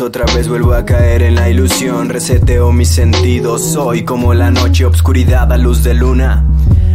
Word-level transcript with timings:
otra 0.00 0.24
vez 0.34 0.48
vuelvo 0.48 0.74
a 0.74 0.84
caer 0.84 1.22
en 1.22 1.34
la 1.34 1.50
ilusión. 1.50 2.08
Reseteo 2.08 2.72
mis 2.72 2.88
sentidos, 2.88 3.62
soy 3.62 4.04
como 4.04 4.32
la 4.32 4.50
noche, 4.50 4.84
obscuridad 4.84 5.52
a 5.52 5.58
luz 5.58 5.82
de 5.82 5.94
luna. 5.94 6.44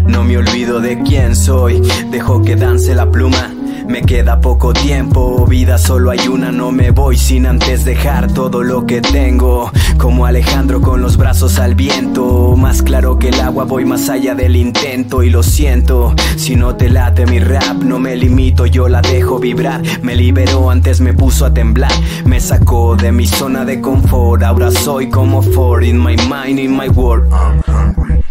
No 0.08 0.24
me 0.24 0.38
olvido 0.38 0.80
de 0.80 1.02
quién 1.04 1.36
soy, 1.36 1.82
dejo 2.12 2.42
que 2.42 2.56
dance 2.56 2.96
la 2.96 3.12
pluma. 3.12 3.57
Me 3.88 4.02
queda 4.02 4.42
poco 4.42 4.74
tiempo, 4.74 5.46
vida 5.48 5.78
solo 5.78 6.12
hay 6.12 6.28
una, 6.28 6.52
no 6.52 6.72
me 6.74 6.92
voy 6.92 7.18
sin 7.18 7.46
antes 7.46 7.86
dejar 7.86 8.32
todo 8.34 8.62
lo 8.62 8.86
que 8.86 9.00
tengo. 9.00 9.72
Como 9.98 10.26
Alejandro 10.26 10.82
con 10.82 11.02
los 11.02 11.16
brazos 11.16 11.58
al 11.58 11.74
viento, 11.74 12.56
más 12.58 12.82
claro 12.82 13.18
que 13.18 13.30
el 13.30 13.40
agua 13.40 13.64
voy 13.64 13.86
más 13.86 14.10
allá 14.10 14.36
del 14.36 14.58
intento 14.58 15.24
y 15.24 15.30
lo 15.30 15.42
siento. 15.42 16.14
Si 16.36 16.58
no 16.58 16.76
te 16.76 16.90
late 16.90 17.26
mi 17.26 17.40
rap, 17.40 17.82
no 17.82 17.98
me 17.98 18.18
limito, 18.18 18.66
yo 18.66 18.90
la 18.90 19.02
dejo 19.02 19.40
vibrar. 19.40 19.82
Me 20.02 20.16
liberó, 20.16 20.70
antes 20.70 21.00
me 21.00 21.14
puso 21.14 21.46
a 21.46 21.54
temblar, 21.54 21.94
me 22.26 22.42
sacó 22.42 22.98
de 22.98 23.14
mi 23.14 23.26
zona 23.26 23.64
de 23.64 23.80
confort. 23.80 24.44
Ahora 24.44 24.70
soy 24.70 25.10
como 25.10 25.42
Ford 25.42 25.84
in 25.84 25.98
my 25.98 26.18
mind, 26.30 26.60
in 26.60 26.76
my 26.76 26.90
world. 26.90 27.32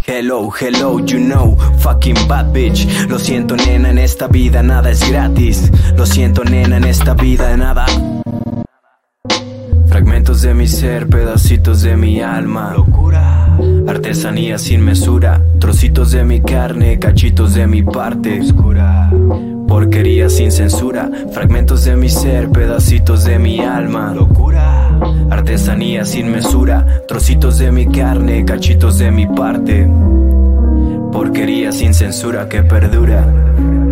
Hello, 0.07 0.53
hello, 0.53 1.01
you 1.01 1.19
know, 1.19 1.57
fucking 1.81 2.29
bad 2.29 2.53
bitch. 2.53 2.87
Lo 3.09 3.19
siento, 3.19 3.57
nena, 3.57 3.91
en 3.91 3.99
esta 3.99 4.29
vida 4.29 4.63
nada 4.63 4.89
es 4.89 5.11
gratis. 5.11 5.73
Lo 5.97 6.07
siento, 6.07 6.45
nena, 6.45 6.77
en 6.77 6.85
esta 6.85 7.15
vida 7.15 7.57
nada. 7.57 7.87
Fragmentos 9.89 10.43
de 10.43 10.55
mi 10.55 10.69
ser, 10.69 11.09
pedacitos 11.09 11.83
de 11.83 11.97
mi 11.97 12.21
alma. 12.21 12.75
Locura. 12.77 13.59
Artesanía 13.89 14.59
sin 14.59 14.85
mesura. 14.85 15.43
Trocitos 15.59 16.13
de 16.13 16.23
mi 16.23 16.41
carne, 16.41 17.01
cachitos 17.01 17.55
de 17.55 17.67
mi 17.67 17.83
parte. 17.83 18.41
Oscura. 18.43 19.11
Porquería 19.69 20.29
sin 20.29 20.53
censura. 20.53 21.11
Fragmentos 21.33 21.85
de 21.85 21.97
mi 21.97 22.09
ser, 22.09 22.51
pedacitos 22.51 23.25
de 23.25 23.39
mi 23.39 23.61
alma. 23.61 24.13
Locura. 24.15 24.99
Artesanía 25.31 26.05
sin 26.05 26.31
mesura, 26.31 27.03
trocitos 27.09 27.59
de 27.59 27.73
mi 27.73 27.87
carne, 27.87 28.45
cachitos 28.45 28.99
de 28.99 29.11
mi 29.11 29.27
parte. 29.27 29.89
Porquería 31.13 31.73
sin 31.73 31.95
censura 31.95 32.49
que 32.49 32.63
perdura. 32.63 33.86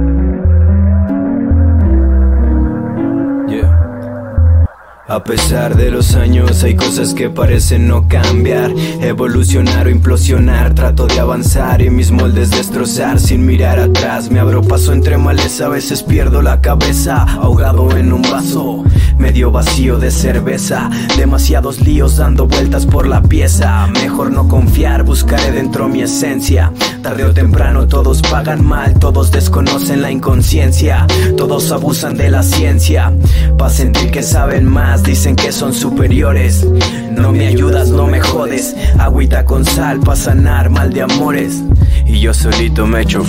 A 5.06 5.22
pesar 5.22 5.76
de 5.76 5.90
los 5.90 6.14
años 6.14 6.64
hay 6.64 6.76
cosas 6.76 7.12
que 7.12 7.28
parecen 7.28 7.88
no 7.88 8.08
cambiar. 8.08 8.72
Evolucionar 9.02 9.86
o 9.86 9.90
implosionar 9.90 10.74
Trato 10.74 11.06
de 11.06 11.20
avanzar 11.20 11.82
y 11.82 11.90
mis 11.90 12.10
moldes 12.10 12.50
destrozar 12.50 13.20
Sin 13.20 13.44
mirar 13.44 13.78
atrás. 13.78 14.30
Me 14.30 14.40
abro 14.40 14.62
paso 14.62 14.94
entre 14.94 15.18
males 15.18 15.60
A 15.60 15.68
veces 15.68 16.02
pierdo 16.02 16.40
la 16.40 16.62
cabeza 16.62 17.22
Ahogado 17.22 17.94
en 17.98 18.14
un 18.14 18.22
vaso 18.22 18.82
Medio 19.18 19.50
vacío 19.50 19.98
de 19.98 20.10
cerveza. 20.10 20.88
Demasiados 21.18 21.82
líos 21.82 22.16
dando 22.16 22.46
vueltas 22.46 22.86
por 22.86 23.06
la 23.06 23.22
pieza 23.22 23.86
Mejor 23.88 24.32
no 24.32 24.48
confiar 24.48 25.02
Buscaré 25.02 25.52
dentro 25.52 25.86
mi 25.86 26.00
esencia 26.00 26.72
Tarde 27.04 27.24
o 27.24 27.34
temprano 27.34 27.86
todos 27.86 28.22
pagan 28.22 28.64
mal 28.64 28.98
Todos 28.98 29.30
desconocen 29.30 30.00
la 30.00 30.10
inconsciencia 30.10 31.06
Todos 31.36 31.70
abusan 31.70 32.16
de 32.16 32.30
la 32.30 32.42
ciencia 32.42 33.12
Pa' 33.58 33.68
sentir 33.68 34.10
que 34.10 34.22
saben 34.22 34.66
más 34.66 35.02
dicen 35.02 35.36
que 35.36 35.52
son 35.52 35.72
superiores. 35.72 36.66
No 37.12 37.32
me 37.32 37.46
ayudas, 37.46 37.88
no 37.88 38.06
me 38.06 38.20
jodes. 38.20 38.74
Agüita 38.98 39.44
con 39.44 39.64
sal 39.64 40.00
para 40.00 40.16
sanar 40.16 40.70
mal 40.70 40.92
de 40.92 41.02
amores. 41.02 41.62
Y 42.06 42.20
yo 42.20 42.34
solito 42.34 42.86
me 42.86 43.02
echo. 43.02 43.24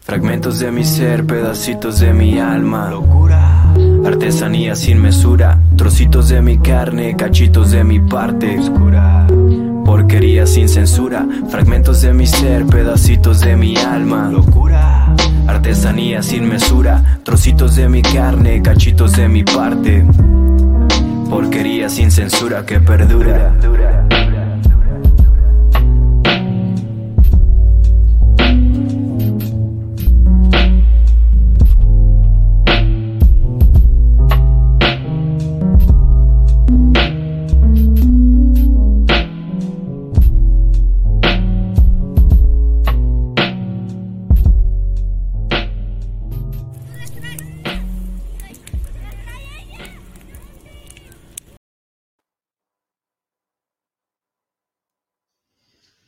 Fragmentos 0.00 0.58
de 0.58 0.70
mi 0.70 0.84
ser, 0.84 1.24
pedacitos 1.24 2.00
de 2.00 2.12
mi 2.12 2.38
alma. 2.38 2.90
Locura. 2.90 3.72
Artesanía 4.04 4.76
sin 4.76 5.00
mesura. 5.00 5.60
Trocitos 5.76 6.28
de 6.28 6.42
mi 6.42 6.58
carne, 6.58 7.16
cachitos 7.16 7.70
de 7.70 7.84
mi 7.84 8.00
parte. 8.00 8.58
Oscura. 8.58 9.15
Porquería 9.96 10.46
sin 10.46 10.68
censura. 10.68 11.26
Fragmentos 11.48 12.02
de 12.02 12.12
mi 12.12 12.26
ser, 12.26 12.66
pedacitos 12.66 13.40
de 13.40 13.56
mi 13.56 13.78
alma. 13.78 14.28
Locura. 14.30 15.16
Artesanía 15.46 16.22
sin 16.22 16.46
mesura, 16.46 17.18
trocitos 17.22 17.76
de 17.76 17.88
mi 17.88 18.02
carne, 18.02 18.60
cachitos 18.60 19.12
de 19.12 19.26
mi 19.26 19.42
parte. 19.42 20.04
Porquería 21.30 21.88
sin 21.88 22.10
censura 22.10 22.66
que 22.66 22.78
perdura. 22.78 23.54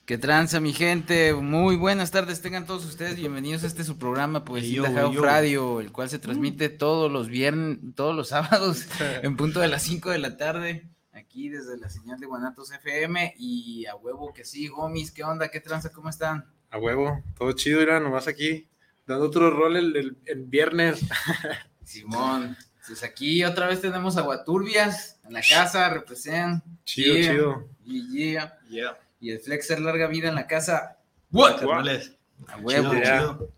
¿Qué 0.09 0.17
tranza, 0.17 0.59
mi 0.59 0.73
gente? 0.73 1.35
Muy 1.35 1.77
buenas 1.77 2.11
tardes, 2.11 2.41
tengan 2.41 2.65
todos 2.65 2.87
ustedes 2.87 3.17
bienvenidos 3.17 3.63
a 3.63 3.67
este 3.67 3.85
su 3.85 3.99
programa, 3.99 4.43
Poesía 4.43 4.91
House 4.91 5.17
Radio, 5.17 5.81
el 5.83 5.93
cual 5.93 6.09
se 6.09 6.19
transmite 6.19 6.71
mm. 6.71 6.79
todos 6.79 7.13
los 7.13 7.29
viernes, 7.29 7.77
todos 7.95 8.17
los 8.17 8.29
sábados, 8.31 8.87
en 9.23 9.37
punto 9.37 9.61
de 9.61 9.69
las 9.69 9.83
5 9.83 10.09
de 10.09 10.19
la 10.19 10.39
tarde, 10.39 10.89
aquí 11.13 11.51
desde 11.51 11.77
la 11.77 11.91
señal 11.91 12.19
de 12.19 12.25
Guanatos 12.25 12.73
FM, 12.73 13.35
y 13.37 13.85
a 13.85 13.97
huevo 13.97 14.33
que 14.33 14.47
sí, 14.47 14.69
gomis, 14.69 15.13
¿qué 15.13 15.25
onda? 15.25 15.51
¿Qué 15.51 15.61
tranza? 15.61 15.93
¿Cómo 15.93 16.09
están? 16.09 16.51
A 16.71 16.79
huevo, 16.79 17.23
todo 17.37 17.53
chido, 17.53 17.83
era 17.83 18.01
nomás 18.01 18.29
aquí, 18.29 18.67
dando 19.07 19.27
otro 19.27 19.51
rol 19.51 19.77
el, 19.77 20.17
viernes. 20.47 21.01
Simón, 21.85 22.57
pues 22.87 23.03
aquí 23.03 23.45
otra 23.45 23.67
vez 23.67 23.83
tenemos 23.83 24.17
aguaturbias 24.17 25.21
en 25.25 25.35
la 25.35 25.43
casa, 25.43 25.91
representan. 25.91 26.63
Chido, 26.85 27.15
chido. 27.15 27.69
Y 27.85 28.25
yeah 28.71 28.99
y 29.21 29.31
el 29.31 29.41
flexer 29.41 29.81
larga 29.81 30.07
vida 30.07 30.29
en 30.29 30.35
la 30.35 30.47
casa. 30.47 30.99
What? 31.31 31.61
Carnales. 31.61 32.17
A 32.47 32.57
huevo. 32.59 33.51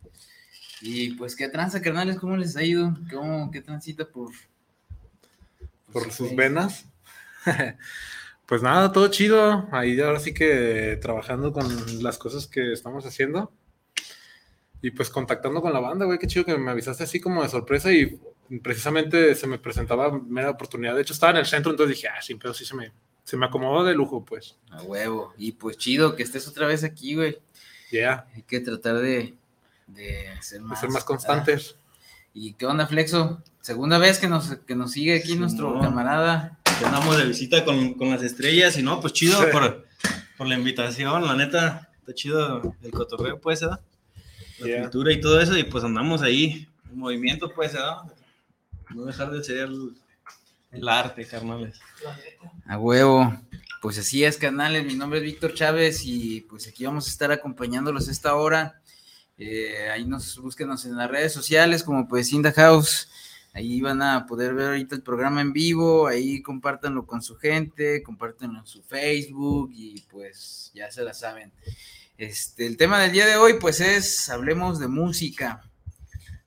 Y 0.81 1.11
pues, 1.15 1.37
¿qué 1.37 1.49
tranza, 1.49 1.83
carnales? 1.83 2.19
¿Cómo 2.19 2.37
les 2.37 2.57
ha 2.57 2.63
ido? 2.63 2.97
¿Cómo, 3.13 3.51
¿Qué 3.51 3.61
transita 3.61 4.07
por... 4.07 4.31
Por, 5.93 6.11
sus 6.13 6.35
venas? 6.35 6.87
pues 8.47 8.63
nada, 8.63 8.93
todo 8.93 9.09
chido. 9.09 9.69
Ahí 9.73 10.01
ahora 10.01 10.21
sí 10.21 10.33
que 10.33 10.99
trabajando 11.03 11.53
con 11.53 12.03
las 12.03 12.17
cosas 12.17 12.47
que 12.47 12.73
estamos 12.73 13.05
haciendo. 13.05 13.53
Y 14.83 14.93
pues 14.93 15.11
contactando 15.11 15.61
con 15.61 15.73
la 15.75 15.81
banda, 15.81 16.07
güey, 16.07 16.19
qué 16.19 16.27
chido 16.27 16.47
que 16.47 16.57
me 16.57 16.71
avisaste 16.71 17.05
así 17.05 17.21
como 17.21 17.43
de 17.43 17.51
sorpresa 17.51 17.93
y 17.93 18.19
precisamente 18.63 19.35
se 19.35 19.47
me 19.47 19.59
presentaba 19.59 20.19
mera 20.19 20.51
oportunidad. 20.51 20.95
De 20.95 21.03
hecho, 21.03 21.13
estaba 21.13 21.33
en 21.33 21.39
el 21.39 21.47
centro, 21.47 21.71
entonces 21.71 21.97
dije, 21.97 22.09
ah, 22.09 22.23
sin 22.23 22.39
pedo, 22.39 22.55
sí 22.55 22.65
se 22.65 22.75
me, 22.75 22.91
se 23.31 23.37
me 23.37 23.47
acomodó 23.47 23.85
de 23.85 23.95
lujo, 23.95 24.25
pues. 24.25 24.57
A 24.71 24.83
huevo. 24.83 25.33
Y 25.39 25.53
pues 25.53 25.77
chido 25.77 26.17
que 26.17 26.25
estés 26.25 26.49
otra 26.49 26.67
vez 26.67 26.83
aquí, 26.83 27.15
güey. 27.15 27.39
Ya. 27.93 28.27
Hay 28.35 28.43
que 28.43 28.59
tratar 28.59 28.99
de, 28.99 29.37
de 29.87 30.27
ser 30.41 30.63
más, 30.63 30.81
ser 30.81 30.91
más 30.91 31.05
constantes. 31.05 31.77
¿Y 32.35 32.55
qué 32.55 32.67
onda, 32.67 32.89
Flexo? 32.89 33.41
Segunda 33.61 33.99
vez 33.99 34.19
que 34.19 34.27
nos, 34.27 34.57
que 34.67 34.75
nos 34.75 34.91
sigue 34.91 35.15
aquí 35.15 35.37
nuestro 35.37 35.79
camarada. 35.79 36.59
andamos 36.85 37.19
de 37.19 37.27
visita 37.27 37.65
con, 37.65 37.95
con, 37.95 38.11
las 38.11 38.25
estrellas 38.25 38.77
y 38.77 38.83
no, 38.83 39.01
pues 39.01 39.13
chido 39.13 39.49
por, 39.53 39.87
por 40.37 40.49
la 40.49 40.57
invitación, 40.57 41.25
la 41.25 41.37
neta, 41.37 41.89
está 42.01 42.13
chido 42.13 42.75
el 42.83 42.91
cotorreo, 42.91 43.41
pues, 43.41 43.61
¿verdad? 43.61 43.81
La 44.59 44.81
cultura 44.81 45.13
y 45.13 45.21
todo 45.21 45.41
eso, 45.41 45.57
y 45.57 45.63
pues 45.63 45.85
andamos 45.85 46.23
ahí, 46.23 46.67
en 46.91 46.99
movimiento, 46.99 47.53
pues, 47.55 47.75
¿verdad? 47.75 47.99
No 48.93 49.05
dejar 49.05 49.31
de 49.31 49.45
ser 49.45 49.69
el, 50.71 50.89
arte, 50.89 51.27
carnales. 51.27 51.81
A 52.67 52.79
huevo. 52.79 53.33
Pues 53.81 53.99
así 53.99 54.25
es, 54.25 54.37
canales. 54.37 54.85
Mi 54.85 54.95
nombre 54.95 55.19
es 55.19 55.25
Víctor 55.25 55.55
Chávez 55.55 56.03
y 56.05 56.43
pues 56.43 56.69
aquí 56.69 56.85
vamos 56.85 57.07
a 57.07 57.11
estar 57.11 57.33
acompañándolos 57.33 58.09
esta 58.09 58.35
hora. 58.35 58.81
Eh, 59.39 59.89
ahí 59.91 60.05
nos 60.05 60.39
búsquenos 60.39 60.85
en 60.85 60.97
las 60.97 61.11
redes 61.11 61.33
sociales 61.33 61.83
como 61.83 62.07
pues 62.07 62.33
Inda 62.33 62.53
House. 62.53 63.09
Ahí 63.53 63.81
van 63.81 64.01
a 64.03 64.27
poder 64.27 64.55
ver 64.55 64.69
ahorita 64.69 64.95
el 64.95 65.03
programa 65.03 65.41
en 65.41 65.53
vivo, 65.53 66.07
ahí 66.07 66.41
compártanlo 66.41 67.05
con 67.05 67.21
su 67.21 67.37
gente, 67.37 68.03
compártanlo 68.03 68.61
en 68.61 68.67
su 68.67 68.83
Facebook 68.83 69.71
y 69.73 70.03
pues 70.03 70.71
ya 70.73 70.91
se 70.91 71.03
la 71.03 71.15
saben. 71.15 71.53
Este, 72.17 72.67
el 72.67 72.77
tema 72.77 73.01
del 73.01 73.13
día 73.13 73.27
de 73.27 73.37
hoy 73.37 73.55
pues 73.55 73.81
es, 73.81 74.29
hablemos 74.29 74.79
de 74.79 74.89
música. 74.89 75.70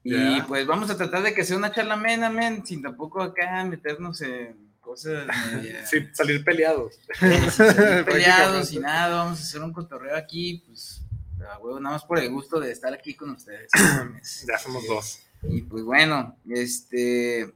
Y 0.04 0.42
pues 0.42 0.68
vamos 0.68 0.90
a 0.90 0.98
tratar 0.98 1.24
de 1.24 1.34
que 1.34 1.46
sea 1.46 1.56
una 1.56 1.72
charla 1.72 1.94
amena, 1.94 2.30
men, 2.30 2.66
sin 2.66 2.82
tampoco 2.82 3.22
acá 3.22 3.64
meternos 3.64 4.22
en 4.22 4.74
cosas. 4.82 5.28
sin 5.90 6.14
salir 6.14 6.44
peleados. 6.44 7.00
salir 7.52 8.06
peleados 8.06 8.72
y 8.74 8.80
nada, 8.80 9.16
vamos 9.16 9.40
a 9.40 9.44
hacer 9.44 9.62
un 9.62 9.72
cotorreo 9.72 10.16
aquí, 10.16 10.64
pues, 10.68 11.02
a 11.50 11.58
huevo, 11.60 11.80
nada 11.80 11.96
más 11.96 12.06
por 12.06 12.20
el 12.20 12.30
gusto 12.30 12.60
de 12.60 12.72
estar 12.72 12.94
aquí 12.94 13.14
con 13.14 13.32
ustedes. 13.32 13.72
ya 14.48 14.58
somos 14.58 14.86
dos. 14.88 15.20
Y 15.44 15.62
pues 15.62 15.84
bueno, 15.84 16.38
este, 16.50 17.54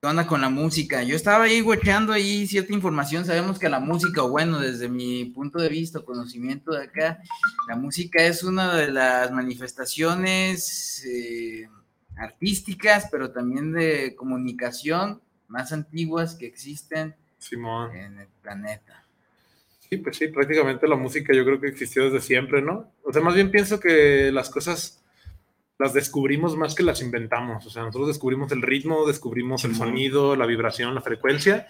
¿qué 0.00 0.06
onda 0.06 0.28
con 0.28 0.40
la 0.40 0.48
música? 0.48 1.02
Yo 1.02 1.16
estaba 1.16 1.44
ahí 1.44 1.60
huecheando 1.60 2.12
ahí 2.12 2.46
cierta 2.46 2.72
información, 2.72 3.24
sabemos 3.24 3.58
que 3.58 3.68
la 3.68 3.80
música, 3.80 4.22
bueno, 4.22 4.60
desde 4.60 4.88
mi 4.88 5.24
punto 5.24 5.58
de 5.58 5.68
vista, 5.68 6.00
conocimiento 6.00 6.72
de 6.72 6.84
acá, 6.84 7.20
la 7.66 7.74
música 7.74 8.22
es 8.24 8.44
una 8.44 8.76
de 8.76 8.92
las 8.92 9.32
manifestaciones 9.32 11.04
eh, 11.04 11.68
artísticas, 12.16 13.08
pero 13.10 13.32
también 13.32 13.72
de 13.72 14.14
comunicación 14.14 15.20
más 15.48 15.72
antiguas 15.72 16.36
que 16.36 16.46
existen 16.46 17.16
en 17.94 18.20
el 18.20 18.28
planeta. 18.40 19.04
Sí, 19.88 19.96
pues 19.96 20.16
sí, 20.16 20.28
prácticamente 20.28 20.86
la 20.86 20.96
música 20.96 21.34
yo 21.34 21.44
creo 21.44 21.60
que 21.60 21.68
existió 21.68 22.04
desde 22.04 22.20
siempre, 22.20 22.62
¿no? 22.62 22.92
O 23.02 23.12
sea, 23.12 23.22
más 23.22 23.34
bien 23.34 23.50
pienso 23.50 23.80
que 23.80 24.30
las 24.30 24.50
cosas 24.50 25.02
las 25.78 25.94
descubrimos 25.94 26.56
más 26.56 26.74
que 26.74 26.82
las 26.82 27.00
inventamos. 27.00 27.64
O 27.64 27.70
sea, 27.70 27.82
nosotros 27.82 28.08
descubrimos 28.08 28.50
el 28.52 28.62
ritmo, 28.62 29.06
descubrimos 29.06 29.64
el 29.64 29.76
sonido, 29.76 30.34
la 30.34 30.44
vibración, 30.44 30.94
la 30.94 31.00
frecuencia, 31.00 31.68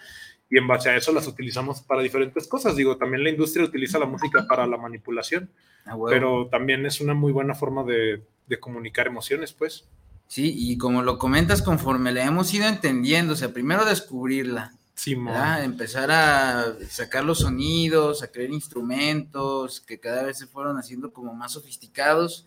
y 0.49 0.57
en 0.57 0.67
base 0.67 0.89
a 0.89 0.97
eso 0.97 1.13
las 1.13 1.27
utilizamos 1.27 1.81
para 1.81 2.01
diferentes 2.01 2.47
cosas. 2.47 2.75
Digo, 2.75 2.97
también 2.97 3.23
la 3.23 3.29
industria 3.29 3.65
utiliza 3.65 3.99
la 3.99 4.07
música 4.07 4.47
para 4.47 4.65
la 4.65 4.77
manipulación, 4.77 5.51
ah, 5.85 5.95
pero 6.09 6.47
también 6.47 6.85
es 6.87 6.99
una 7.01 7.13
muy 7.13 7.31
buena 7.31 7.53
forma 7.53 7.83
de, 7.83 8.23
comunicar 8.59 9.05
emociones, 9.05 9.53
pues. 9.53 9.85
Sí, 10.25 10.53
y 10.57 10.77
como 10.79 11.03
lo 11.03 11.19
comentas, 11.19 11.61
conforme 11.61 12.11
le 12.11 12.23
hemos 12.23 12.51
ido 12.51 12.67
entendiendo, 12.67 13.33
o 13.33 13.35
sea, 13.35 13.53
primero 13.53 13.85
descubrirla, 13.85 14.73
Sí, 14.95 15.15
empezar 15.63 16.11
a 16.11 16.75
sacar 16.89 17.23
los 17.23 17.39
sonidos, 17.39 18.21
a 18.21 18.27
crear 18.33 18.49
instrumentos 18.49 19.79
que 19.79 19.97
cada 19.97 20.23
vez 20.23 20.37
se 20.37 20.45
fueron 20.45 20.77
haciendo 20.77 21.13
como 21.13 21.33
más 21.33 21.53
sofisticados 21.53 22.45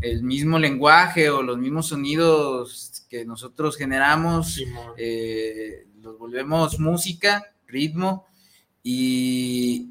el 0.00 0.22
mismo 0.22 0.58
lenguaje 0.58 1.30
o 1.30 1.42
los 1.42 1.58
mismos 1.58 1.88
sonidos 1.88 3.06
que 3.08 3.24
nosotros 3.24 3.76
generamos, 3.76 4.60
eh, 4.96 5.86
los 6.02 6.18
volvemos 6.18 6.78
música, 6.78 7.54
ritmo, 7.66 8.26
y, 8.82 9.90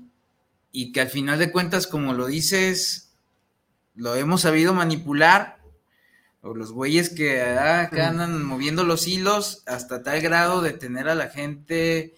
y 0.71 0.91
que 0.91 1.01
al 1.01 1.09
final 1.09 1.39
de 1.39 1.51
cuentas, 1.51 1.87
como 1.87 2.13
lo 2.13 2.27
dices, 2.27 3.15
lo 3.95 4.15
hemos 4.15 4.41
sabido 4.41 4.73
manipular, 4.73 5.63
o 6.41 6.53
los 6.53 6.73
güeyes 6.73 7.09
que 7.09 7.41
ah, 7.41 7.89
andan 7.93 8.43
moviendo 8.43 8.83
los 8.83 9.07
hilos 9.07 9.63
hasta 9.65 10.03
tal 10.03 10.21
grado 10.21 10.61
de 10.61 10.73
tener 10.73 11.07
a 11.07 11.15
la 11.15 11.29
gente 11.29 12.15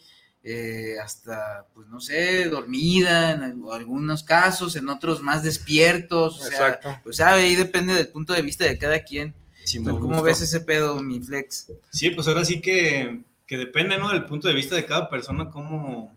eh, 0.48 1.00
hasta, 1.04 1.66
pues 1.74 1.88
no 1.88 2.00
sé, 2.00 2.48
dormida 2.50 3.32
en 3.32 3.64
algunos 3.72 4.22
casos, 4.22 4.76
en 4.76 4.88
otros 4.90 5.24
más 5.24 5.42
despiertos, 5.42 6.40
o 6.40 6.44
sea, 6.44 6.80
pues 7.04 7.18
sabe, 7.18 7.42
ahí 7.42 7.56
depende 7.56 7.96
del 7.96 8.10
punto 8.10 8.32
de 8.32 8.44
vista 8.44 8.64
de 8.64 8.78
cada 8.78 9.00
quien. 9.00 9.34
¿Cómo 9.84 10.22
ves 10.22 10.42
ese 10.42 10.60
pedo, 10.60 11.02
mi 11.02 11.20
flex? 11.20 11.72
Sí, 11.90 12.12
pues 12.12 12.28
ahora 12.28 12.46
sí 12.46 12.62
que, 12.62 13.24
que, 13.48 13.58
depende, 13.58 13.98
¿no? 13.98 14.10
Del 14.10 14.26
punto 14.26 14.48
de 14.48 14.54
vista 14.54 14.76
de 14.76 14.86
cada 14.86 15.10
persona, 15.10 15.50
cómo, 15.50 16.16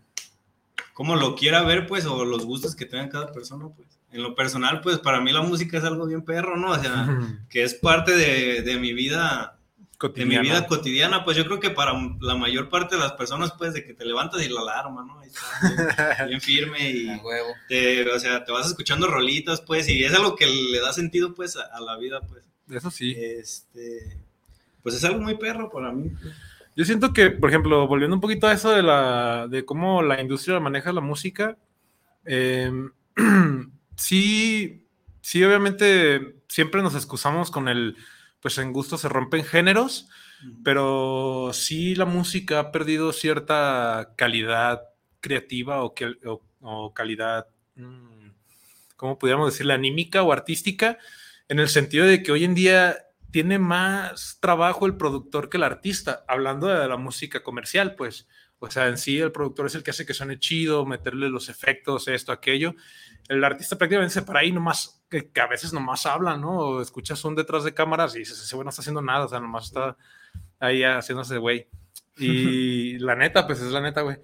cómo 0.93 1.15
lo 1.15 1.35
quiera 1.35 1.63
ver, 1.63 1.87
pues, 1.87 2.05
o 2.05 2.23
los 2.23 2.45
gustos 2.45 2.75
que 2.75 2.85
tenga 2.85 3.09
cada 3.09 3.31
persona, 3.31 3.67
pues. 3.75 3.87
En 4.11 4.21
lo 4.21 4.35
personal, 4.35 4.81
pues, 4.81 4.99
para 4.99 5.21
mí 5.21 5.31
la 5.31 5.41
música 5.41 5.79
es 5.79 5.83
algo 5.83 6.05
bien 6.05 6.21
perro, 6.21 6.55
¿no? 6.55 6.69
O 6.69 6.79
sea, 6.79 7.07
que 7.49 7.63
es 7.63 7.73
parte 7.73 8.15
de, 8.15 8.61
de 8.61 8.79
mi 8.79 8.93
vida 8.93 9.58
de 10.07 10.25
mi 10.25 10.37
vida 10.37 10.65
cotidiana, 10.65 11.25
pues 11.25 11.35
yo 11.35 11.45
creo 11.45 11.59
que 11.59 11.71
para 11.71 11.93
la 12.21 12.35
mayor 12.35 12.69
parte 12.69 12.95
de 12.95 13.01
las 13.01 13.13
personas, 13.13 13.51
pues 13.57 13.73
de 13.73 13.83
que 13.83 13.93
te 13.93 14.05
levantas 14.05 14.41
y 14.41 14.47
la 14.47 14.61
alarma, 14.61 15.03
¿no? 15.03 15.19
Ahí 15.19 15.27
está, 15.27 16.25
bien, 16.25 16.39
firme 16.41 16.89
y 16.89 17.07
huevo. 17.17 17.49
Te, 17.67 18.09
o 18.09 18.19
sea, 18.19 18.45
te 18.45 18.51
vas 18.53 18.67
escuchando 18.67 19.07
rolitas, 19.07 19.59
pues, 19.61 19.89
y 19.89 20.03
es 20.03 20.13
algo 20.13 20.37
que 20.37 20.47
le 20.47 20.79
da 20.79 20.93
sentido, 20.93 21.33
pues, 21.33 21.57
a, 21.57 21.79
la 21.81 21.97
vida, 21.97 22.21
pues. 22.21 22.43
Eso 22.69 22.89
sí. 22.91 23.13
Este, 23.17 24.17
pues 24.81 24.95
es 24.95 25.03
algo 25.03 25.19
muy 25.19 25.35
perro 25.35 25.69
para 25.69 25.91
mí. 25.91 26.09
Pues. 26.21 26.33
Yo 26.77 26.85
siento 26.85 27.11
que, 27.11 27.29
por 27.29 27.49
ejemplo, 27.49 27.85
volviendo 27.87 28.15
un 28.15 28.21
poquito 28.21 28.47
a 28.47 28.53
eso 28.53 28.71
de 28.71 28.83
la, 28.83 29.47
de 29.49 29.65
cómo 29.65 30.01
la 30.01 30.21
industria 30.21 30.61
maneja 30.61 30.93
la 30.93 31.01
música, 31.01 31.57
em, 32.23 32.91
sí, 33.97 34.85
sí, 35.19 35.43
obviamente 35.43 36.37
siempre 36.47 36.81
nos 36.81 36.95
excusamos 36.95 37.51
con 37.51 37.67
el 37.67 37.97
pues 38.41 38.57
en 38.57 38.71
gusto 38.73 38.97
se 38.97 39.09
rompen 39.09 39.43
géneros, 39.43 40.07
pero 40.63 41.51
sí 41.53 41.95
la 41.95 42.05
música 42.05 42.59
ha 42.59 42.71
perdido 42.71 43.11
cierta 43.11 44.13
calidad 44.15 44.83
creativa 45.19 45.83
o, 45.83 45.93
que, 45.93 46.13
o, 46.61 46.93
calidad, 46.93 47.47
mm, 47.75 48.29
¿cómo 48.95 49.19
pudiéramos 49.19 49.51
decirle? 49.51 49.73
Anímica 49.73 50.23
o 50.23 50.31
artística, 50.31 50.97
en 51.49 51.59
el 51.59 51.67
sentido 51.67 52.05
de 52.05 52.23
que 52.23 52.31
hoy 52.31 52.45
en 52.45 52.55
día 52.55 52.97
tiene 53.31 53.59
más 53.59 54.37
trabajo 54.39 54.85
el 54.85 54.95
productor 54.95 55.49
que 55.49 55.57
el 55.57 55.63
artista, 55.63 56.23
hablando 56.27 56.67
de 56.67 56.87
la 56.87 56.97
música 56.97 57.43
comercial, 57.43 57.95
pues. 57.95 58.27
O 58.59 58.69
sea, 58.69 58.87
en 58.87 58.97
sí 58.97 59.17
el 59.19 59.31
productor 59.31 59.67
es 59.67 59.75
el 59.75 59.83
que 59.83 59.91
hace 59.91 60.05
que 60.05 60.13
suene 60.13 60.37
chido, 60.37 60.85
meterle 60.85 61.29
los 61.29 61.47
efectos, 61.47 62.07
esto, 62.09 62.31
aquello. 62.31 62.75
El 63.29 63.43
artista 63.43 63.77
prácticamente 63.77 64.13
se 64.13 64.21
para 64.21 64.41
ahí 64.41 64.51
nomás 64.51 65.01
que, 65.09 65.31
a 65.39 65.47
veces 65.47 65.71
nomás 65.71 66.05
hablan, 66.05 66.41
¿no? 66.41 66.57
O 66.57 66.81
escuchas 66.81 67.23
un 67.23 67.35
detrás 67.35 67.63
de 67.63 67.73
cámaras 67.73 68.15
y 68.15 68.19
dices, 68.19 68.41
ese 68.41 68.55
güey 68.55 68.65
no 68.65 68.69
está 68.69 68.81
haciendo 68.81 69.01
nada, 69.01 69.25
o 69.25 69.29
sea, 69.29 69.39
nomás 69.39 69.65
está 69.65 69.97
ahí 70.59 70.83
haciéndose 70.83 71.37
güey. 71.37 71.67
Y 72.17 72.97
la 72.99 73.15
neta, 73.15 73.47
pues 73.47 73.61
es 73.61 73.71
la 73.71 73.81
neta, 73.81 74.01
güey. 74.01 74.17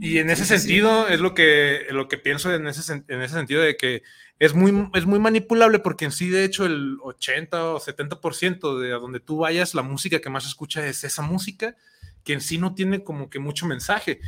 Y 0.00 0.18
en 0.18 0.30
ese 0.30 0.44
sentido 0.44 1.08
es 1.08 1.20
lo 1.20 1.34
que, 1.34 1.86
lo 1.90 2.08
que 2.08 2.18
pienso 2.18 2.52
en 2.54 2.66
ese, 2.68 2.92
en 2.92 3.22
ese 3.22 3.34
sentido 3.34 3.62
de 3.62 3.76
que 3.76 4.02
es 4.38 4.54
muy, 4.54 4.88
es 4.94 5.06
muy 5.06 5.18
manipulable 5.18 5.80
porque 5.80 6.04
en 6.04 6.12
sí, 6.12 6.28
de 6.28 6.44
hecho, 6.44 6.66
el 6.66 6.98
80 7.02 7.74
o 7.74 7.80
70% 7.80 8.78
de 8.78 8.92
a 8.92 8.98
donde 8.98 9.20
tú 9.20 9.38
vayas, 9.38 9.74
la 9.74 9.82
música 9.82 10.20
que 10.20 10.30
más 10.30 10.46
escucha 10.46 10.86
es 10.86 11.04
esa 11.04 11.22
música 11.22 11.76
que 12.24 12.32
en 12.32 12.40
sí 12.40 12.58
no 12.58 12.74
tiene 12.74 13.04
como 13.04 13.30
que 13.30 13.38
mucho 13.38 13.66
mensaje. 13.66 14.20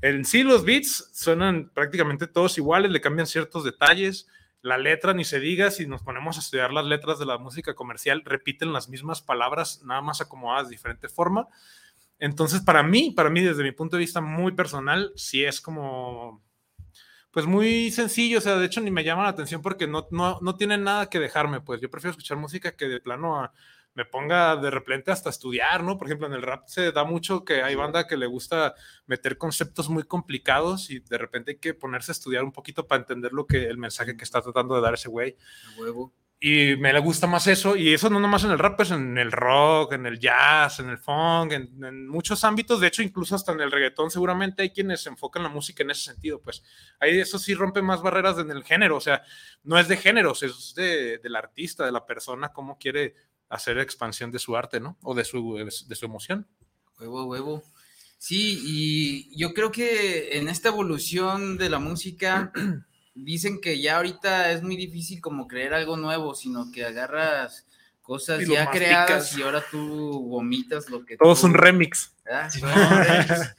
En 0.00 0.24
sí 0.24 0.42
los 0.42 0.64
beats 0.64 1.10
suenan 1.12 1.70
prácticamente 1.72 2.26
todos 2.26 2.58
iguales, 2.58 2.90
le 2.90 3.00
cambian 3.00 3.26
ciertos 3.26 3.64
detalles, 3.64 4.28
la 4.62 4.78
letra, 4.78 5.12
ni 5.12 5.24
se 5.24 5.40
diga, 5.40 5.70
si 5.70 5.86
nos 5.86 6.02
ponemos 6.02 6.36
a 6.36 6.40
estudiar 6.40 6.72
las 6.72 6.86
letras 6.86 7.18
de 7.18 7.26
la 7.26 7.38
música 7.38 7.74
comercial, 7.74 8.22
repiten 8.24 8.72
las 8.72 8.88
mismas 8.88 9.20
palabras, 9.20 9.82
nada 9.84 10.00
más 10.00 10.20
acomodadas 10.20 10.68
de 10.68 10.74
diferente 10.74 11.08
forma. 11.08 11.48
Entonces, 12.18 12.60
para 12.60 12.84
mí, 12.84 13.10
para 13.10 13.30
mí, 13.30 13.40
desde 13.40 13.64
mi 13.64 13.72
punto 13.72 13.96
de 13.96 14.00
vista 14.00 14.20
muy 14.20 14.52
personal, 14.52 15.12
sí 15.16 15.44
es 15.44 15.60
como, 15.60 16.40
pues 17.32 17.46
muy 17.46 17.90
sencillo, 17.90 18.38
o 18.38 18.40
sea, 18.40 18.56
de 18.56 18.66
hecho 18.66 18.80
ni 18.80 18.92
me 18.92 19.02
llama 19.02 19.24
la 19.24 19.30
atención 19.30 19.62
porque 19.62 19.88
no, 19.88 20.06
no, 20.12 20.38
no 20.40 20.54
tiene 20.54 20.78
nada 20.78 21.10
que 21.10 21.18
dejarme, 21.18 21.60
pues 21.60 21.80
yo 21.80 21.90
prefiero 21.90 22.12
escuchar 22.12 22.36
música 22.36 22.76
que 22.76 22.86
de 22.86 23.00
plano 23.00 23.40
a 23.40 23.52
me 23.94 24.04
ponga 24.04 24.56
de 24.56 24.70
repente 24.70 25.10
hasta 25.10 25.30
estudiar, 25.30 25.82
¿no? 25.82 25.98
Por 25.98 26.06
ejemplo, 26.06 26.26
en 26.26 26.32
el 26.32 26.42
rap 26.42 26.66
se 26.66 26.92
da 26.92 27.04
mucho 27.04 27.44
que 27.44 27.62
hay 27.62 27.74
banda 27.74 28.06
que 28.06 28.16
le 28.16 28.26
gusta 28.26 28.74
meter 29.06 29.36
conceptos 29.36 29.88
muy 29.88 30.04
complicados 30.04 30.90
y 30.90 31.00
de 31.00 31.18
repente 31.18 31.52
hay 31.52 31.58
que 31.58 31.74
ponerse 31.74 32.12
a 32.12 32.14
estudiar 32.14 32.44
un 32.44 32.52
poquito 32.52 32.86
para 32.86 33.00
entender 33.00 33.32
lo 33.32 33.46
que 33.46 33.64
el 33.64 33.78
mensaje 33.78 34.16
que 34.16 34.24
está 34.24 34.40
tratando 34.40 34.74
de 34.74 34.80
dar 34.80 34.94
ese 34.94 35.08
güey. 35.08 35.36
Y 36.44 36.74
me 36.74 36.92
le 36.92 36.98
gusta 36.98 37.28
más 37.28 37.46
eso, 37.46 37.76
y 37.76 37.94
eso 37.94 38.10
no 38.10 38.18
nomás 38.18 38.42
en 38.42 38.50
el 38.50 38.58
rap, 38.58 38.74
pues 38.74 38.90
en 38.90 39.16
el 39.16 39.30
rock, 39.30 39.92
en 39.92 40.06
el 40.06 40.18
jazz, 40.18 40.80
en 40.80 40.88
el 40.88 40.98
funk, 40.98 41.52
en, 41.52 42.08
muchos 42.08 42.42
ámbitos, 42.42 42.80
de 42.80 42.88
hecho 42.88 43.00
incluso 43.00 43.36
hasta 43.36 43.52
en 43.52 43.60
el 43.60 43.70
reggaetón 43.70 44.10
seguramente 44.10 44.62
hay 44.62 44.70
quienes 44.70 45.06
enfocan 45.06 45.44
la 45.44 45.48
música 45.48 45.84
en 45.84 45.92
ese 45.92 46.02
sentido, 46.02 46.42
pues 46.42 46.64
ahí 46.98 47.20
eso 47.20 47.38
sí 47.38 47.54
rompe 47.54 47.80
más 47.80 48.02
barreras 48.02 48.38
en 48.38 48.50
el 48.50 48.64
género, 48.64 48.96
o 48.96 49.00
sea, 49.00 49.22
no 49.62 49.78
es 49.78 49.86
de 49.86 49.96
géneros, 49.96 50.42
es 50.42 50.74
de, 50.74 51.18
del 51.18 51.36
artista, 51.36 51.86
de 51.86 51.92
la 51.92 52.04
persona, 52.04 52.48
cómo 52.48 52.76
quiere 52.76 53.14
hacer 53.52 53.78
expansión 53.78 54.32
de 54.32 54.38
su 54.38 54.56
arte, 54.56 54.80
¿no? 54.80 54.96
O 55.02 55.14
de 55.14 55.24
su, 55.24 55.56
de 55.56 55.94
su 55.94 56.06
emoción. 56.06 56.46
Huevo, 56.98 57.24
huevo. 57.24 57.62
Sí, 58.16 58.62
y 58.64 59.36
yo 59.36 59.52
creo 59.52 59.70
que 59.70 60.38
en 60.38 60.48
esta 60.48 60.68
evolución 60.68 61.58
de 61.58 61.68
la 61.68 61.78
música, 61.78 62.50
dicen 63.14 63.60
que 63.60 63.80
ya 63.80 63.96
ahorita 63.96 64.52
es 64.52 64.62
muy 64.62 64.76
difícil 64.76 65.20
como 65.20 65.46
creer 65.46 65.74
algo 65.74 65.98
nuevo, 65.98 66.34
sino 66.34 66.72
que 66.72 66.84
agarras 66.84 67.66
cosas 68.00 68.46
ya 68.48 68.70
creadas 68.70 69.36
y 69.36 69.42
ahora 69.42 69.62
tú 69.70 70.28
vomitas 70.28 70.88
lo 70.88 71.04
que... 71.04 71.18
Todo 71.18 71.34
es 71.34 71.42
un 71.44 71.52
remix. 71.52 72.14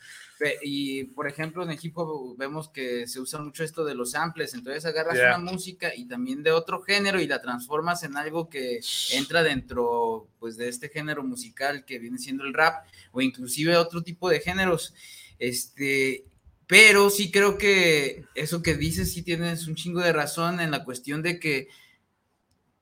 Y 0.61 1.05
por 1.05 1.27
ejemplo, 1.27 1.63
en 1.63 1.71
el 1.71 1.79
hip 1.81 1.97
hop 1.97 2.37
vemos 2.37 2.69
que 2.69 3.07
se 3.07 3.19
usa 3.19 3.39
mucho 3.39 3.63
esto 3.63 3.83
de 3.85 3.95
los 3.95 4.11
samples, 4.11 4.53
entonces 4.53 4.85
agarras 4.85 5.17
una 5.17 5.51
música 5.51 5.93
y 5.95 6.05
también 6.05 6.43
de 6.43 6.51
otro 6.51 6.81
género 6.81 7.21
y 7.21 7.27
la 7.27 7.41
transformas 7.41 8.03
en 8.03 8.17
algo 8.17 8.49
que 8.49 8.79
entra 9.11 9.43
dentro 9.43 10.27
pues 10.39 10.57
de 10.57 10.69
este 10.69 10.89
género 10.89 11.23
musical 11.23 11.85
que 11.85 11.99
viene 11.99 12.17
siendo 12.17 12.43
el 12.43 12.53
rap 12.53 12.85
o 13.11 13.21
inclusive 13.21 13.77
otro 13.77 14.03
tipo 14.03 14.29
de 14.29 14.39
géneros. 14.39 14.93
Este, 15.39 16.25
pero 16.67 17.09
sí 17.09 17.31
creo 17.31 17.57
que 17.57 18.25
eso 18.35 18.61
que 18.61 18.75
dices 18.75 19.13
sí 19.13 19.23
tienes 19.23 19.67
un 19.67 19.75
chingo 19.75 20.01
de 20.01 20.13
razón 20.13 20.59
en 20.59 20.71
la 20.71 20.83
cuestión 20.83 21.21
de 21.21 21.39
que 21.39 21.67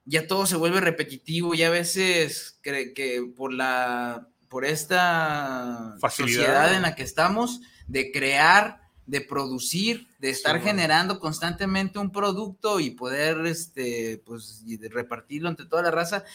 ya 0.06 0.28
todo 0.28 0.46
se 0.46 0.56
vuelve 0.56 0.82
repetitivo 0.82 1.54
y 1.54 1.64
a 1.64 1.70
veces 1.70 2.60
que, 2.62 2.94
que 2.94 3.22
por 3.36 3.54
la 3.54 4.31
por 4.52 4.66
esta 4.66 5.96
sociedad 6.02 6.76
en 6.76 6.82
la 6.82 6.94
que 6.94 7.04
estamos 7.04 7.62
de 7.88 8.12
crear, 8.12 8.82
de 9.06 9.22
producir, 9.22 10.10
de 10.20 10.30
estar 10.30 10.62
generando 10.62 11.22
constantemente 11.22 12.00
un 12.00 12.12
producto 12.12 12.82
y 12.82 12.92
poder 12.92 13.46
este 13.46 14.22
pues 14.26 14.66
repartirlo 14.92 15.48
entre 15.48 15.68
toda 15.68 15.84
la 15.84 15.92
raza 15.92 16.26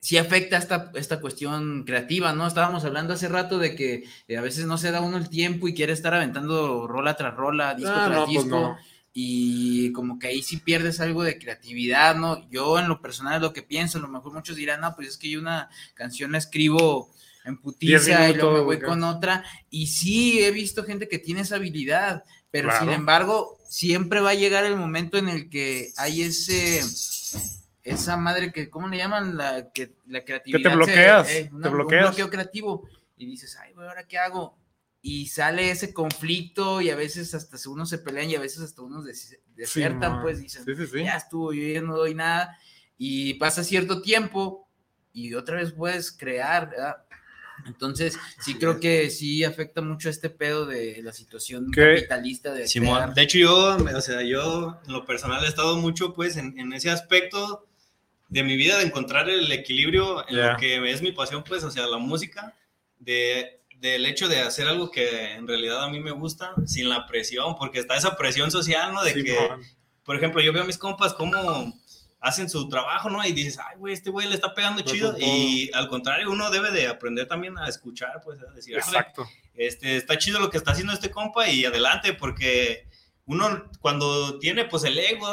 sí 0.00 0.18
afecta 0.18 0.56
esta, 0.56 0.90
esta 0.94 1.20
cuestión 1.20 1.84
creativa, 1.84 2.32
¿no? 2.32 2.46
Estábamos 2.46 2.84
hablando 2.84 3.14
hace 3.14 3.28
rato 3.28 3.58
de 3.58 3.76
que 3.76 4.04
eh, 4.26 4.36
a 4.36 4.40
veces 4.40 4.66
no 4.66 4.76
se 4.76 4.90
da 4.90 5.00
uno 5.00 5.16
el 5.16 5.28
tiempo 5.28 5.68
y 5.68 5.74
quiere 5.74 5.92
estar 5.92 6.14
aventando 6.14 6.88
rola 6.88 7.16
tras 7.16 7.34
rola, 7.34 7.74
disco 7.74 7.92
ah, 7.94 8.06
tras 8.06 8.24
pues 8.24 8.44
disco 8.44 8.76
y 9.18 9.92
como 9.92 10.18
que 10.18 10.26
ahí 10.26 10.42
sí 10.42 10.58
pierdes 10.58 11.00
algo 11.00 11.24
de 11.24 11.38
creatividad, 11.38 12.16
¿no? 12.16 12.46
Yo 12.50 12.78
en 12.78 12.86
lo 12.86 13.00
personal 13.00 13.40
lo 13.40 13.54
que 13.54 13.62
pienso, 13.62 13.96
a 13.96 14.02
lo 14.02 14.08
mejor 14.08 14.34
muchos 14.34 14.56
dirán, 14.56 14.82
no, 14.82 14.94
pues 14.94 15.08
es 15.08 15.16
que 15.16 15.30
yo 15.30 15.40
una 15.40 15.70
canción 15.94 16.32
la 16.32 16.38
escribo 16.38 17.10
en 17.46 17.56
putiza 17.56 18.28
y 18.28 18.34
luego 18.34 18.52
me 18.52 18.60
voy 18.60 18.78
con 18.78 19.02
otra, 19.04 19.42
y 19.70 19.86
sí 19.86 20.44
he 20.44 20.50
visto 20.50 20.84
gente 20.84 21.08
que 21.08 21.18
tiene 21.18 21.40
esa 21.40 21.56
habilidad, 21.56 22.24
pero 22.50 22.68
sin 22.78 22.90
embargo 22.90 23.56
siempre 23.66 24.20
va 24.20 24.30
a 24.30 24.34
llegar 24.34 24.66
el 24.66 24.76
momento 24.76 25.16
en 25.16 25.30
el 25.30 25.48
que 25.48 25.92
hay 25.96 26.20
ese 26.20 26.82
esa 27.84 28.18
madre 28.18 28.52
que, 28.52 28.68
¿cómo 28.68 28.86
le 28.86 28.98
llaman? 28.98 29.34
La, 29.38 29.70
que, 29.72 29.94
la 30.08 30.26
creatividad. 30.26 30.58
Que 30.58 30.68
te 30.68 30.76
bloqueas, 30.76 31.30
eh, 31.30 31.50
te 31.62 31.68
bloqueas. 31.70 32.04
Un 32.04 32.10
bloqueo 32.10 32.28
creativo, 32.28 32.86
y 33.16 33.24
dices, 33.24 33.56
ay, 33.62 33.72
güey, 33.72 33.88
¿ahora 33.88 34.06
qué 34.06 34.18
hago? 34.18 34.58
Y 35.08 35.26
sale 35.26 35.70
ese 35.70 35.94
conflicto 35.94 36.80
y 36.80 36.90
a 36.90 36.96
veces 36.96 37.32
hasta 37.32 37.56
unos 37.70 37.88
se 37.88 37.98
pelean 37.98 38.28
y 38.28 38.34
a 38.34 38.40
veces 38.40 38.64
hasta 38.64 38.82
unos 38.82 39.04
desertan, 39.54 40.20
pues 40.20 40.40
dicen, 40.40 40.64
ya 41.04 41.16
estuvo, 41.16 41.52
yo 41.52 41.62
ya 41.62 41.80
no 41.80 41.96
doy 41.96 42.12
nada 42.12 42.58
y 42.98 43.34
pasa 43.34 43.62
cierto 43.62 44.02
tiempo 44.02 44.68
y 45.12 45.34
otra 45.34 45.58
vez 45.58 45.70
puedes 45.70 46.10
crear, 46.10 46.70
¿verdad? 46.70 46.96
Entonces, 47.66 48.18
sí 48.40 48.54
creo 48.54 48.80
que 48.80 49.08
sí 49.10 49.44
afecta 49.44 49.80
mucho 49.80 50.10
este 50.10 50.28
pedo 50.28 50.66
de 50.66 51.00
la 51.04 51.12
situación 51.12 51.70
capitalista 51.70 52.52
de 52.52 52.66
Simón, 52.66 53.14
de 53.14 53.22
hecho 53.22 53.38
yo, 53.38 53.76
o 53.76 54.00
sea, 54.00 54.22
yo 54.22 54.80
en 54.88 54.92
lo 54.92 55.06
personal 55.06 55.44
he 55.44 55.46
estado 55.46 55.76
mucho 55.76 56.14
pues 56.14 56.36
en, 56.36 56.58
en 56.58 56.72
ese 56.72 56.90
aspecto 56.90 57.64
de 58.28 58.42
mi 58.42 58.56
vida 58.56 58.76
de 58.78 58.86
encontrar 58.86 59.30
el 59.30 59.52
equilibrio 59.52 60.28
en 60.28 60.36
lo 60.36 60.56
que 60.56 60.90
es 60.90 61.00
mi 61.00 61.12
pasión 61.12 61.44
pues, 61.44 61.62
o 61.62 61.70
sea, 61.70 61.86
la 61.86 61.98
música, 61.98 62.56
de 62.98 63.60
del 63.80 64.06
hecho 64.06 64.28
de 64.28 64.40
hacer 64.40 64.68
algo 64.68 64.90
que 64.90 65.32
en 65.32 65.46
realidad 65.46 65.84
a 65.84 65.88
mí 65.88 66.00
me 66.00 66.10
gusta 66.10 66.54
sin 66.66 66.88
la 66.88 67.06
presión, 67.06 67.56
porque 67.56 67.78
está 67.78 67.96
esa 67.96 68.16
presión 68.16 68.50
social, 68.50 68.92
¿no? 68.94 69.02
De 69.04 69.14
que, 69.22 69.36
por 70.04 70.16
ejemplo, 70.16 70.40
yo 70.40 70.52
veo 70.52 70.62
a 70.62 70.66
mis 70.66 70.78
compas 70.78 71.14
cómo 71.14 71.74
hacen 72.20 72.48
su 72.48 72.68
trabajo, 72.68 73.10
¿no? 73.10 73.24
Y 73.24 73.32
dices, 73.32 73.58
ay, 73.58 73.76
güey, 73.78 73.94
este 73.94 74.10
güey 74.10 74.28
le 74.28 74.34
está 74.34 74.54
pegando 74.54 74.82
chido. 74.82 75.16
Y 75.18 75.70
al 75.74 75.88
contrario, 75.88 76.30
uno 76.30 76.50
debe 76.50 76.70
de 76.70 76.88
aprender 76.88 77.28
también 77.28 77.58
a 77.58 77.68
escuchar, 77.68 78.20
pues, 78.24 78.40
a 78.42 78.52
decir, 78.52 78.76
Exacto. 78.76 79.28
Este, 79.54 79.96
está 79.96 80.18
chido 80.18 80.40
lo 80.40 80.50
que 80.50 80.58
está 80.58 80.72
haciendo 80.72 80.92
este 80.92 81.10
compa 81.10 81.48
y 81.48 81.64
adelante, 81.64 82.12
porque 82.14 82.86
uno 83.26 83.70
cuando 83.80 84.38
tiene, 84.38 84.64
pues, 84.64 84.84
el 84.84 84.98
ego. 84.98 85.28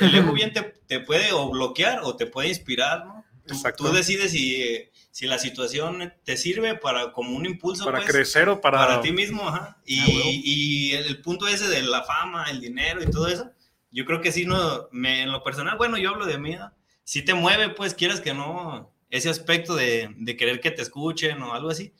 El 0.00 0.14
ego 0.14 0.32
bien 0.32 0.52
te, 0.52 0.62
te 0.62 1.00
puede 1.00 1.32
o 1.32 1.50
bloquear 1.50 2.00
o 2.02 2.16
te 2.16 2.26
puede 2.26 2.48
inspirar, 2.48 3.04
¿no? 3.04 3.17
Tú, 3.48 3.56
tú 3.76 3.92
decides 3.92 4.30
si 4.30 4.88
si 5.18 5.26
la 5.26 5.40
situación 5.40 6.12
te 6.22 6.36
sirve 6.36 6.76
para 6.76 7.10
como 7.10 7.36
un 7.36 7.44
impulso. 7.44 7.84
Para 7.84 7.98
pues, 7.98 8.10
crecer 8.10 8.48
o 8.48 8.60
para... 8.60 8.78
Para 8.78 9.00
ti 9.00 9.10
mismo, 9.10 9.48
ajá. 9.48 9.76
Y, 9.84 9.98
ah, 9.98 10.04
y, 10.32 10.92
el 10.92 11.20
punto 11.22 11.48
ese 11.48 11.66
de 11.66 11.82
la 11.82 12.04
fama, 12.04 12.44
el 12.44 12.60
dinero 12.60 13.02
y 13.02 13.10
todo 13.10 13.26
eso, 13.26 13.50
yo 13.90 14.04
creo 14.04 14.20
que 14.20 14.30
sí, 14.30 14.44
no, 14.44 14.88
me, 14.92 15.22
en 15.22 15.32
lo 15.32 15.42
personal, 15.42 15.76
bueno, 15.76 15.98
yo 15.98 16.10
hablo 16.10 16.24
de 16.24 16.38
mí, 16.38 16.56
si 17.02 17.22
te 17.22 17.34
mueve, 17.34 17.70
pues 17.70 17.94
quieras 17.94 18.20
que 18.20 18.32
no, 18.32 18.94
ese 19.10 19.28
aspecto 19.28 19.74
de, 19.74 20.14
de, 20.16 20.36
querer 20.36 20.60
que 20.60 20.70
te 20.70 20.82
escuchen 20.82 21.42
o 21.42 21.52
algo 21.52 21.70
así. 21.70 21.94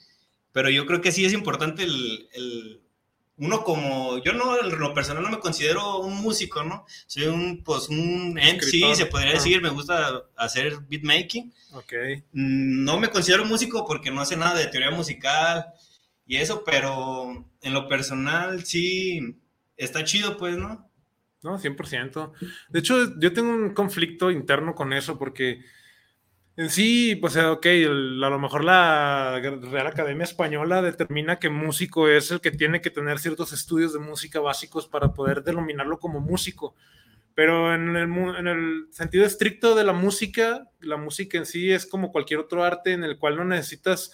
Pero 0.53 0.71
yo 0.71 0.87
creo 0.87 1.01
que 1.01 1.11
sí 1.11 1.25
es 1.25 1.33
importante 1.33 1.83
el, 1.83 2.29
el 2.35 2.83
uno 3.39 3.63
como, 3.63 4.23
yo 4.23 4.33
no, 4.33 4.61
en 4.61 4.79
lo 4.79 4.93
personal 4.93 5.23
no 5.23 5.31
me 5.31 5.39
considero 5.39 5.99
un 5.99 6.21
músico, 6.21 6.65
¿no? 6.65 6.85
Soy 7.07 7.27
un, 7.27 7.63
pues, 7.63 7.89
un 7.89 8.33
MC, 8.33 8.95
se 8.95 9.07
podría 9.07 9.33
decir, 9.33 9.63
me 9.63 9.69
gusta 9.69 10.25
hacer 10.37 10.79
beatmaking. 10.89 11.53
Ok. 11.73 11.93
Mm, 12.33 12.85
no 12.85 12.99
me 12.99 13.11
considero 13.11 13.45
músico 13.45 13.87
porque 13.87 14.11
no 14.11 14.25
sé 14.25 14.37
nada 14.37 14.59
de 14.59 14.67
teoría 14.67 14.91
musical 14.91 15.67
y 16.27 16.37
eso, 16.37 16.65
pero 16.65 17.49
en 17.63 17.73
lo 17.73 17.89
personal 17.89 18.65
sí 18.65 19.37
está 19.77 20.05
chido, 20.05 20.37
pues, 20.37 20.57
¿no? 20.57 20.91
No, 21.43 21.59
100%. 21.59 22.33
De 22.71 22.81
hecho, 22.81 23.19
yo 23.21 23.33
tengo 23.33 23.51
un 23.51 23.73
conflicto 23.73 24.31
interno 24.33 24.75
con 24.75 24.93
eso 24.93 25.17
porque 25.17 25.65
en 26.59 26.71
sí, 26.71 27.15
pues, 27.15 27.37
ok, 27.37 27.67
a 27.67 27.89
lo 27.89 28.39
mejor 28.41 28.65
la 28.65 29.39
Real 29.41 29.87
Academia 29.87 30.25
Española 30.25 30.83
determina 30.83 31.39
que 31.39 31.51
músico 31.51 32.09
es 32.09 32.33
el 32.33 32.41
que 32.41 32.51
tiene 32.51 32.81
que 32.81 32.91
tener 32.91 33.21
ciertos 33.21 33.53
estudios 33.53 33.93
de 33.93 34.01
música 34.01 34.41
básicos 34.41 34.89
para 34.89 35.15
poder 35.15 35.45
denominarlo 35.45 36.01
como 36.01 36.19
músico. 36.19 36.75
Pero 37.37 37.73
en 37.73 37.95
el, 37.95 38.11
en 38.37 38.49
el 38.49 38.89
sentido 38.91 39.25
estricto 39.25 39.77
de 39.77 39.85
la 39.85 39.93
música, 39.93 40.69
la 40.81 40.97
música 40.97 41.39
en 41.39 41.47
sí 41.47 41.71
es 41.71 41.87
como 41.87 42.11
cualquier 42.11 42.41
otro 42.41 42.65
arte 42.65 42.91
en 42.91 43.05
el 43.05 43.19
cual 43.19 43.37
no 43.37 43.45
necesitas 43.45 44.11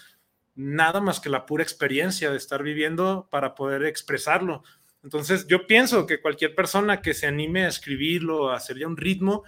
nada 0.54 1.00
más 1.00 1.20
que 1.20 1.30
la 1.30 1.46
pura 1.46 1.62
experiencia 1.62 2.30
de 2.30 2.36
estar 2.36 2.62
viviendo 2.62 3.26
para 3.30 3.54
poder 3.54 3.84
expresarlo. 3.86 4.62
Entonces, 5.02 5.46
yo 5.46 5.66
pienso 5.66 6.04
que 6.04 6.20
cualquier 6.20 6.54
persona 6.54 7.00
que 7.00 7.14
se 7.14 7.26
anime 7.26 7.64
a 7.64 7.68
escribirlo, 7.68 8.50
a 8.50 8.56
hacer 8.56 8.76
ya 8.76 8.86
un 8.86 8.98
ritmo, 8.98 9.44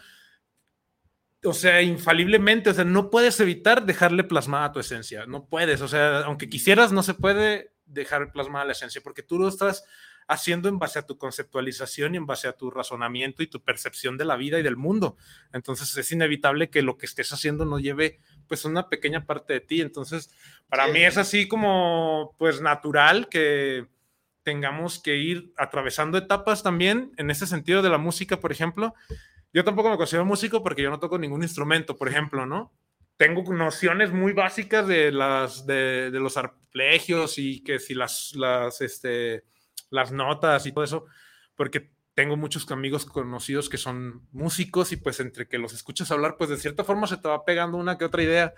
o 1.46 1.52
sea, 1.54 1.82
infaliblemente, 1.82 2.70
o 2.70 2.74
sea, 2.74 2.84
no 2.84 3.10
puedes 3.10 3.38
evitar 3.40 3.86
dejarle 3.86 4.24
plasmada 4.24 4.72
tu 4.72 4.80
esencia, 4.80 5.26
no 5.26 5.46
puedes, 5.46 5.80
o 5.80 5.88
sea, 5.88 6.20
aunque 6.20 6.48
quisieras, 6.48 6.92
no 6.92 7.02
se 7.02 7.14
puede 7.14 7.72
dejar 7.86 8.32
plasmada 8.32 8.64
la 8.64 8.72
esencia, 8.72 9.00
porque 9.02 9.22
tú 9.22 9.38
lo 9.38 9.48
estás 9.48 9.84
haciendo 10.28 10.68
en 10.68 10.78
base 10.78 10.98
a 10.98 11.06
tu 11.06 11.18
conceptualización 11.18 12.14
y 12.14 12.16
en 12.16 12.26
base 12.26 12.48
a 12.48 12.52
tu 12.52 12.70
razonamiento 12.70 13.42
y 13.42 13.46
tu 13.46 13.62
percepción 13.62 14.16
de 14.18 14.24
la 14.24 14.36
vida 14.36 14.58
y 14.58 14.62
del 14.62 14.76
mundo. 14.76 15.16
Entonces 15.52 15.96
es 15.96 16.12
inevitable 16.12 16.68
que 16.68 16.82
lo 16.82 16.98
que 16.98 17.06
estés 17.06 17.32
haciendo 17.32 17.64
no 17.64 17.78
lleve 17.78 18.18
pues 18.48 18.64
una 18.64 18.88
pequeña 18.88 19.24
parte 19.24 19.52
de 19.52 19.60
ti. 19.60 19.80
Entonces, 19.80 20.30
para 20.68 20.88
mí 20.88 21.04
es 21.04 21.16
así 21.16 21.46
como 21.46 22.34
pues 22.38 22.60
natural 22.60 23.28
que 23.28 23.86
tengamos 24.42 24.98
que 24.98 25.16
ir 25.16 25.52
atravesando 25.56 26.18
etapas 26.18 26.62
también 26.62 27.12
en 27.16 27.30
ese 27.30 27.46
sentido 27.46 27.82
de 27.82 27.90
la 27.90 27.98
música, 27.98 28.40
por 28.40 28.52
ejemplo, 28.52 28.94
yo 29.56 29.64
tampoco 29.64 29.88
me 29.88 29.96
considero 29.96 30.26
músico 30.26 30.62
porque 30.62 30.82
yo 30.82 30.90
no 30.90 31.00
toco 31.00 31.18
ningún 31.18 31.42
instrumento, 31.42 31.96
por 31.96 32.10
ejemplo, 32.10 32.44
¿no? 32.44 32.75
Tengo 33.16 33.42
nociones 33.54 34.12
muy 34.12 34.34
básicas 34.34 34.86
de, 34.86 35.10
las, 35.10 35.64
de, 35.64 36.10
los 36.12 36.36
arpegios 36.36 37.38
y 37.38 37.64
que 37.64 37.78
si 37.78 37.94
las, 37.94 38.34
las, 38.34 38.82
este, 38.82 39.44
las 39.88 40.12
notas 40.12 40.66
y 40.66 40.72
todo 40.72 40.84
eso, 40.84 41.06
porque 41.54 41.90
tengo 42.12 42.36
muchos 42.36 42.70
amigos 42.70 43.06
conocidos 43.06 43.70
que 43.70 43.78
son 43.78 44.28
músicos 44.30 44.92
y 44.92 44.98
pues 44.98 45.20
entre 45.20 45.48
que 45.48 45.56
los 45.56 45.72
escuchas 45.72 46.10
hablar, 46.10 46.36
pues 46.36 46.50
de 46.50 46.58
cierta 46.58 46.84
forma 46.84 47.06
se 47.06 47.16
te 47.16 47.26
va 47.26 47.46
pegando 47.46 47.78
una 47.78 47.96
que 47.96 48.04
otra 48.04 48.22
idea, 48.22 48.52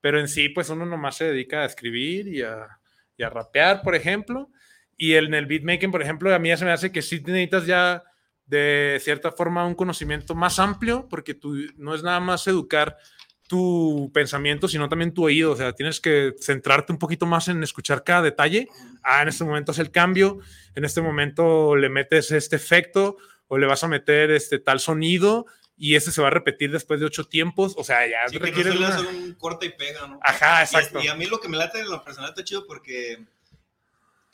pero 0.00 0.18
en 0.18 0.28
sí 0.28 0.48
pues 0.48 0.70
uno 0.70 0.86
nomás 0.86 1.16
se 1.16 1.26
dedica 1.26 1.60
a 1.60 1.66
escribir 1.66 2.26
y 2.26 2.40
a, 2.40 2.80
y 3.18 3.22
a 3.22 3.28
rapear, 3.28 3.82
por 3.82 3.94
ejemplo, 3.94 4.48
y 4.96 5.12
en 5.12 5.34
el 5.34 5.44
beatmaking, 5.44 5.90
por 5.90 6.00
ejemplo, 6.00 6.34
a 6.34 6.38
mí 6.38 6.48
ya 6.48 6.56
se 6.56 6.64
me 6.64 6.72
hace 6.72 6.90
que 6.90 7.02
sí 7.02 7.20
necesitas 7.20 7.66
ya 7.66 8.02
de 8.48 8.98
cierta 9.02 9.30
forma 9.30 9.66
un 9.66 9.74
conocimiento 9.74 10.34
más 10.34 10.58
amplio, 10.58 11.06
porque 11.08 11.34
tú 11.34 11.54
no 11.76 11.94
es 11.94 12.02
nada 12.02 12.18
más 12.18 12.46
educar 12.46 12.96
tu 13.46 14.10
pensamiento, 14.12 14.68
sino 14.68 14.88
también 14.88 15.12
tu 15.12 15.24
oído. 15.24 15.52
O 15.52 15.56
sea, 15.56 15.72
tienes 15.72 16.00
que 16.00 16.34
centrarte 16.38 16.92
un 16.92 16.98
poquito 16.98 17.26
más 17.26 17.48
en 17.48 17.62
escuchar 17.62 18.04
cada 18.04 18.22
detalle. 18.22 18.68
Ah, 19.02 19.22
en 19.22 19.28
este 19.28 19.44
momento 19.44 19.72
es 19.72 19.78
el 19.78 19.90
cambio, 19.90 20.38
en 20.74 20.84
este 20.84 21.00
momento 21.00 21.76
le 21.76 21.88
metes 21.88 22.30
este 22.30 22.56
efecto 22.56 23.16
o 23.48 23.58
le 23.58 23.66
vas 23.66 23.84
a 23.84 23.88
meter 23.88 24.30
este 24.30 24.58
tal 24.58 24.80
sonido 24.80 25.46
y 25.76 25.94
ese 25.94 26.12
se 26.12 26.20
va 26.20 26.28
a 26.28 26.30
repetir 26.30 26.70
después 26.70 27.00
de 27.00 27.06
ocho 27.06 27.24
tiempos. 27.24 27.74
O 27.76 27.84
sea, 27.84 28.06
ya 28.06 28.28
sí, 28.28 28.38
no 28.38 28.86
hacer 28.86 29.06
un 29.06 29.34
corte 29.34 29.66
y 29.66 29.70
pega, 29.70 30.06
¿no? 30.06 30.18
Ajá, 30.22 30.62
exacto. 30.62 31.00
Y, 31.00 31.08
a 31.08 31.14
mí 31.14 31.26
lo 31.26 31.40
que 31.40 31.48
me 31.48 31.56
late 31.56 31.80
en 31.80 31.88
lo 31.88 32.02
personal 32.02 32.30
está 32.30 32.44
chido 32.44 32.66
porque 32.66 33.24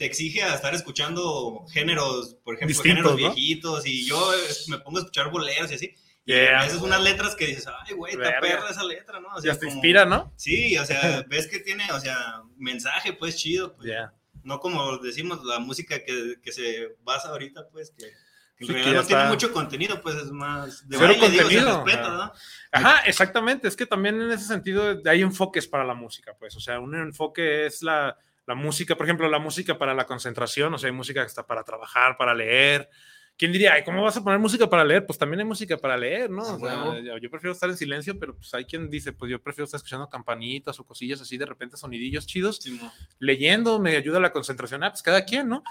te 0.05 0.09
exige 0.09 0.43
a 0.43 0.55
estar 0.55 0.75
escuchando 0.75 1.65
géneros, 1.73 2.37
por 2.45 2.57
ejemplo, 2.57 2.79
géneros 2.83 3.17
viejitos, 3.17 3.87
y 3.87 4.07
yo 4.07 4.33
me 4.69 4.77
pongo 4.79 4.99
a 4.99 5.01
escuchar 5.01 5.31
boleros 5.31 5.71
y 5.71 5.75
así. 5.77 5.95
Y 6.27 6.35
a 6.35 6.61
veces 6.61 6.83
unas 6.83 7.03
letras 7.03 7.35
que 7.35 7.47
dices, 7.47 7.67
ay, 7.67 7.95
güey, 7.95 8.13
está 8.13 8.39
perra 8.39 8.69
esa 8.69 8.85
letra, 8.85 9.19
¿no? 9.19 9.29
O 9.29 9.41
sea, 9.41 9.55
ya 9.55 9.59
te 9.59 9.67
inspira, 9.67 10.05
¿no? 10.05 10.31
Sí, 10.37 10.77
o 10.77 10.85
sea, 10.85 11.25
ves 11.29 11.47
que 11.47 11.59
tiene, 11.59 11.91
o 11.91 11.99
sea, 12.01 12.43
mensaje, 12.59 13.15
pues, 13.15 13.37
chido. 13.37 13.75
Pues. 13.77 13.91
No 14.43 14.61
como 14.61 14.99
decimos, 14.99 15.43
la 15.43 15.59
música 15.59 15.99
que, 16.05 16.35
que 16.43 16.53
se 16.53 16.97
basa 17.03 17.31
ahorita, 17.31 17.69
pues, 17.73 17.91
que 17.97 18.13
en 18.59 18.69
realidad 18.69 18.93
no 19.01 19.07
tiene 19.07 19.25
mucho 19.25 19.53
contenido, 19.55 20.03
pues 20.03 20.17
es 20.17 20.31
más 20.31 20.87
de 20.87 20.99
Cero 20.99 21.15
contenido. 21.19 21.85
¿no? 21.87 22.33
Ajá, 22.73 22.99
exactamente. 23.07 23.69
Es 23.69 23.75
que 23.75 23.87
también 23.87 24.21
en 24.21 24.31
ese 24.33 24.45
sentido 24.45 25.01
hay 25.07 25.23
enfoques 25.23 25.67
para 25.67 25.85
la 25.85 25.95
música, 25.95 26.37
pues. 26.39 26.55
O 26.57 26.61
sea, 26.61 26.79
un 26.79 26.95
enfoque 26.95 27.67
es 27.67 27.83
la, 27.83 28.19
la 28.47 28.55
música, 28.55 28.97
por 28.97 29.07
ejemplo, 29.07 29.29
la 29.29 29.39
música 29.39 29.79
para 29.79 29.95
la 29.95 30.07
concentración, 30.07 30.75
o 30.75 30.79
sea, 30.79 30.89
hay 30.89 30.95
música 30.95 31.21
que 31.23 31.29
está 31.29 31.47
para 31.47 31.65
trabajar, 31.65 32.17
para 32.17 32.35
leer. 32.35 32.89
¿Quién 33.37 33.51
diría, 33.51 33.83
¿cómo 33.85 34.03
vas 34.03 34.17
a 34.17 34.23
poner 34.23 34.39
música 34.39 34.71
para 34.71 34.85
leer? 34.85 35.07
Pues 35.07 35.19
también 35.19 35.41
hay 35.41 35.47
música 35.47 35.77
para 35.77 35.97
leer, 35.97 36.31
¿no? 36.31 36.43
O 36.43 36.59
sea, 36.59 37.19
yo 37.21 37.31
prefiero 37.31 37.53
estar 37.53 37.69
en 37.69 37.77
silencio, 37.77 38.17
pero 38.17 38.37
pues 38.37 38.55
hay 38.55 38.65
quien 38.65 38.89
dice, 38.89 39.13
pues 39.13 39.29
yo 39.29 39.43
prefiero 39.43 39.65
estar 39.65 39.79
escuchando 39.79 40.09
campanitas 40.09 40.79
o 40.79 40.85
cosillas 40.85 41.21
así, 41.21 41.37
de 41.37 41.47
repente 41.47 41.77
sonidillos 41.77 42.27
chidos, 42.27 42.61
leyendo, 43.19 43.81
me 43.81 43.97
ayuda 43.97 44.19
a 44.19 44.21
la 44.21 44.31
concentración, 44.31 44.85
ah, 44.85 44.91
pues 44.91 45.03
cada 45.03 45.25
quien, 45.25 45.49
¿no? 45.49 45.65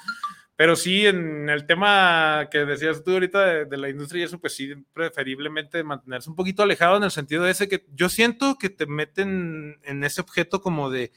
Pero 0.58 0.76
sí, 0.76 1.08
en 1.08 1.50
el 1.50 1.66
tema 1.66 2.48
que 2.52 2.60
decías 2.66 3.04
tú 3.04 3.12
ahorita 3.12 3.66
de, 3.66 3.78
la 3.78 3.90
industria 3.90 4.22
y 4.22 4.24
eso, 4.26 4.40
pues 4.40 4.54
sí, 4.56 4.76
preferiblemente 4.94 5.84
mantenerse 5.84 6.30
un 6.30 6.36
poquito 6.36 6.64
alejado 6.64 6.98
en 6.98 7.04
el 7.04 7.12
sentido 7.12 7.44
de 7.44 7.52
ese 7.52 7.70
que 7.70 7.86
yo 7.94 8.10
siento 8.10 8.58
que 8.60 8.70
te 8.70 8.86
meten 8.86 9.80
en 9.84 10.04
ese 10.04 10.22
objeto 10.22 10.62
como 10.62 10.92
de 10.92 11.12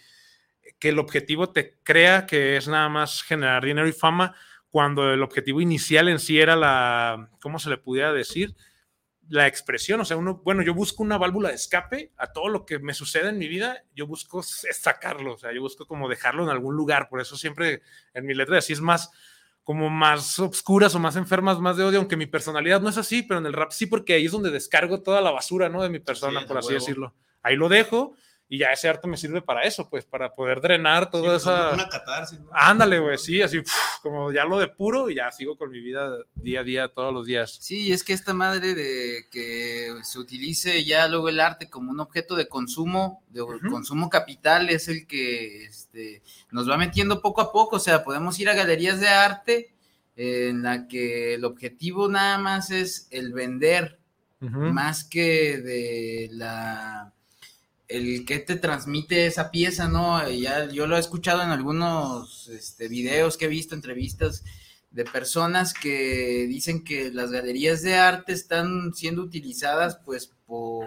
que 0.78 0.90
el 0.90 0.98
objetivo 0.98 1.50
te 1.50 1.78
crea 1.82 2.26
que 2.26 2.56
es 2.56 2.68
nada 2.68 2.88
más 2.88 3.22
generar 3.22 3.64
dinero 3.64 3.88
y 3.88 3.92
fama, 3.92 4.34
cuando 4.68 5.12
el 5.12 5.22
objetivo 5.22 5.60
inicial 5.60 6.08
en 6.08 6.18
sí 6.18 6.38
era 6.38 6.56
la, 6.56 7.30
¿cómo 7.40 7.58
se 7.58 7.70
le 7.70 7.78
pudiera 7.78 8.12
decir? 8.12 8.54
La 9.28 9.46
expresión, 9.46 10.00
o 10.00 10.04
sea, 10.04 10.16
uno, 10.16 10.40
bueno, 10.44 10.62
yo 10.62 10.74
busco 10.74 11.02
una 11.02 11.18
válvula 11.18 11.48
de 11.48 11.54
escape 11.54 12.12
a 12.16 12.32
todo 12.32 12.48
lo 12.48 12.66
que 12.66 12.78
me 12.78 12.94
sucede 12.94 13.30
en 13.30 13.38
mi 13.38 13.48
vida, 13.48 13.82
yo 13.94 14.06
busco 14.06 14.42
sacarlo, 14.42 15.34
o 15.34 15.38
sea, 15.38 15.52
yo 15.52 15.60
busco 15.60 15.86
como 15.86 16.08
dejarlo 16.08 16.44
en 16.44 16.50
algún 16.50 16.76
lugar, 16.76 17.08
por 17.08 17.20
eso 17.20 17.36
siempre 17.36 17.82
en 18.14 18.26
mi 18.26 18.34
letra 18.34 18.58
así 18.58 18.72
es 18.72 18.80
más, 18.80 19.10
como 19.64 19.90
más 19.90 20.38
obscuras 20.38 20.94
o 20.94 21.00
más 21.00 21.16
enfermas, 21.16 21.58
más 21.58 21.76
de 21.76 21.82
odio, 21.82 21.98
aunque 21.98 22.16
mi 22.16 22.26
personalidad 22.26 22.80
no 22.80 22.88
es 22.88 22.98
así, 22.98 23.22
pero 23.22 23.40
en 23.40 23.46
el 23.46 23.52
rap 23.52 23.72
sí, 23.72 23.86
porque 23.86 24.14
ahí 24.14 24.26
es 24.26 24.32
donde 24.32 24.52
descargo 24.52 25.02
toda 25.02 25.20
la 25.20 25.32
basura, 25.32 25.68
¿no? 25.68 25.82
De 25.82 25.88
mi 25.88 25.98
persona, 25.98 26.46
por 26.46 26.58
así 26.58 26.74
decirlo. 26.74 27.14
Ahí 27.42 27.56
lo 27.56 27.68
dejo 27.68 28.14
y 28.48 28.58
ya 28.58 28.68
ese 28.68 28.88
arte 28.88 29.08
me 29.08 29.16
sirve 29.16 29.42
para 29.42 29.62
eso, 29.62 29.88
pues, 29.88 30.04
para 30.04 30.32
poder 30.32 30.60
drenar 30.60 31.10
toda 31.10 31.38
sí, 31.38 31.42
esa... 31.42 31.72
Una 31.72 31.88
catarsis. 31.88 32.38
¿no? 32.38 32.48
Ándale, 32.52 33.00
güey, 33.00 33.18
sí, 33.18 33.42
así 33.42 33.60
como 34.02 34.30
ya 34.32 34.44
lo 34.44 34.58
de 34.58 34.68
puro 34.68 35.10
y 35.10 35.16
ya 35.16 35.32
sigo 35.32 35.58
con 35.58 35.70
mi 35.70 35.80
vida 35.80 36.16
día 36.34 36.60
a 36.60 36.62
día, 36.64 36.88
todos 36.88 37.12
los 37.12 37.26
días. 37.26 37.58
Sí, 37.60 37.92
es 37.92 38.04
que 38.04 38.12
esta 38.12 38.34
madre 38.34 38.74
de 38.74 39.26
que 39.32 39.92
se 40.02 40.18
utilice 40.20 40.84
ya 40.84 41.08
luego 41.08 41.28
el 41.28 41.40
arte 41.40 41.68
como 41.68 41.90
un 41.90 41.98
objeto 41.98 42.36
de 42.36 42.46
consumo, 42.46 43.24
de 43.30 43.42
consumo 43.68 44.08
capital, 44.08 44.70
es 44.70 44.86
el 44.86 45.08
que 45.08 45.64
este, 45.64 46.22
nos 46.52 46.70
va 46.70 46.76
metiendo 46.76 47.20
poco 47.20 47.40
a 47.40 47.50
poco, 47.50 47.76
o 47.76 47.80
sea, 47.80 48.04
podemos 48.04 48.38
ir 48.38 48.48
a 48.48 48.54
galerías 48.54 49.00
de 49.00 49.08
arte 49.08 49.74
en 50.14 50.62
la 50.62 50.86
que 50.86 51.34
el 51.34 51.44
objetivo 51.44 52.08
nada 52.08 52.38
más 52.38 52.70
es 52.70 53.08
el 53.10 53.32
vender, 53.32 53.98
más 54.38 55.02
que 55.02 55.58
de 55.58 56.28
la 56.30 57.12
el 57.88 58.24
que 58.24 58.38
te 58.38 58.56
transmite 58.56 59.26
esa 59.26 59.50
pieza, 59.50 59.88
¿no? 59.88 60.28
Ya 60.28 60.68
yo 60.68 60.86
lo 60.86 60.96
he 60.96 61.00
escuchado 61.00 61.42
en 61.42 61.50
algunos 61.50 62.48
este, 62.48 62.88
videos 62.88 63.36
que 63.36 63.44
he 63.44 63.48
visto, 63.48 63.74
entrevistas 63.74 64.44
de 64.90 65.04
personas 65.04 65.74
que 65.74 66.46
dicen 66.48 66.82
que 66.82 67.10
las 67.12 67.30
galerías 67.30 67.82
de 67.82 67.96
arte 67.96 68.32
están 68.32 68.94
siendo 68.94 69.22
utilizadas 69.22 69.98
pues 70.04 70.32
por 70.46 70.86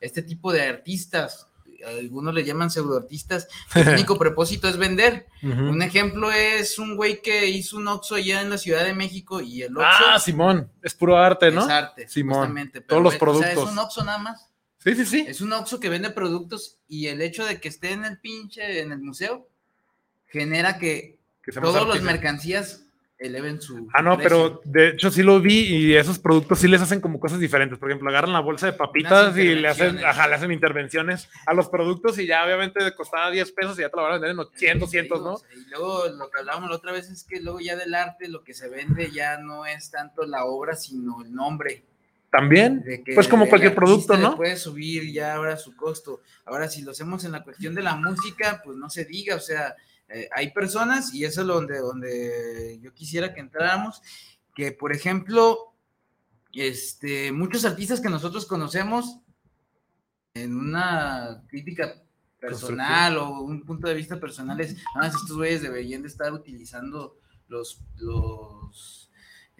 este 0.00 0.22
tipo 0.22 0.50
de 0.52 0.62
artistas, 0.62 1.46
algunos 1.86 2.34
le 2.34 2.44
llaman 2.44 2.70
pseudoartistas, 2.70 3.48
el 3.74 3.88
único 3.88 4.18
propósito 4.18 4.68
es 4.68 4.76
vender. 4.76 5.26
Un 5.42 5.82
ejemplo 5.82 6.30
es 6.32 6.78
un 6.78 6.96
güey 6.96 7.22
que 7.22 7.46
hizo 7.46 7.76
un 7.76 7.88
Oxxo 7.88 8.16
allá 8.16 8.42
en 8.42 8.50
la 8.50 8.58
Ciudad 8.58 8.84
de 8.84 8.94
México 8.94 9.40
y 9.40 9.62
el 9.62 9.76
Oxxo... 9.76 10.04
Ah, 10.06 10.18
Simón, 10.18 10.70
es 10.82 10.94
puro 10.94 11.16
arte, 11.16 11.50
¿no? 11.50 11.62
Es 11.62 11.68
arte, 11.68 12.08
Simón. 12.08 12.70
Todos 12.86 13.02
los 13.02 13.16
productos. 13.16 13.50
O 13.50 13.54
sea, 13.54 13.64
es 13.64 13.70
un 13.70 13.78
Oxxo 13.78 14.04
nada 14.04 14.18
más. 14.18 14.49
Sí, 14.82 14.94
sí, 14.94 15.04
sí. 15.04 15.24
Es 15.28 15.42
un 15.42 15.52
Oxxo 15.52 15.78
que 15.78 15.90
vende 15.90 16.10
productos 16.10 16.78
y 16.88 17.08
el 17.08 17.20
hecho 17.20 17.44
de 17.44 17.60
que 17.60 17.68
esté 17.68 17.92
en 17.92 18.04
el 18.04 18.18
pinche, 18.18 18.80
en 18.80 18.92
el 18.92 19.00
museo, 19.00 19.46
genera 20.26 20.78
que, 20.78 21.18
todas 21.60 21.86
las 21.86 22.02
mercancías 22.02 22.86
eleven 23.18 23.60
su. 23.60 23.86
Ah, 23.92 24.00
no, 24.00 24.16
pero 24.16 24.62
de 24.64 24.88
hecho 24.88 25.10
sí 25.10 25.22
lo 25.22 25.40
vi 25.40 25.66
y 25.66 25.94
esos 25.94 26.18
productos 26.18 26.60
sí 26.60 26.68
les 26.68 26.80
hacen 26.80 27.02
como 27.02 27.20
cosas 27.20 27.38
diferentes. 27.38 27.78
Por 27.78 27.90
ejemplo, 27.90 28.08
agarran 28.08 28.32
la 28.32 28.40
bolsa 28.40 28.66
de 28.66 28.72
papitas 28.72 29.36
y 29.36 29.54
le 29.54 29.68
hacen, 29.68 30.02
ajá, 30.02 30.26
le 30.26 30.36
hacen 30.36 30.50
intervenciones 30.50 31.28
a 31.44 31.52
los 31.52 31.68
productos 31.68 32.18
y 32.18 32.26
ya 32.26 32.42
obviamente 32.42 32.80
costaba 32.94 33.30
10 33.30 33.52
pesos 33.52 33.78
y 33.78 33.82
ya 33.82 33.90
te 33.90 33.96
lo 33.98 34.04
van 34.04 34.12
a 34.12 34.14
vender 34.14 34.30
en 34.30 34.38
800, 34.38 34.80
200, 34.88 35.20
¿no? 35.20 35.36
Y 35.54 35.68
luego 35.68 36.08
lo 36.08 36.30
que 36.30 36.38
hablábamos 36.38 36.70
la 36.70 36.76
otra 36.76 36.92
vez 36.92 37.10
es 37.10 37.24
que 37.24 37.40
luego 37.40 37.60
ya 37.60 37.76
del 37.76 37.94
arte 37.94 38.28
lo 38.28 38.42
que 38.42 38.54
se 38.54 38.70
vende 38.70 39.10
ya 39.10 39.36
no 39.36 39.66
es 39.66 39.90
tanto 39.90 40.24
la 40.24 40.46
obra, 40.46 40.74
sino 40.74 41.22
el 41.22 41.34
nombre. 41.34 41.84
También, 42.30 42.84
pues 43.14 43.26
como 43.26 43.48
cualquier 43.48 43.74
producto, 43.74 44.16
¿no? 44.16 44.36
Puede 44.36 44.56
subir 44.56 45.12
ya 45.12 45.34
ahora 45.34 45.56
su 45.56 45.74
costo. 45.74 46.20
Ahora, 46.44 46.68
si 46.68 46.82
lo 46.82 46.92
hacemos 46.92 47.24
en 47.24 47.32
la 47.32 47.42
cuestión 47.42 47.74
de 47.74 47.82
la 47.82 47.96
música, 47.96 48.62
pues 48.64 48.76
no 48.76 48.88
se 48.88 49.04
diga, 49.04 49.34
o 49.34 49.40
sea, 49.40 49.74
eh, 50.08 50.28
hay 50.32 50.52
personas, 50.52 51.12
y 51.12 51.24
eso 51.24 51.40
es 51.40 51.46
donde, 51.48 51.78
donde 51.78 52.78
yo 52.80 52.94
quisiera 52.94 53.34
que 53.34 53.40
entráramos, 53.40 54.00
que 54.54 54.70
por 54.70 54.92
ejemplo, 54.92 55.74
este, 56.52 57.32
muchos 57.32 57.64
artistas 57.64 58.00
que 58.00 58.08
nosotros 58.08 58.46
conocemos 58.46 59.18
en 60.34 60.56
una 60.56 61.42
crítica 61.48 62.00
personal 62.38 63.18
o 63.18 63.40
un 63.40 63.64
punto 63.64 63.88
de 63.88 63.94
vista 63.94 64.20
personal 64.20 64.60
es, 64.60 64.76
ah, 64.94 65.08
estos 65.08 65.32
güeyes 65.32 65.62
deberían 65.62 66.02
de 66.02 66.08
estar 66.08 66.32
utilizando 66.32 67.18
los, 67.48 67.82
los 67.96 69.09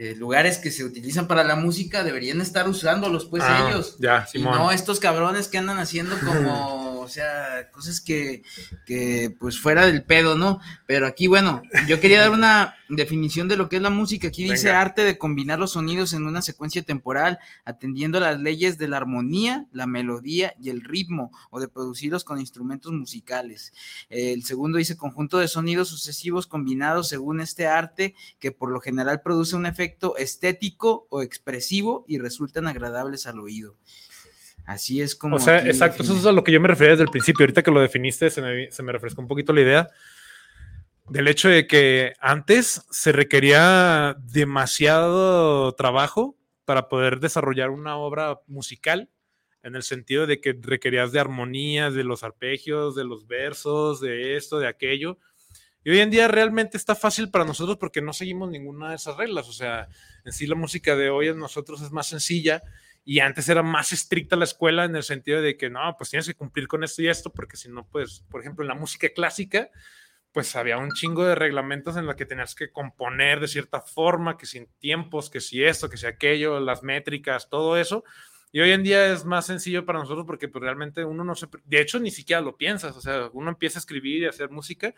eh, 0.01 0.15
lugares 0.17 0.57
que 0.57 0.71
se 0.71 0.83
utilizan 0.83 1.29
para 1.29 1.45
la 1.45 1.57
música 1.57 2.03
deberían 2.03 2.41
estar 2.41 2.67
usándolos, 2.67 3.27
pues 3.27 3.43
ah, 3.45 3.67
ellos. 3.69 3.97
Ya, 3.99 4.27
y 4.33 4.41
no 4.41 4.71
estos 4.71 4.99
cabrones 4.99 5.49
que 5.49 5.59
andan 5.59 5.79
haciendo 5.79 6.17
como 6.21 6.90
o 7.01 7.09
sea, 7.09 7.71
cosas 7.71 8.01
que, 8.01 8.43
que, 8.87 9.35
pues 9.39 9.59
fuera 9.59 9.87
del 9.87 10.05
pedo, 10.05 10.37
¿no? 10.37 10.61
Pero 10.87 11.07
aquí, 11.07 11.27
bueno, 11.27 11.63
yo 11.89 12.01
quería 12.01 12.21
dar 12.21 12.31
una 12.31 12.75
definición 12.89 13.49
de 13.49 13.57
lo 13.57 13.69
que 13.69 13.77
es 13.77 13.83
la 13.83 13.91
música. 13.91 14.29
Aquí 14.29 14.45
dice 14.45 14.71
arte 14.71 15.03
de 15.03 15.19
combinar 15.19 15.59
los 15.59 15.73
sonidos 15.73 16.13
en 16.13 16.27
una 16.27 16.43
secuencia 16.43 16.83
temporal, 16.83 17.39
atendiendo 17.65 18.21
las 18.21 18.41
leyes 18.41 18.79
de 18.79 18.89
la 18.89 18.99
armonía, 18.99 19.67
la 19.73 19.87
melodía 19.87 20.55
y 20.61 20.71
el 20.71 20.83
ritmo, 20.83 21.31
o 21.51 21.61
de 21.61 21.69
producirlos 21.69 22.25
con 22.25 22.41
instrumentos 22.41 22.93
musicales. 22.93 23.73
El 24.09 24.45
segundo 24.45 24.79
dice 24.79 24.97
conjunto 24.97 25.39
de 25.39 25.49
sonidos 25.49 25.89
sucesivos 25.89 26.47
combinados 26.47 27.09
según 27.09 27.41
este 27.41 27.67
arte, 27.67 28.15
que 28.39 28.53
por 28.53 28.71
lo 28.71 28.81
general 28.81 29.23
produce 29.23 29.57
un 29.57 29.67
efecto 29.67 30.17
estético 30.17 31.07
o 31.11 31.23
expresivo 31.23 32.05
y 32.07 32.19
resultan 32.19 32.67
agradables 32.67 33.27
al 33.27 33.39
oído. 33.39 33.77
Así 34.71 35.01
es 35.03 35.17
como. 35.17 35.35
O 35.35 35.39
sea, 35.41 35.67
exacto, 35.67 36.05
eso 36.05 36.17
es 36.17 36.25
a 36.25 36.31
lo 36.31 36.45
que 36.45 36.53
yo 36.53 36.61
me 36.61 36.69
refería 36.69 36.93
desde 36.93 37.03
el 37.03 37.11
principio. 37.11 37.43
Ahorita 37.43 37.65
que 37.65 37.73
lo 37.73 37.81
definiste, 37.81 38.31
se 38.31 38.41
me, 38.41 38.71
se 38.71 38.85
me 38.85 38.93
refrescó 38.93 39.21
un 39.21 39.27
poquito 39.27 39.53
la 39.53 39.63
idea 39.63 39.91
del 41.09 41.27
hecho 41.27 41.49
de 41.49 41.67
que 41.67 42.15
antes 42.21 42.87
se 42.89 43.11
requería 43.11 44.17
demasiado 44.21 45.73
trabajo 45.73 46.37
para 46.65 46.89
poder 46.89 47.19
desarrollar 47.19 47.71
una 47.71 47.97
obra 47.97 48.39
musical, 48.47 49.11
en 49.65 49.75
el 49.75 49.83
sentido 49.83 50.29
de 50.29 50.41
que 50.41 50.57
requerías 50.61 51.11
de 51.11 51.19
armonías, 51.19 51.95
de 51.95 52.05
los 52.05 52.23
arpegios, 52.23 52.95
de 52.95 53.03
los 53.03 53.27
versos, 53.27 54.01
de 54.01 54.37
esto, 54.37 54.61
de 54.61 54.69
aquello. 54.69 55.19
Y 55.83 55.91
hoy 55.91 55.99
en 55.99 56.11
día 56.11 56.29
realmente 56.29 56.77
está 56.77 56.95
fácil 56.95 57.29
para 57.29 57.45
nosotros 57.45 57.77
porque 57.77 58.01
no 58.01 58.13
seguimos 58.13 58.49
ninguna 58.49 58.91
de 58.91 58.97
esas 58.97 59.17
reglas. 59.17 59.49
O 59.49 59.53
sea, 59.53 59.89
en 60.25 60.33
sí 60.33 60.47
la 60.47 60.55
música 60.55 60.95
de 60.95 61.11
hoy 61.11 61.27
en 61.27 61.41
nosotros 61.41 61.83
es 61.83 61.91
más 61.91 62.07
sencilla 62.07 62.63
y 63.05 63.21
antes 63.21 63.49
era 63.49 63.63
más 63.63 63.93
estricta 63.93 64.37
la 64.37 64.45
escuela 64.45 64.85
en 64.85 64.95
el 64.95 65.03
sentido 65.03 65.41
de 65.41 65.57
que 65.57 65.71
no, 65.71 65.95
pues 65.97 66.11
tienes 66.11 66.27
que 66.27 66.35
cumplir 66.35 66.69
con 66.69 66.85
esto 66.85 67.03
y 67.03 67.09
esto, 67.09 67.33
porque 67.33 67.57
si 67.57 67.69
no, 67.69 67.87
pues, 67.89 68.25
por 68.31 68.41
ejemplo, 68.41 68.65
en 68.65 68.69
la 68.69 68.75
música 68.75 69.09
clásica, 69.09 69.71
pues 70.33 70.55
había 70.55 70.79
un 70.79 70.93
chingo 70.93 71.25
de 71.25 71.35
reglamentos 71.35 71.97
en 71.97 72.07
los 72.07 72.15
que 72.15 72.27
tenías 72.27 72.55
que 72.55 72.71
componer 72.71 73.41
de 73.41 73.49
cierta 73.49 73.81
forma, 73.81 74.37
que 74.37 74.47
sin 74.47 74.69
tiempos, 74.79 75.31
que 75.31 75.41
si 75.41 75.65
esto, 75.65 75.89
que 75.91 75.97
si 75.97 76.07
aquello, 76.07 76.61
las 76.61 76.83
métricas, 76.83 77.49
todo 77.49 77.77
eso. 77.77 78.05
Y 78.53 78.61
hoy 78.61 78.73
en 78.73 78.83
día 78.83 79.13
es 79.13 79.25
más 79.25 79.47
sencillo 79.47 79.87
para 79.87 79.99
nosotros 79.99 80.27
porque 80.27 80.49
pues, 80.49 80.63
realmente 80.63 81.05
uno 81.05 81.25
no 81.25 81.35
se... 81.35 81.49
De 81.65 81.81
hecho, 81.81 81.99
ni 81.99 82.11
siquiera 82.11 82.43
lo 82.43 82.57
piensas, 82.57 82.97
o 82.97 83.01
sea, 83.01 83.29
uno 83.33 83.51
empieza 83.51 83.79
a 83.79 83.81
escribir 83.81 84.23
y 84.23 84.27
a 84.27 84.31
hacer 84.31 84.51
música 84.51 84.95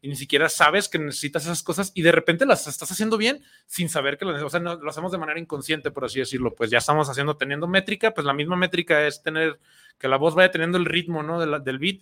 y 0.00 0.08
ni 0.08 0.16
siquiera 0.16 0.48
sabes 0.48 0.88
que 0.88 0.98
necesitas 0.98 1.44
esas 1.44 1.62
cosas 1.62 1.92
y 1.94 2.02
de 2.02 2.12
repente 2.12 2.46
las 2.46 2.66
estás 2.66 2.90
haciendo 2.90 3.16
bien 3.16 3.42
sin 3.66 3.88
saber 3.88 4.18
que 4.18 4.24
lo, 4.24 4.46
o 4.46 4.50
sea, 4.50 4.60
lo 4.60 4.88
hacemos 4.90 5.12
de 5.12 5.18
manera 5.18 5.40
inconsciente, 5.40 5.90
por 5.90 6.04
así 6.04 6.18
decirlo. 6.18 6.54
Pues 6.54 6.70
ya 6.70 6.78
estamos 6.78 7.08
haciendo, 7.08 7.36
teniendo 7.36 7.66
métrica, 7.66 8.12
pues 8.12 8.26
la 8.26 8.34
misma 8.34 8.56
métrica 8.56 9.06
es 9.06 9.22
tener 9.22 9.58
que 9.98 10.08
la 10.08 10.16
voz 10.16 10.34
vaya 10.34 10.50
teniendo 10.50 10.78
el 10.78 10.84
ritmo, 10.84 11.22
¿no? 11.22 11.40
del 11.60 11.78
beat. 11.78 12.00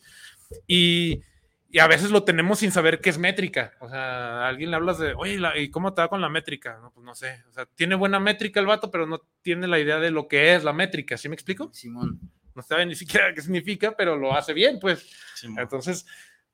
Y, 0.66 1.22
y 1.70 1.78
a 1.78 1.86
veces 1.86 2.10
lo 2.10 2.24
tenemos 2.24 2.58
sin 2.58 2.70
saber 2.70 3.00
qué 3.00 3.10
es 3.10 3.18
métrica. 3.18 3.72
O 3.80 3.88
sea, 3.88 4.42
a 4.42 4.48
alguien 4.48 4.70
le 4.70 4.76
hablas 4.76 4.98
de, 4.98 5.14
oye, 5.14 5.38
¿y 5.56 5.70
cómo 5.70 5.94
te 5.94 6.02
va 6.02 6.08
con 6.08 6.20
la 6.20 6.28
métrica? 6.28 6.78
No, 6.82 6.90
pues 6.90 7.04
no 7.04 7.14
sé. 7.14 7.42
O 7.48 7.52
sea, 7.52 7.66
tiene 7.66 7.94
buena 7.94 8.20
métrica 8.20 8.60
el 8.60 8.66
vato, 8.66 8.90
pero 8.90 9.06
no 9.06 9.22
tiene 9.40 9.66
la 9.66 9.78
idea 9.78 9.98
de 9.98 10.10
lo 10.10 10.28
que 10.28 10.54
es 10.54 10.64
la 10.64 10.74
métrica. 10.74 11.16
¿Sí 11.16 11.28
me 11.30 11.34
explico? 11.34 11.70
Simón. 11.72 12.20
No 12.54 12.60
sabe 12.60 12.84
ni 12.84 12.94
siquiera 12.94 13.32
qué 13.32 13.40
significa, 13.40 13.94
pero 13.96 14.16
lo 14.16 14.34
hace 14.34 14.52
bien, 14.52 14.78
pues. 14.80 15.10
Entonces, 15.56 16.04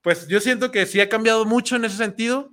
pues 0.01 0.27
yo 0.27 0.39
siento 0.39 0.71
que 0.71 0.85
sí 0.85 1.01
ha 1.01 1.09
cambiado 1.09 1.45
mucho 1.45 1.75
en 1.75 1.85
ese 1.85 1.97
sentido, 1.97 2.51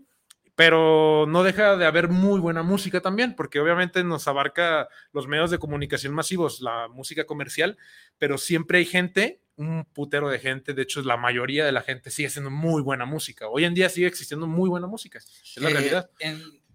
pero 0.56 1.26
no 1.28 1.42
deja 1.42 1.76
de 1.76 1.84
haber 1.84 2.08
muy 2.08 2.40
buena 2.40 2.62
música 2.62 3.00
también, 3.00 3.36
porque 3.36 3.60
obviamente 3.60 4.02
nos 4.02 4.26
abarca 4.26 4.88
los 5.12 5.28
medios 5.28 5.50
de 5.50 5.58
comunicación 5.58 6.14
masivos, 6.14 6.60
la 6.60 6.88
música 6.88 7.26
comercial, 7.26 7.76
pero 8.18 8.38
siempre 8.38 8.78
hay 8.78 8.86
gente 8.86 9.42
un 9.56 9.86
putero 9.86 10.28
de 10.28 10.38
gente, 10.38 10.74
de 10.74 10.82
hecho 10.82 11.02
la 11.02 11.16
mayoría 11.16 11.64
de 11.64 11.72
la 11.72 11.82
gente 11.82 12.10
sigue 12.10 12.28
haciendo 12.28 12.50
muy 12.50 12.82
buena 12.82 13.06
música. 13.06 13.48
Hoy 13.48 13.64
en 13.64 13.74
día 13.74 13.88
sigue 13.88 14.06
existiendo 14.06 14.46
muy 14.46 14.68
buena 14.68 14.86
música, 14.86 15.18
es 15.18 15.56
la 15.56 15.70
eh, 15.70 15.72
realidad. 15.72 16.10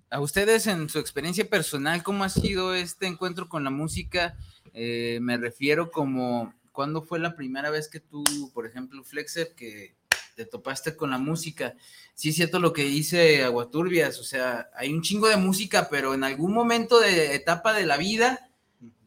a 0.09 0.19
ustedes 0.19 0.67
en 0.67 0.89
su 0.89 0.99
experiencia 0.99 1.47
personal, 1.47 2.03
¿cómo 2.03 2.23
ha 2.23 2.29
sido 2.29 2.73
este 2.73 3.07
encuentro 3.07 3.49
con 3.49 3.63
la 3.63 3.69
música? 3.69 4.35
Eh, 4.73 5.19
me 5.21 5.37
refiero 5.37 5.91
como, 5.91 6.53
¿cuándo 6.71 7.01
fue 7.01 7.19
la 7.19 7.35
primera 7.35 7.69
vez 7.69 7.87
que 7.87 7.99
tú, 7.99 8.23
por 8.53 8.65
ejemplo, 8.65 9.03
Flexer, 9.03 9.53
que 9.55 9.95
te 10.43 10.49
topaste 10.49 10.95
con 10.95 11.11
la 11.11 11.17
música? 11.17 11.75
Sí 12.13 12.29
es 12.29 12.35
cierto 12.35 12.59
lo 12.59 12.73
que 12.73 12.83
dice 12.83 13.43
Aguaturbias, 13.43 14.19
o 14.19 14.23
sea, 14.23 14.69
hay 14.75 14.93
un 14.93 15.01
chingo 15.01 15.27
de 15.27 15.37
música, 15.37 15.87
pero 15.89 16.13
en 16.13 16.23
algún 16.23 16.53
momento 16.53 16.99
de 16.99 17.35
etapa 17.35 17.73
de 17.73 17.85
la 17.85 17.97
vida 17.97 18.47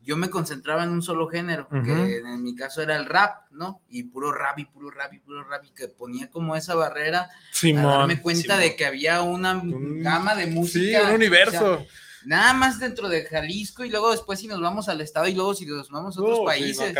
yo 0.02 0.16
me 0.18 0.28
concentraba 0.28 0.84
en 0.84 0.90
un 0.90 1.02
solo 1.02 1.28
género, 1.28 1.66
que 1.68 2.18
en 2.18 2.42
mi 2.42 2.54
caso 2.54 2.82
era 2.82 2.94
el 2.96 3.06
rap, 3.06 3.50
¿no? 3.50 3.80
Y 3.88 4.02
puro 4.02 4.32
rap 4.32 4.58
y 4.58 4.66
puro 4.66 4.90
rap 4.90 5.14
y 5.14 5.18
puro 5.18 5.42
rap, 5.44 5.64
y 5.64 5.70
que 5.70 5.88
ponía 5.88 6.28
como 6.28 6.54
esa 6.56 6.74
barrera 6.74 7.30
Simón, 7.50 7.86
a 7.86 7.98
darme 7.98 8.20
cuenta 8.20 8.58
de 8.58 8.76
que 8.76 8.84
había 8.84 9.22
una 9.22 9.62
gama 9.64 10.34
de 10.34 10.46
música. 10.46 11.00
Sí, 11.00 11.06
un 11.06 11.14
universo. 11.14 11.86
nada 12.26 12.52
más 12.52 12.78
dentro 12.78 13.08
de 13.08 13.24
Jalisco 13.24 13.84
y 13.84 13.90
luego 13.90 14.10
después 14.10 14.40
si 14.40 14.46
nos 14.46 14.60
vamos 14.60 14.88
al 14.88 15.00
estado 15.00 15.26
y 15.26 15.34
luego 15.34 15.54
si 15.54 15.66
nos 15.66 15.88
vamos 15.90 16.16
a 16.16 16.20
otros 16.20 16.40
países. 16.44 16.94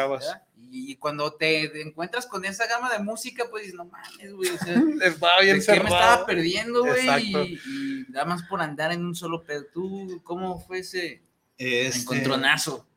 Y 0.77 0.97
cuando 0.97 1.33
te 1.35 1.81
encuentras 1.81 2.27
con 2.27 2.45
esa 2.45 2.67
gama 2.67 2.91
de 2.91 2.99
música, 2.99 3.45
pues 3.49 3.63
dices, 3.63 3.77
no 3.77 3.85
mames, 3.85 4.35
güey. 4.35 4.51
O 4.51 4.59
sea, 4.59 4.75
estaba 5.03 5.41
bien 5.41 5.61
¿de 5.61 5.65
qué 5.65 5.81
me 5.81 5.89
estaba 5.89 6.27
perdiendo, 6.27 6.85
güey? 6.85 7.09
Y, 7.23 7.61
y, 7.65 8.07
nada 8.09 8.25
más 8.25 8.43
por 8.43 8.61
andar 8.61 8.91
en 8.91 9.05
un 9.05 9.15
solo 9.15 9.45
pedo. 9.45 9.65
¿Tú 9.73 10.21
cómo 10.25 10.59
fue 10.61 10.81
ese 10.81 11.23
este... 11.57 12.01
encontronazo? 12.01 12.89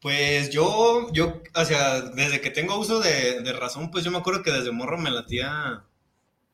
Pues 0.00 0.50
yo, 0.50 1.12
yo, 1.12 1.42
o 1.54 1.64
sea, 1.64 2.00
desde 2.00 2.40
que 2.40 2.50
tengo 2.50 2.78
uso 2.78 2.98
de, 2.98 3.52
razón, 3.52 3.90
pues 3.90 4.04
yo 4.04 4.10
me 4.10 4.18
acuerdo 4.18 4.42
que 4.42 4.50
desde 4.50 4.72
morro 4.72 4.98
me 4.98 5.10
latía, 5.10 5.84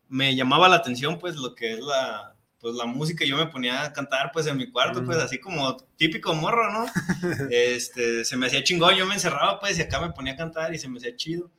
me 0.08 0.34
llamaba 0.34 0.68
la 0.68 0.76
atención, 0.76 1.18
pues 1.18 1.36
lo 1.36 1.54
que 1.54 1.74
es 1.74 1.78
la, 1.78 2.34
pues 2.60 2.74
la 2.74 2.86
música, 2.86 3.24
yo 3.24 3.36
me 3.36 3.46
ponía 3.46 3.84
a 3.84 3.92
cantar, 3.92 4.30
pues 4.32 4.46
en 4.46 4.56
mi 4.56 4.70
cuarto, 4.70 5.04
pues 5.04 5.18
así 5.18 5.38
como 5.38 5.76
típico 5.96 6.34
morro, 6.34 6.72
¿no? 6.72 6.86
este, 7.50 8.24
se 8.24 8.36
me 8.36 8.46
hacía 8.46 8.64
chingón, 8.64 8.96
yo 8.96 9.06
me 9.06 9.14
encerraba, 9.14 9.60
pues, 9.60 9.78
y 9.78 9.82
acá 9.82 10.00
me 10.00 10.12
ponía 10.12 10.34
a 10.34 10.36
cantar 10.36 10.74
y 10.74 10.78
se 10.78 10.88
me 10.88 10.98
hacía 10.98 11.16
chido. 11.16 11.50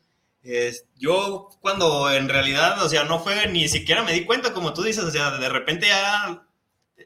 Es, 0.42 0.86
yo 0.96 1.50
cuando 1.62 2.12
en 2.12 2.30
realidad, 2.30 2.84
o 2.84 2.90
sea, 2.90 3.04
no 3.04 3.20
fue, 3.20 3.48
ni 3.48 3.68
siquiera 3.68 4.04
me 4.04 4.14
di 4.14 4.26
cuenta, 4.26 4.54
como 4.54 4.74
tú 4.74 4.84
dices, 4.84 5.04
o 5.04 5.12
sea, 5.12 5.38
de 5.38 5.50
repente 5.50 5.88
ya 5.88 6.44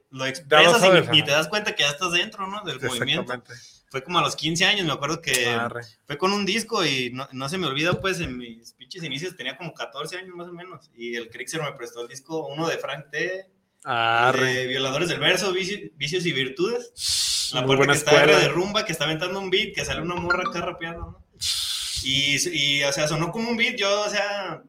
lo 0.10 0.26
expresas 0.26 0.82
y, 1.12 1.24
te 1.24 1.32
das 1.32 1.48
cuenta 1.48 1.76
que 1.76 1.84
ya 1.84 1.90
estás 1.90 2.12
dentro, 2.12 2.48
¿no? 2.48 2.64
Del 2.64 2.80
movimiento 2.82 3.44
fue 3.94 4.04
como 4.04 4.18
a 4.18 4.24
los 4.24 4.36
15 4.36 4.66
años, 4.66 4.88
me 4.88 4.92
acuerdo 4.92 5.22
que 5.22 5.56
fue 6.08 6.18
con 6.18 6.34
un 6.34 6.48
disco 6.48 6.84
y 6.84 7.14
no, 7.32 7.48
se 7.48 7.60
me 7.60 7.68
olvida, 7.68 8.02
pues 8.02 8.20
en 8.22 8.36
mis 8.36 8.74
pinches 8.74 9.04
inicios 9.04 9.36
tenía 9.36 9.56
como 9.56 9.72
14 9.72 10.18
años 10.18 10.36
más 10.36 10.48
o 10.48 10.52
menos. 10.52 10.90
Y 10.96 11.16
el 11.16 11.30
Crixer 11.30 11.62
me 11.62 11.72
prestó 11.74 12.02
el 12.02 12.08
disco, 12.08 12.48
uno 12.48 12.68
de 12.68 12.80
Frank 12.80 13.12
T. 13.12 13.52
De 13.86 14.68
Violadores 14.68 15.10
del 15.10 15.20
Verso, 15.20 15.52
Vicios, 15.52 16.26
y 16.26 16.32
Virtudes. 16.32 17.52
La 17.54 17.66
parte 17.66 17.88
que 17.88 17.94
está 17.94 18.26
de 18.26 18.48
rumba, 18.48 18.86
que 18.86 18.92
está 18.92 19.06
aventando 19.06 19.40
un 19.40 19.50
beat, 19.50 19.76
que 19.76 19.86
sale 19.86 20.02
una 20.02 20.16
morra 20.16 20.44
acá 20.48 20.62
rapeando, 20.62 21.00
¿no? 21.00 21.26
Y, 22.04 22.38
y, 22.50 22.84
o 22.84 22.92
sea, 22.92 23.08
sonó 23.08 23.32
como 23.32 23.50
un 23.50 23.58
beat, 23.58 23.76
yo, 23.76 24.02
o 24.02 24.10
sea, 24.10 24.64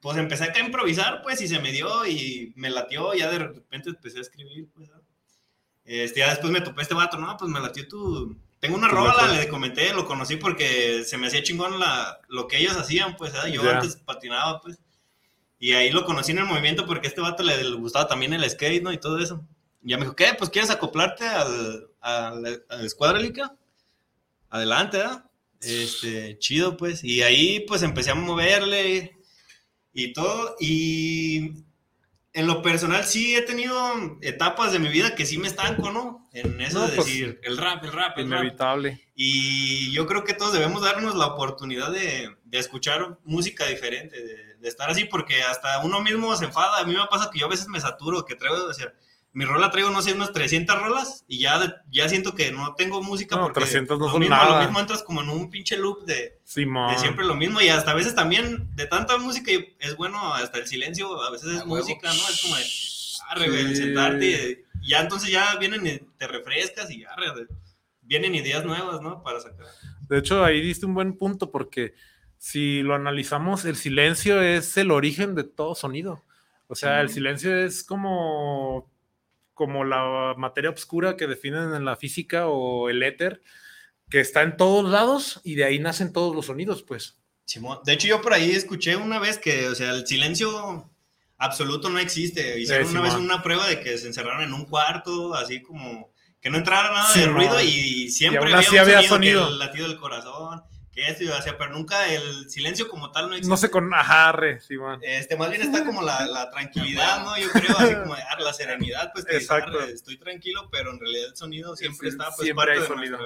pues 0.00 0.16
empecé 0.16 0.44
acá 0.44 0.60
a 0.60 0.64
improvisar, 0.64 1.22
pues, 1.22 1.40
y 1.40 1.48
se 1.48 1.58
me 1.58 1.72
dio 1.72 2.06
y 2.06 2.52
me 2.56 2.70
latió, 2.70 3.14
ya 3.14 3.30
de 3.30 3.38
repente 3.38 3.90
empecé 3.90 4.18
a 4.18 4.22
escribir, 4.22 4.68
pues, 4.74 4.88
este, 5.84 6.20
ya 6.20 6.30
después 6.30 6.52
me 6.52 6.60
topé 6.60 6.82
este 6.82 6.94
vato, 6.94 7.18
no, 7.18 7.36
pues 7.36 7.50
me 7.50 7.60
latió 7.60 7.88
tu, 7.88 8.36
tengo 8.60 8.76
una 8.76 8.88
rola, 8.88 9.28
le 9.28 9.48
comenté, 9.48 9.92
lo 9.92 10.06
conocí 10.06 10.36
porque 10.36 11.04
se 11.04 11.16
me 11.18 11.26
hacía 11.26 11.42
chingón 11.42 11.78
la, 11.78 12.20
lo 12.28 12.46
que 12.46 12.58
ellos 12.58 12.76
hacían, 12.76 13.16
pues, 13.16 13.32
yo 13.52 13.68
antes 13.68 13.96
patinaba, 13.96 14.60
pues. 14.60 14.78
Y 15.58 15.72
ahí 15.72 15.90
lo 15.90 16.04
conocí 16.04 16.32
en 16.32 16.38
el 16.38 16.44
movimiento 16.44 16.86
porque 16.86 17.08
a 17.08 17.10
este 17.10 17.20
vato 17.20 17.42
le, 17.42 17.70
gustaba 17.74 18.06
también 18.06 18.32
el 18.32 18.48
skate, 18.48 18.82
¿no? 18.82 18.92
Y 18.92 18.98
todo 18.98 19.18
eso. 19.18 19.44
Y 19.82 19.90
ya 19.90 19.96
me 19.96 20.04
dijo, 20.04 20.14
¿qué? 20.14 20.34
Pues, 20.38 20.50
¿quieres 20.50 20.70
acoplarte 20.70 21.24
al, 21.26 21.88
al, 22.00 22.64
al 22.68 22.86
escuadra 22.86 23.20
Adelante, 24.50 24.98
¿verdad? 24.98 25.24
Este, 25.60 26.38
chido, 26.38 26.76
pues. 26.76 27.02
Y 27.02 27.22
ahí, 27.22 27.60
pues, 27.60 27.82
empecé 27.82 28.12
a 28.12 28.14
moverle 28.14 29.16
y 29.92 30.12
todo. 30.12 30.54
Y 30.60 31.64
en 32.32 32.46
lo 32.46 32.62
personal 32.62 33.04
sí 33.04 33.34
he 33.34 33.42
tenido 33.42 33.76
etapas 34.20 34.72
de 34.72 34.78
mi 34.78 34.88
vida 34.88 35.16
que 35.16 35.26
sí 35.26 35.38
me 35.38 35.48
estanco, 35.48 35.90
¿no? 35.90 36.28
En 36.32 36.60
eso 36.60 36.86
de 36.86 36.94
pues, 36.94 37.06
decir 37.06 37.40
el 37.42 37.56
rap, 37.56 37.82
el 37.84 37.92
rap, 37.92 38.16
el 38.16 38.26
inevitable. 38.26 39.08
Y 39.16 39.90
yo 39.90 40.06
creo 40.06 40.22
que 40.22 40.34
todos 40.34 40.52
debemos 40.52 40.82
darnos 40.82 41.16
la 41.16 41.26
oportunidad 41.26 41.90
de, 41.90 42.36
de 42.44 42.58
escuchar 42.58 43.18
música 43.24 43.66
diferente, 43.66 44.22
de, 44.22 44.47
de, 44.60 44.68
estar 44.68 44.90
así, 44.90 45.04
porque 45.04 45.42
hasta 45.42 45.80
uno 45.80 46.00
mismo 46.00 46.34
se 46.36 46.46
enfada. 46.46 46.78
A 46.80 46.84
mí 46.84 46.94
me 46.94 47.06
pasa 47.10 47.30
que 47.30 47.38
yo 47.38 47.46
a 47.46 47.50
veces 47.50 47.68
me 47.68 47.80
saturo, 47.80 48.24
que 48.24 48.34
traigo, 48.34 48.64
o 48.64 48.74
sea, 48.74 48.92
mi 49.32 49.44
rola 49.44 49.70
traigo, 49.70 49.90
no 49.90 50.02
sé, 50.02 50.12
unas 50.12 50.32
300 50.32 50.80
rolas 50.80 51.24
y 51.28 51.38
ya, 51.38 51.84
ya 51.90 52.08
siento 52.08 52.34
que 52.34 52.50
no 52.50 52.74
tengo 52.74 53.02
música 53.02 53.36
no, 53.36 53.42
porque 53.42 53.60
300 53.60 53.98
no 53.98 54.06
lo, 54.06 54.10
son 54.10 54.20
mismo, 54.20 54.34
nada. 54.34 54.56
lo 54.56 54.64
mismo 54.64 54.80
entras 54.80 55.02
como 55.02 55.22
en 55.22 55.28
un 55.28 55.50
pinche 55.50 55.76
loop 55.76 56.04
de, 56.04 56.14
de, 56.14 56.98
siempre 56.98 57.24
lo 57.24 57.34
mismo 57.34 57.60
y 57.60 57.68
hasta 57.68 57.90
a 57.90 57.94
veces 57.94 58.14
también 58.14 58.74
de 58.74 58.86
tanta 58.86 59.18
música 59.18 59.52
es 59.78 59.96
bueno 59.96 60.34
hasta 60.34 60.58
el 60.58 60.66
silencio, 60.66 61.22
a 61.22 61.30
veces 61.30 61.56
es 61.56 61.66
música, 61.66 62.08
¿no? 62.08 62.28
Es 62.28 62.40
como 62.42 62.56
de, 62.56 62.64
arre, 63.28 63.76
sentarte 63.76 64.64
y 64.82 64.90
ya 64.90 65.00
entonces 65.00 65.30
ya 65.30 65.56
vienen 65.56 65.86
y 65.86 65.98
te 66.16 66.26
refrescas 66.26 66.90
y 66.90 67.04
arre, 67.04 67.46
vienen 68.00 68.34
ideas 68.34 68.64
nuevas, 68.64 69.00
¿no? 69.02 69.22
Para 69.22 69.40
sacar. 69.40 69.66
De 70.08 70.18
hecho, 70.18 70.42
ahí 70.42 70.60
diste 70.60 70.86
un 70.86 70.94
buen 70.94 71.16
punto 71.16 71.50
porque 71.50 71.94
si 72.38 72.82
lo 72.82 72.94
analizamos, 72.94 73.64
el 73.64 73.76
silencio 73.76 74.42
es 74.42 74.76
el 74.76 74.90
origen 74.90 75.34
de 75.34 75.44
todo 75.44 75.74
sonido. 75.74 76.24
O 76.66 76.74
sea, 76.74 77.00
el 77.00 77.08
silencio 77.08 77.56
es 77.56 77.82
como 77.82 78.90
como 79.58 79.82
la 79.82 80.34
materia 80.36 80.70
oscura 80.70 81.16
que 81.16 81.26
definen 81.26 81.74
en 81.74 81.84
la 81.84 81.96
física 81.96 82.46
o 82.46 82.88
el 82.88 83.02
éter, 83.02 83.42
que 84.08 84.20
está 84.20 84.42
en 84.42 84.56
todos 84.56 84.88
lados 84.88 85.40
y 85.42 85.56
de 85.56 85.64
ahí 85.64 85.80
nacen 85.80 86.12
todos 86.12 86.34
los 86.34 86.46
sonidos, 86.46 86.84
pues. 86.84 87.18
De 87.84 87.92
hecho, 87.92 88.06
yo 88.06 88.22
por 88.22 88.34
ahí 88.34 88.52
escuché 88.52 88.94
una 88.94 89.18
vez 89.18 89.36
que, 89.38 89.66
o 89.66 89.74
sea, 89.74 89.90
el 89.90 90.06
silencio 90.06 90.88
absoluto 91.38 91.88
no 91.88 91.98
existe. 91.98 92.60
Hicieron 92.60 92.88
una 92.88 93.00
vez 93.00 93.14
una 93.14 93.42
prueba 93.42 93.66
de 93.66 93.80
que 93.80 93.98
se 93.98 94.06
encerraron 94.06 94.42
en 94.42 94.52
un 94.52 94.64
cuarto, 94.64 95.34
así 95.34 95.60
como 95.60 96.12
que 96.40 96.50
no 96.50 96.58
entrara 96.58 96.92
nada 96.92 97.12
de 97.12 97.26
ruido 97.26 97.60
y 97.60 98.10
siempre 98.10 98.54
había, 98.54 99.00
un 99.00 99.06
sonido, 99.08 99.48
el 99.48 99.58
latido 99.58 99.88
del 99.88 99.98
corazón 99.98 100.62
hacía, 101.06 101.56
pero 101.58 101.72
nunca 101.72 102.08
el 102.08 102.48
silencio 102.50 102.88
como 102.88 103.10
tal 103.10 103.28
no 103.28 103.34
existe. 103.34 103.50
No 103.50 103.56
sé 103.56 103.70
con 103.70 103.92
ajarre, 103.92 104.60
sí, 104.60 104.74
Este, 105.02 105.36
más 105.36 105.50
bien 105.50 105.62
está 105.62 105.84
como 105.84 106.02
la, 106.02 106.26
la 106.26 106.50
tranquilidad, 106.50 107.24
¿no? 107.24 107.36
Yo 107.38 107.48
creo, 107.50 107.76
así 107.78 107.94
como 107.94 108.14
ah, 108.14 108.40
la 108.40 108.52
serenidad, 108.52 109.12
pues 109.12 109.24
que 109.24 109.36
Exacto. 109.36 109.80
estoy 109.82 110.18
tranquilo, 110.18 110.68
pero 110.70 110.92
en 110.92 111.00
realidad 111.00 111.28
el 111.28 111.36
sonido 111.36 111.76
siempre 111.76 112.08
está, 112.08 112.26
pues, 112.26 112.46
siempre 112.46 112.66
parte 112.66 112.80
hay 112.80 112.86
sonido. 112.86 113.18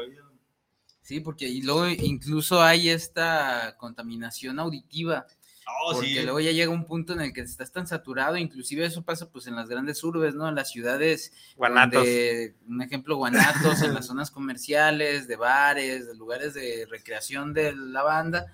Sí, 1.02 1.20
porque 1.20 1.48
y 1.48 1.62
luego 1.62 1.88
incluso 1.88 2.62
hay 2.62 2.88
esta 2.88 3.76
contaminación 3.76 4.58
auditiva 4.60 5.26
Oh, 5.66 5.94
porque 5.94 6.22
luego 6.22 6.40
ya 6.40 6.50
llega 6.50 6.70
un 6.70 6.84
punto 6.84 7.12
en 7.12 7.20
el 7.20 7.32
que 7.32 7.42
estás 7.42 7.70
tan 7.72 7.86
saturado, 7.86 8.36
inclusive 8.36 8.84
eso 8.84 9.02
pasa 9.02 9.30
pues 9.30 9.46
en 9.46 9.56
las 9.56 9.68
grandes 9.68 10.02
urbes, 10.02 10.34
¿no? 10.34 10.48
En 10.48 10.54
las 10.54 10.70
ciudades. 10.70 11.32
Guanatos. 11.56 12.06
un 12.66 12.82
ejemplo, 12.82 13.16
guanatos, 13.16 13.82
en 13.82 13.94
las 13.94 14.06
zonas 14.06 14.30
comerciales, 14.30 15.28
de 15.28 15.36
bares, 15.36 16.06
de 16.06 16.14
lugares 16.16 16.54
de 16.54 16.86
recreación 16.90 17.52
de 17.52 17.74
la 17.74 18.02
banda, 18.02 18.46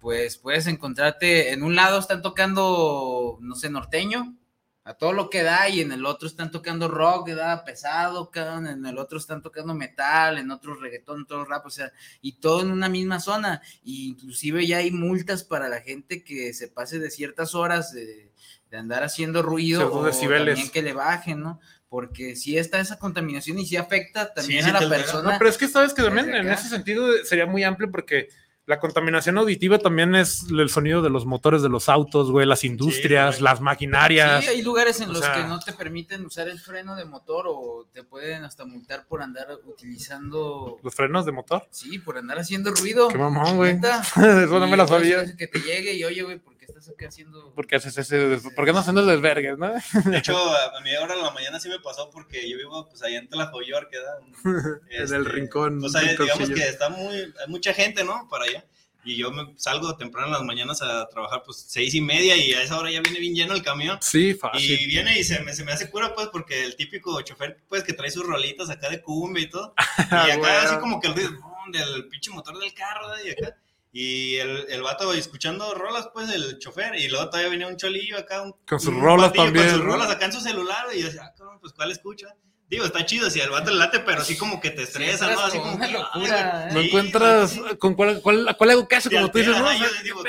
pues 0.00 0.38
puedes 0.38 0.66
encontrarte, 0.66 1.52
en 1.52 1.62
un 1.62 1.76
lado 1.76 1.98
están 1.98 2.22
tocando, 2.22 3.38
no 3.40 3.54
sé, 3.54 3.70
norteño, 3.70 4.36
a 4.84 4.94
todo 4.94 5.12
lo 5.12 5.28
que 5.28 5.42
da, 5.42 5.68
y 5.68 5.80
en 5.80 5.92
el 5.92 6.06
otro 6.06 6.26
están 6.26 6.50
tocando 6.50 6.88
rock, 6.88 7.30
da 7.30 7.64
pesado, 7.64 8.30
en 8.34 8.86
el 8.86 8.98
otro 8.98 9.18
están 9.18 9.42
tocando 9.42 9.74
metal, 9.74 10.38
en 10.38 10.50
otro 10.50 10.74
reggaetón, 10.74 11.26
todo 11.26 11.44
rap, 11.44 11.66
o 11.66 11.70
sea, 11.70 11.92
y 12.22 12.32
todo 12.40 12.62
en 12.62 12.70
una 12.70 12.88
misma 12.88 13.20
zona, 13.20 13.60
y 13.84 14.08
inclusive 14.08 14.66
ya 14.66 14.78
hay 14.78 14.90
multas 14.90 15.44
para 15.44 15.68
la 15.68 15.80
gente 15.80 16.24
que 16.24 16.54
se 16.54 16.68
pase 16.68 16.98
de 16.98 17.10
ciertas 17.10 17.54
horas 17.54 17.92
de, 17.92 18.30
andar 18.72 19.02
haciendo 19.02 19.42
ruido, 19.42 19.92
o 19.92 20.08
también 20.08 20.70
que 20.70 20.82
le 20.82 20.92
bajen, 20.92 21.40
¿no? 21.40 21.60
Porque 21.88 22.36
si 22.36 22.56
está 22.56 22.78
esa 22.78 23.00
contaminación 23.00 23.58
y 23.58 23.66
si 23.66 23.76
afecta 23.76 24.32
también 24.32 24.64
a 24.64 24.80
la 24.80 24.88
persona. 24.88 25.32
No, 25.32 25.38
pero 25.38 25.50
es 25.50 25.58
que 25.58 25.66
sabes 25.66 25.92
que 25.92 26.02
también 26.02 26.32
en 26.32 26.48
ese 26.48 26.68
sentido 26.68 27.12
sería 27.24 27.46
muy 27.46 27.64
amplio 27.64 27.90
porque 27.90 28.28
la 28.70 28.78
contaminación 28.78 29.36
auditiva 29.36 29.80
también 29.80 30.14
es 30.14 30.46
el 30.48 30.70
sonido 30.70 31.02
de 31.02 31.10
los 31.10 31.26
motores 31.26 31.60
de 31.60 31.68
los 31.68 31.88
autos, 31.88 32.30
güey, 32.30 32.46
las 32.46 32.62
industrias, 32.62 33.40
las 33.40 33.60
maquinarias. 33.60 34.44
Sí, 34.44 34.50
hay 34.50 34.62
lugares 34.62 35.00
en 35.00 35.12
los 35.12 35.22
que 35.22 35.42
no 35.42 35.58
te 35.58 35.72
permiten 35.72 36.24
usar 36.24 36.46
el 36.46 36.60
freno 36.60 36.94
de 36.94 37.04
motor 37.04 37.46
o 37.48 37.88
te 37.92 38.04
pueden 38.04 38.44
hasta 38.44 38.64
multar 38.64 39.06
por 39.08 39.22
andar 39.22 39.48
utilizando... 39.64 40.78
¿Los 40.84 40.94
frenos 40.94 41.26
de 41.26 41.32
motor? 41.32 41.66
Sí, 41.72 41.98
por 41.98 42.16
andar 42.16 42.38
haciendo 42.38 42.70
ruido. 42.70 43.08
Qué 43.08 43.18
mamón, 43.18 43.56
güey. 43.56 43.76
Eso 44.14 44.60
no 44.60 44.68
me 44.68 44.76
lo 44.76 44.86
sabía. 44.86 45.24
Que 45.36 45.48
te 45.48 45.58
llegue 45.58 45.94
y 45.94 46.04
oye, 46.04 46.22
güey, 46.22 46.38
¿por 46.38 46.56
estás 46.80 46.94
aquí 46.94 47.04
haciendo...? 47.04 47.54
¿Por 47.54 47.66
qué 47.66 47.76
haces 47.76 47.96
ese... 47.96 48.38
¿Por 48.56 48.64
qué 48.64 48.72
no 48.72 48.78
haciendo 48.78 49.04
desvergues, 49.04 49.58
no? 49.58 49.72
De 50.04 50.18
hecho, 50.18 50.36
a 50.76 50.80
mí 50.80 50.94
ahora 50.94 51.14
en 51.14 51.22
la 51.22 51.30
mañana 51.30 51.60
sí 51.60 51.68
me 51.68 51.78
pasó 51.78 52.10
porque 52.10 52.48
yo 52.48 52.56
vivo 52.56 52.88
pues 52.88 53.02
allá 53.02 53.18
en 53.18 53.28
Tlajoyor, 53.28 53.88
queda... 53.88 54.18
en 54.44 54.80
el 54.90 55.02
este, 55.02 55.18
rincón. 55.18 55.84
O 55.84 55.88
sea, 55.88 56.02
digamos 56.02 56.50
que 56.50 56.68
está 56.68 56.88
muy... 56.88 57.16
Hay 57.16 57.48
mucha 57.48 57.72
gente, 57.72 58.04
¿no? 58.04 58.28
Para 58.28 58.44
allá 58.44 58.64
y 59.04 59.16
yo 59.16 59.30
me 59.30 59.54
salgo 59.56 59.96
temprano 59.96 60.26
en 60.28 60.32
las 60.34 60.42
mañanas 60.42 60.82
a 60.82 61.08
trabajar, 61.08 61.42
pues 61.44 61.64
seis 61.66 61.94
y 61.94 62.00
media, 62.00 62.36
y 62.36 62.52
a 62.52 62.62
esa 62.62 62.78
hora 62.78 62.90
ya 62.90 63.00
viene 63.00 63.18
bien 63.18 63.34
lleno 63.34 63.54
el 63.54 63.62
camión. 63.62 63.98
Sí, 64.02 64.34
fácil. 64.34 64.78
Y 64.78 64.86
viene 64.86 65.18
y 65.18 65.24
se 65.24 65.40
me, 65.40 65.54
se 65.54 65.64
me 65.64 65.72
hace 65.72 65.90
cura, 65.90 66.14
pues, 66.14 66.28
porque 66.28 66.64
el 66.64 66.76
típico 66.76 67.20
chofer, 67.22 67.58
pues, 67.68 67.82
que 67.82 67.94
trae 67.94 68.10
sus 68.10 68.26
rolitas 68.26 68.68
acá 68.68 68.90
de 68.90 69.00
cumbia 69.00 69.44
y 69.44 69.48
todo. 69.48 69.74
Y 70.26 70.30
acá 70.30 70.62
así 70.62 70.78
como 70.78 71.00
que 71.00 71.08
el 71.08 71.14
ruido 71.14 71.32
del 71.72 72.08
pinche 72.08 72.30
motor 72.30 72.58
del 72.58 72.74
carro, 72.74 73.08
y 73.24 73.30
acá. 73.30 73.56
Y 73.92 74.36
el, 74.36 74.66
el 74.68 74.82
vato 74.82 75.12
escuchando 75.12 75.74
rolas, 75.74 76.10
pues, 76.12 76.28
el 76.30 76.58
chofer, 76.58 76.94
y 76.94 77.08
luego 77.08 77.28
todavía 77.28 77.50
venía 77.50 77.66
un 77.66 77.76
cholillo 77.76 78.18
acá. 78.18 78.42
Un, 78.42 78.54
con 78.66 78.78
sus 78.78 78.94
rolas 78.94 79.32
también. 79.32 79.66
Con 79.66 79.76
sus 79.76 79.84
rolas 79.84 80.10
acá 80.10 80.26
en 80.26 80.32
su 80.32 80.40
celular, 80.40 80.86
y 80.94 81.00
yo 81.00 81.06
decía, 81.06 81.22
ah, 81.24 81.58
pues, 81.60 81.72
¿cuál 81.72 81.90
escucha? 81.90 82.28
Digo, 82.68 82.84
está 82.84 83.04
chido 83.04 83.28
si 83.28 83.40
al 83.40 83.50
vato 83.50 83.72
le 83.72 83.78
late, 83.78 83.98
pero 83.98 84.20
así 84.20 84.36
como 84.38 84.60
que 84.60 84.70
te 84.70 84.84
estresa, 84.84 85.28
¿no? 85.32 85.40
Así 85.40 85.58
como 85.58 85.74
una 85.74 85.88
locura. 85.88 86.68
¿No 86.70 86.78
encuentras 86.78 87.58
con 87.80 87.94
cuál, 87.94 88.22
cuál, 88.22 88.54
cuál 88.56 88.70
hago 88.70 88.86
caso, 88.86 89.10
como 89.10 89.28
tú 89.28 89.38
dices, 89.38 89.58
no? 89.58 89.72
Yo, 89.72 89.86
digo, 90.04 90.22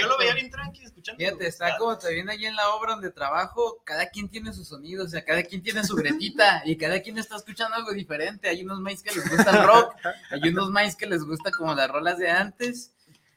yo 0.00 0.06
lo 0.06 0.18
veía 0.18 0.34
bien 0.34 0.50
tranquilo 0.50 0.86
escuchando. 0.86 1.18
Fíjate, 1.18 1.46
está 1.46 1.76
como 1.78 1.96
te 1.98 2.12
viene 2.12 2.32
ahí 2.32 2.46
en 2.46 2.56
la 2.56 2.70
obra 2.70 2.92
donde 2.92 3.10
trabajo, 3.10 3.82
cada 3.84 4.08
quien 4.08 4.28
tiene 4.28 4.52
su 4.52 4.64
sonido, 4.64 5.04
o 5.04 5.08
sea, 5.08 5.24
cada 5.24 5.42
quien 5.42 5.62
tiene 5.62 5.84
su 5.84 5.94
gretita 5.94 6.62
y 6.66 6.76
cada 6.76 7.00
quien 7.00 7.18
está 7.18 7.36
escuchando 7.36 7.76
algo 7.76 7.92
diferente. 7.92 8.48
Hay 8.48 8.62
unos 8.62 8.80
maíz 8.80 9.02
que 9.02 9.14
les 9.14 9.28
gusta 9.28 9.50
el 9.50 9.66
rock, 9.66 9.94
hay 10.30 10.48
unos 10.48 10.70
maíz 10.70 10.96
que 10.96 11.06
les 11.06 11.24
gusta 11.24 11.50
como 11.50 11.74
las 11.74 11.90
rolas 11.90 12.18
de 12.18 12.30
antes. 12.30 12.92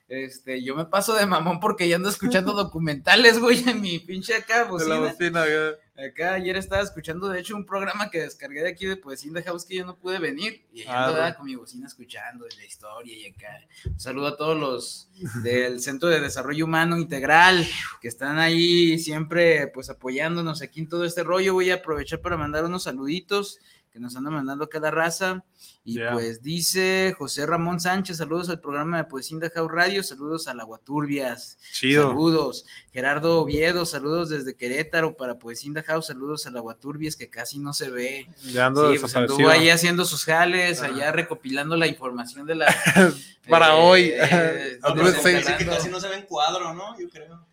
Este, 0.07 0.63
yo 0.63 0.75
me 0.75 0.85
paso 0.85 1.15
de 1.15 1.25
mamón 1.25 1.59
porque 1.59 1.89
ya 1.89 1.95
ando 1.95 2.09
escuchando 2.09 2.53
documentales, 2.53 3.39
güey, 3.39 3.67
en 3.67 3.81
mi 3.81 3.99
pinche 3.99 4.35
acá 4.35 4.65
bocina. 4.65 4.95
la 4.95 5.01
bocina, 5.01 5.45
Acá 5.97 6.33
ayer 6.33 6.57
estaba 6.57 6.81
escuchando, 6.81 7.29
de 7.29 7.39
hecho, 7.39 7.55
un 7.55 7.65
programa 7.65 8.09
que 8.09 8.19
descargué 8.19 8.61
de 8.61 8.69
aquí 8.69 8.85
de 8.85 8.97
Poesía 8.97 9.31
de 9.31 9.43
House 9.43 9.63
que 9.63 9.77
yo 9.77 9.85
no 9.85 9.95
pude 9.95 10.19
venir. 10.19 10.65
Y 10.73 10.81
ahí 10.81 11.33
con 11.35 11.45
mi 11.45 11.55
bocina 11.55 11.87
escuchando 11.87 12.45
la 12.45 12.65
historia 12.65 13.17
y 13.17 13.27
acá. 13.27 13.65
Un 13.85 13.99
saludo 13.99 14.27
a 14.27 14.35
todos 14.35 14.59
los 14.59 15.09
del 15.41 15.79
Centro 15.81 16.09
de 16.09 16.19
Desarrollo 16.19 16.65
Humano 16.65 16.97
Integral 16.97 17.65
que 18.01 18.09
están 18.09 18.39
ahí 18.39 18.99
siempre 18.99 19.67
pues 19.67 19.89
apoyándonos 19.89 20.61
aquí 20.61 20.81
en 20.81 20.89
todo 20.89 21.05
este 21.05 21.23
rollo. 21.23 21.53
Voy 21.53 21.71
a 21.71 21.75
aprovechar 21.75 22.19
para 22.19 22.35
mandar 22.35 22.65
unos 22.65 22.83
saluditos 22.83 23.59
que 23.95 24.01
nos 24.01 24.13
andan 24.17 24.33
mandando 24.33 24.67
cada 24.67 24.91
raza. 24.91 25.45
Y 25.85 25.97
pues 25.99 26.41
dice 26.41 27.15
José 27.17 27.45
Ramón 27.45 27.79
Sánchez, 27.79 28.17
saludos 28.17 28.49
al 28.49 28.59
programa 28.59 28.97
de 28.97 29.05
Poesía 29.05 29.37
de 29.39 29.49
House 29.51 29.71
Radio, 29.71 30.03
saludos 30.03 30.49
a 30.49 30.53
la 30.53 30.65
Guaturbias, 30.65 31.57
saludos. 31.71 32.65
Gerardo 32.91 33.39
Oviedo, 33.39 33.85
saludos 33.85 34.27
desde 34.27 34.57
Querétaro 34.57 35.15
para 35.15 35.39
Poesía 35.39 35.71
de 35.75 35.83
House, 35.83 36.07
saludos 36.07 36.45
a 36.45 36.51
la 36.51 36.59
Guaturbias 36.59 37.15
que 37.15 37.29
casi 37.29 37.57
no 37.57 37.71
se 37.71 37.89
ve. 37.89 38.27
Ya 38.51 38.65
ando 38.65 38.91
sí, 38.91 38.99
pues 38.99 39.15
anduvo 39.15 39.47
ahí 39.47 39.69
haciendo 39.69 40.03
sus 40.03 40.25
jales, 40.25 40.81
allá 40.81 41.13
recopilando 41.13 41.77
la 41.77 41.87
información 41.87 42.45
de 42.45 42.55
la... 42.55 42.65
para 43.49 43.75
hoy. 43.75 44.11
Eh, 44.13 44.77
que 44.83 45.65
casi 45.65 45.87
no 45.87 46.01
se 46.01 46.09
ve 46.09 46.15
en 46.15 46.25
cuadro, 46.25 46.73
¿no? 46.73 46.99
Yo 46.99 47.07
creo. 47.07 47.47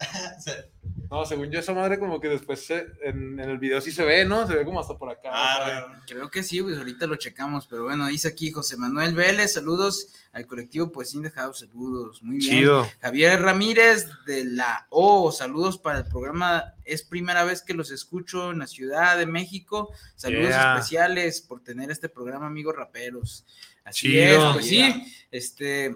No, 1.12 1.26
según 1.26 1.50
yo, 1.50 1.60
esa 1.60 1.74
madre 1.74 1.98
como 1.98 2.18
que 2.18 2.28
después 2.28 2.70
en, 2.70 3.38
el 3.38 3.58
video 3.58 3.82
sí 3.82 3.92
se 3.92 4.02
ve, 4.02 4.24
¿no? 4.24 4.46
Se 4.46 4.54
ve 4.54 4.64
como 4.64 4.80
hasta 4.80 4.96
por 4.96 5.10
acá. 5.10 5.28
Ah, 5.30 6.00
creo 6.06 6.30
que 6.30 6.42
sí, 6.42 6.62
pues 6.62 6.78
ahorita 6.78 7.06
lo 7.06 7.16
checamos, 7.16 7.66
pero 7.66 7.82
bueno, 7.84 8.06
dice 8.06 8.28
aquí 8.28 8.50
José 8.50 8.78
Manuel 8.78 9.14
Vélez, 9.14 9.52
saludos 9.52 10.08
al 10.32 10.46
colectivo 10.46 10.90
Pues 10.90 11.12
In 11.12 11.28
House, 11.28 11.58
saludos, 11.58 12.22
muy 12.22 12.38
bien. 12.38 12.60
Chido. 12.60 12.88
Javier 13.02 13.42
Ramírez 13.42 14.08
de 14.24 14.46
la 14.46 14.86
O, 14.88 15.30
saludos 15.32 15.76
para 15.76 15.98
el 15.98 16.06
programa, 16.06 16.72
es 16.82 17.02
primera 17.02 17.44
vez 17.44 17.60
que 17.60 17.74
los 17.74 17.90
escucho 17.90 18.50
en 18.50 18.60
la 18.60 18.66
Ciudad 18.66 19.18
de 19.18 19.26
México, 19.26 19.92
saludos 20.16 20.54
especiales 20.54 21.42
por 21.42 21.62
tener 21.62 21.90
este 21.90 22.08
programa, 22.08 22.46
amigos 22.46 22.74
raperos. 22.74 23.44
Así 23.84 24.18
es, 24.18 24.38
pues 24.54 24.64
sí, 24.64 25.04
este... 25.30 25.94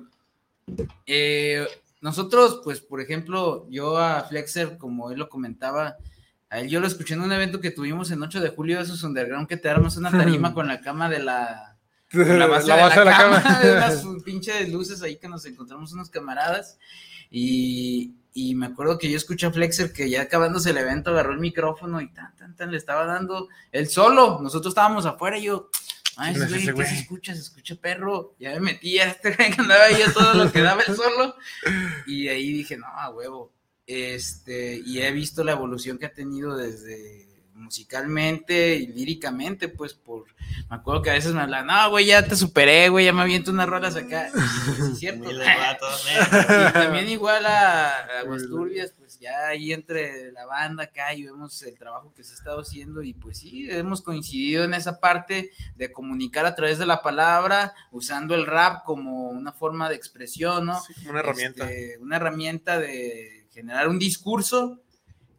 Eh, 1.07 1.66
nosotros, 2.07 2.61
pues, 2.62 2.81
por 2.81 3.01
ejemplo, 3.01 3.66
yo 3.69 3.99
a 3.99 4.23
Flexer, 4.23 4.79
como 4.79 5.11
él 5.11 5.19
lo 5.19 5.29
comentaba, 5.29 5.97
a 6.49 6.61
él 6.61 6.69
yo 6.69 6.79
lo 6.79 6.87
escuché 6.87 7.14
en 7.14 7.21
un 7.21 7.33
evento 7.33 7.59
que 7.59 7.73
tuvimos 7.73 8.12
en 8.12 8.23
8 8.23 8.40
de 8.40 8.51
julio, 8.51 8.79
esos 8.79 9.03
underground 9.03 9.49
que 9.49 9.57
te 9.57 9.69
armas 9.69 9.97
una 9.97 10.12
tarima 10.12 10.55
con 10.55 10.69
la 10.69 10.81
cama 10.81 11.11
de 11.11 11.19
la... 11.19 11.77
la 12.12 12.47
base, 12.47 12.71
de, 12.71 12.79
la 12.79 13.16
cama, 13.19 13.61
de 13.61 13.73
unas 13.73 14.05
pinches 14.25 14.69
luces 14.69 15.03
ahí 15.03 15.16
que 15.16 15.27
nos 15.27 15.47
encontramos 15.47 15.92
unos 15.95 16.09
camaradas 16.09 16.79
y, 17.29 18.14
y 18.33 18.55
me 18.55 18.66
acuerdo 18.66 18.99
que 18.99 19.11
yo 19.11 19.16
escuché 19.16 19.47
a 19.47 19.51
Flexer 19.51 19.92
que 19.92 20.09
ya 20.09 20.23
acabándose 20.23 20.71
el 20.71 20.77
evento 20.77 21.11
agarró 21.11 21.33
el 21.33 21.40
micrófono 21.40 22.01
y 22.01 22.12
tan, 22.12 22.37
tan, 22.37 22.55
tan, 22.55 22.71
le 22.71 22.77
estaba 22.77 23.05
dando 23.05 23.49
el 23.73 23.88
solo. 23.88 24.38
Nosotros 24.40 24.71
estábamos 24.71 25.07
afuera 25.07 25.38
y 25.38 25.42
yo, 25.42 25.71
Ay, 26.16 26.35
güey, 26.35 26.48
¿qué 26.48 26.87
se 26.87 26.94
escucha? 26.94 27.35
Se 27.35 27.40
escucha 27.40 27.74
perro. 27.76 28.35
Ya 28.38 28.52
me 28.55 28.61
metí 28.61 28.98
a 28.98 29.09
este 29.09 29.37
que 29.37 29.55
andaba 29.59 29.85
ahí 29.85 30.00
a 30.02 30.12
todo 30.12 30.35
lo 30.35 30.52
que 30.52 30.61
daba 30.62 30.83
el 30.83 30.96
solo. 30.96 31.37
Y 32.07 32.29
ahí 32.29 32.52
dije, 32.52 32.76
no, 32.76 32.87
a 32.87 33.11
huevo. 33.11 33.52
Este, 33.87 34.83
y 34.85 35.00
he 35.00 35.12
visto 35.12 35.44
la 35.44 35.52
evolución 35.52 35.98
que 35.98 36.07
ha 36.07 36.12
tenido 36.12 36.57
desde 36.57 37.26
musicalmente 37.57 38.76
y 38.76 38.87
líricamente, 38.88 39.68
pues 39.68 39.94
por, 39.94 40.26
me 40.68 40.76
acuerdo 40.76 41.02
que 41.02 41.11
a 41.11 41.14
veces 41.14 41.33
me 41.33 41.40
hablan, 41.40 41.66
no, 41.66 41.90
güey, 41.90 42.07
ya 42.07 42.26
te 42.26 42.37
superé, 42.37 42.88
güey, 42.88 43.07
ya 43.07 43.12
me 43.12 43.22
aviento 43.22 43.50
unas 43.50 43.68
rolas 43.68 43.96
acá, 43.96 44.29
y, 44.35 44.92
es 44.92 44.98
cierto, 44.98 45.31
y 45.33 46.72
también 46.72 47.09
igual 47.09 47.46
a, 47.46 47.88
a 47.88 48.24
Turbias, 48.48 48.92
pues 48.98 49.06
ya 49.18 49.48
ahí 49.48 49.72
entre 49.72 50.33
la 50.33 50.46
banda 50.46 50.85
acá 50.85 51.14
y 51.14 51.24
vemos 51.24 51.62
el 51.62 51.79
trabajo 51.79 52.12
que 52.14 52.24
se 52.24 52.33
ha 52.33 52.37
estado 52.37 52.61
haciendo 52.61 53.02
y 53.02 53.12
pues 53.12 53.38
sí, 53.38 53.68
hemos 53.70 54.02
coincidido 54.02 54.64
en 54.64 54.74
esa 54.74 55.00
parte 55.00 55.50
de 55.76 55.92
comunicar 55.92 56.46
a 56.46 56.55
través 56.55 56.79
de 56.79 56.87
la 56.87 57.02
palabra, 57.02 57.74
usando 57.90 58.35
el 58.35 58.46
rap 58.46 58.85
como 58.85 59.29
una 59.29 59.52
forma 59.52 59.88
de 59.88 59.96
expresión, 59.96 60.66
¿no? 60.66 60.81
una 61.09 61.20
herramienta. 61.20 61.70
Este, 61.70 61.98
una 61.98 62.16
herramienta 62.16 62.79
de 62.79 63.46
generar 63.52 63.88
un 63.88 63.98
discurso 63.98 64.83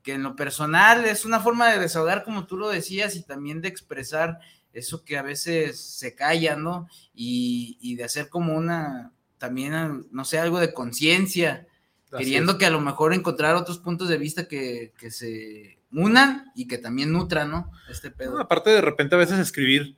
que 0.08 0.14
en 0.14 0.24
lo 0.24 0.36
personal 0.36 1.04
es 1.04 1.26
una 1.26 1.42
forma 1.42 1.70
de 1.70 1.80
desahogar, 1.80 2.24
como 2.24 2.48
tú 2.48 2.56
lo 2.56 2.70
decías, 2.70 3.18
y 3.18 3.24
también 3.24 3.62
de 3.62 3.68
expresar 3.68 4.40
eso 4.72 5.04
que 5.04 5.18
a 5.18 5.22
veces 5.22 5.80
se 5.80 6.16
calla, 6.16 6.56
¿no? 6.56 6.88
Y, 7.14 7.96
de 7.96 8.04
hacer 8.04 8.30
como 8.30 8.56
una, 8.56 9.12
también, 9.38 10.08
no 10.12 10.24
sé, 10.24 10.40
algo 10.40 10.60
de 10.60 10.74
conciencia, 10.74 11.68
queriendo 12.16 12.58
que 12.58 12.66
a 12.66 12.70
lo 12.70 12.80
mejor 12.80 13.14
encontrar 13.14 13.56
otros 13.56 13.80
puntos 13.80 14.10
de 14.10 14.18
vista 14.18 14.48
que, 14.48 14.94
se 15.10 15.80
unan 15.92 16.52
y 16.56 16.68
que 16.68 16.78
también 16.78 17.12
nutran, 17.12 17.50
¿no? 17.50 17.72
Este 17.90 18.12
pedo. 18.12 18.40
aparte, 18.40 18.70
de 18.70 18.82
repente 18.82 19.16
a 19.16 19.20
veces 19.20 19.40
escribir 19.40 19.98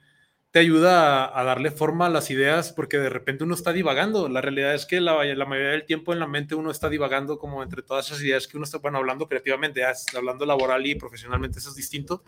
te 0.51 0.59
ayuda 0.59 1.37
a, 1.39 1.43
darle 1.43 1.69
forma 1.69 2.07
a 2.07 2.09
las 2.09 2.31
ideas 2.31 2.73
porque 2.73 2.97
de 2.97 3.09
repente 3.09 3.43
uno 3.43 3.53
está 3.53 3.71
divagando. 3.71 4.27
La 4.29 4.41
realidad 4.41 4.73
es 4.73 4.87
que 4.87 4.99
la, 4.99 5.23
la, 5.23 5.45
mayoría 5.45 5.71
del 5.71 5.85
tiempo 5.85 6.11
en 6.11 6.19
la 6.19 6.25
mente 6.25 6.55
uno 6.55 6.71
está 6.71 6.89
divagando 6.89 7.37
como 7.37 7.61
entre 7.61 7.83
todas 7.83 8.07
esas 8.07 8.21
ideas 8.23 8.47
que 8.47 8.57
uno 8.57 8.63
está, 8.63 8.79
bueno, 8.79 8.97
hablando 8.97 9.27
creativamente, 9.27 9.83
hablando 10.15 10.47
laboral 10.47 10.85
y 10.87 10.95
profesionalmente, 10.95 11.59
eso 11.59 11.69
es 11.69 11.75
distinto, 11.75 12.23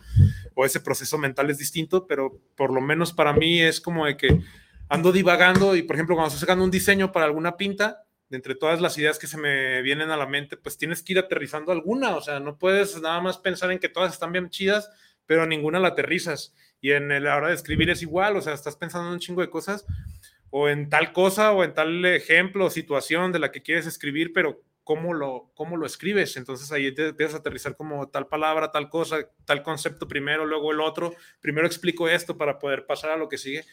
o 0.54 0.64
ese 0.64 0.78
proceso 0.78 1.18
mental 1.18 1.50
es 1.50 1.58
distinto, 1.58 2.06
pero 2.06 2.40
por 2.56 2.72
lo 2.72 2.80
menos 2.80 3.12
para 3.12 3.32
mí 3.32 3.60
es 3.60 3.80
como 3.80 4.06
de 4.06 4.16
que 4.16 4.40
ando 4.88 5.10
divagando 5.10 5.74
y, 5.74 5.82
por 5.82 5.96
ejemplo, 5.96 6.14
cuando 6.14 6.28
estoy 6.28 6.40
sacando 6.40 6.64
un 6.64 6.70
diseño 6.70 7.10
para 7.10 7.26
alguna 7.26 7.56
pinta, 7.56 8.04
entre 8.36 8.54
todas 8.54 8.80
las 8.80 8.98
ideas 8.98 9.18
que 9.18 9.26
se 9.26 9.38
me 9.38 9.82
vienen 9.82 10.10
a 10.10 10.16
la 10.16 10.26
mente, 10.26 10.56
pues 10.56 10.78
tienes 10.78 11.02
que 11.02 11.12
ir 11.12 11.18
aterrizando 11.18 11.72
alguna, 11.72 12.16
o 12.16 12.20
sea, 12.20 12.40
no 12.40 12.58
puedes 12.58 13.00
nada 13.00 13.20
más 13.20 13.38
pensar 13.38 13.70
en 13.70 13.78
que 13.78 13.88
todas 13.88 14.12
están 14.12 14.32
bien 14.32 14.50
chidas, 14.50 14.90
pero 15.26 15.46
ninguna 15.46 15.78
la 15.78 15.88
aterrizas 15.88 16.54
y 16.80 16.90
en 16.92 17.22
la 17.22 17.36
hora 17.36 17.48
de 17.48 17.54
escribir 17.54 17.90
es 17.90 18.02
igual, 18.02 18.36
o 18.36 18.40
sea, 18.40 18.54
estás 18.54 18.76
pensando 18.76 19.08
en 19.08 19.14
un 19.14 19.20
chingo 19.20 19.40
de 19.40 19.50
cosas, 19.50 19.86
o 20.50 20.68
en 20.68 20.90
tal 20.90 21.12
cosa, 21.12 21.52
o 21.52 21.64
en 21.64 21.72
tal 21.72 22.04
ejemplo 22.04 22.68
situación 22.68 23.32
de 23.32 23.38
la 23.38 23.52
que 23.52 23.62
quieres 23.62 23.86
escribir, 23.86 24.32
pero 24.32 24.62
cómo 24.84 25.14
lo, 25.14 25.50
cómo 25.54 25.76
lo 25.76 25.86
escribes. 25.86 26.36
Entonces 26.36 26.70
ahí 26.72 26.92
te 26.92 27.08
empiezas 27.08 27.36
aterrizar 27.36 27.76
como 27.76 28.08
tal 28.08 28.26
palabra, 28.26 28.70
tal 28.70 28.90
cosa, 28.90 29.28
tal 29.44 29.62
concepto 29.62 30.08
primero, 30.08 30.44
luego 30.44 30.72
el 30.72 30.80
otro. 30.80 31.14
Primero 31.40 31.66
explico 31.66 32.08
esto 32.08 32.36
para 32.36 32.58
poder 32.58 32.84
pasar 32.84 33.10
a 33.10 33.16
lo 33.16 33.28
que 33.28 33.38
sigue. 33.38 33.64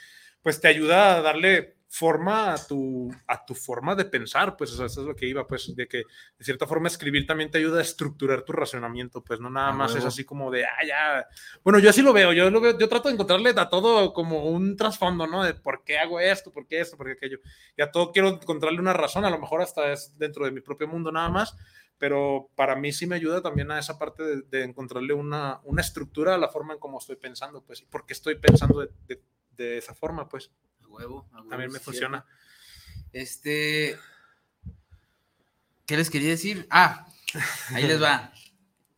Pues 0.41 0.61
te 0.61 0.67
ayuda 0.67 1.17
a 1.17 1.21
darle 1.21 1.75
forma 1.91 2.53
a 2.53 2.67
tu, 2.67 3.11
a 3.25 3.43
tu 3.43 3.55
forma 3.55 3.95
de 3.95 4.05
pensar, 4.05 4.55
pues 4.55 4.71
eso 4.71 4.85
es 4.85 4.95
lo 4.97 5.15
que 5.15 5.25
iba, 5.25 5.47
pues 5.47 5.75
de 5.75 5.87
que 5.87 5.97
de 6.37 6.45
cierta 6.45 6.67
forma 6.67 6.87
escribir 6.87 7.25
también 7.25 7.49
te 7.49 7.57
ayuda 7.57 7.79
a 7.79 7.81
estructurar 7.81 8.43
tu 8.43 8.53
razonamiento, 8.53 9.23
pues 9.23 9.39
no 9.39 9.49
nada 9.49 9.71
más 9.71 9.95
es 9.95 10.05
así 10.05 10.23
como 10.23 10.51
de, 10.51 10.65
ah, 10.65 10.85
ya, 10.87 11.27
bueno, 11.63 11.79
yo 11.79 11.89
así 11.89 12.03
lo 12.03 12.13
veo, 12.13 12.31
yo 12.31 12.51
lo 12.51 12.61
veo, 12.61 12.77
yo 12.77 12.87
trato 12.87 13.09
de 13.09 13.15
encontrarle 13.15 13.55
a 13.57 13.69
todo 13.69 14.13
como 14.13 14.45
un 14.45 14.77
trasfondo, 14.77 15.25
¿no? 15.25 15.43
De 15.43 15.55
por 15.55 15.83
qué 15.83 15.97
hago 15.97 16.19
esto, 16.19 16.51
por 16.51 16.67
qué 16.67 16.79
esto, 16.79 16.95
por 16.95 17.07
qué 17.07 17.13
aquello, 17.13 17.39
y 17.75 17.81
a 17.81 17.89
todo 17.89 18.11
quiero 18.11 18.29
encontrarle 18.29 18.79
una 18.79 18.93
razón, 18.93 19.25
a 19.25 19.31
lo 19.31 19.39
mejor 19.39 19.63
hasta 19.63 19.91
es 19.91 20.15
dentro 20.19 20.45
de 20.45 20.51
mi 20.51 20.61
propio 20.61 20.87
mundo 20.87 21.11
nada 21.11 21.29
más, 21.29 21.55
pero 21.97 22.51
para 22.53 22.75
mí 22.75 22.91
sí 22.91 23.07
me 23.07 23.15
ayuda 23.15 23.41
también 23.41 23.71
a 23.71 23.79
esa 23.79 23.97
parte 23.97 24.43
de, 24.43 24.63
encontrarle 24.63 25.13
una, 25.13 25.59
una, 25.63 25.81
estructura 25.81 26.35
a 26.35 26.37
la 26.37 26.49
forma 26.49 26.73
en 26.73 26.79
cómo 26.79 26.99
estoy 26.99 27.15
pensando, 27.15 27.63
pues, 27.63 27.81
y 27.81 27.85
por 27.85 28.05
qué 28.05 28.13
estoy 28.13 28.35
pensando 28.35 28.79
de, 28.79 29.23
de 29.57 29.77
esa 29.79 29.95
forma, 29.95 30.29
pues 30.29 30.51
huevo. 30.89 31.29
También 31.49 31.71
me 31.71 31.79
funciona. 31.79 32.25
Este. 33.13 33.97
¿Qué 35.85 35.97
les 35.97 36.09
quería 36.09 36.29
decir? 36.29 36.67
Ah, 36.69 37.07
ahí 37.73 37.87
les 37.87 38.01
va. 38.01 38.31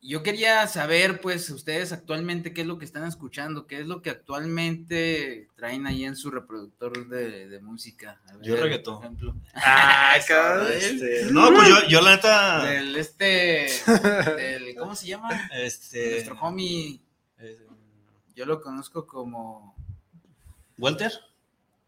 Yo 0.04 0.24
quería 0.24 0.66
saber, 0.66 1.20
pues, 1.20 1.48
ustedes 1.50 1.92
actualmente 1.92 2.52
qué 2.52 2.62
es 2.62 2.66
lo 2.66 2.76
que 2.76 2.84
están 2.84 3.06
escuchando, 3.06 3.68
qué 3.68 3.78
es 3.78 3.86
lo 3.86 4.02
que 4.02 4.10
actualmente 4.10 5.48
traen 5.54 5.86
ahí 5.86 6.04
en 6.04 6.16
su 6.16 6.32
reproductor 6.32 7.06
de, 7.06 7.60
música. 7.62 8.20
yo 8.42 8.56
reggaetón. 8.56 8.96
Por 8.96 9.04
ejemplo. 9.04 9.36
Ah, 9.54 10.16
este, 10.18 11.30
no, 11.30 11.54
pues 11.54 11.68
yo, 11.68 11.88
yo 11.88 12.00
la 12.00 12.16
neta. 12.16 12.64
Del 12.64 12.96
este. 12.96 13.68
Del, 14.36 14.74
¿Cómo 14.74 14.96
se 14.96 15.06
llama? 15.06 15.48
Este. 15.54 16.10
Nuestro 16.10 16.40
homie. 16.40 17.00
Yo 18.34 18.44
lo 18.44 18.60
conozco 18.60 19.06
como. 19.06 19.76
¿Walter? 20.78 21.12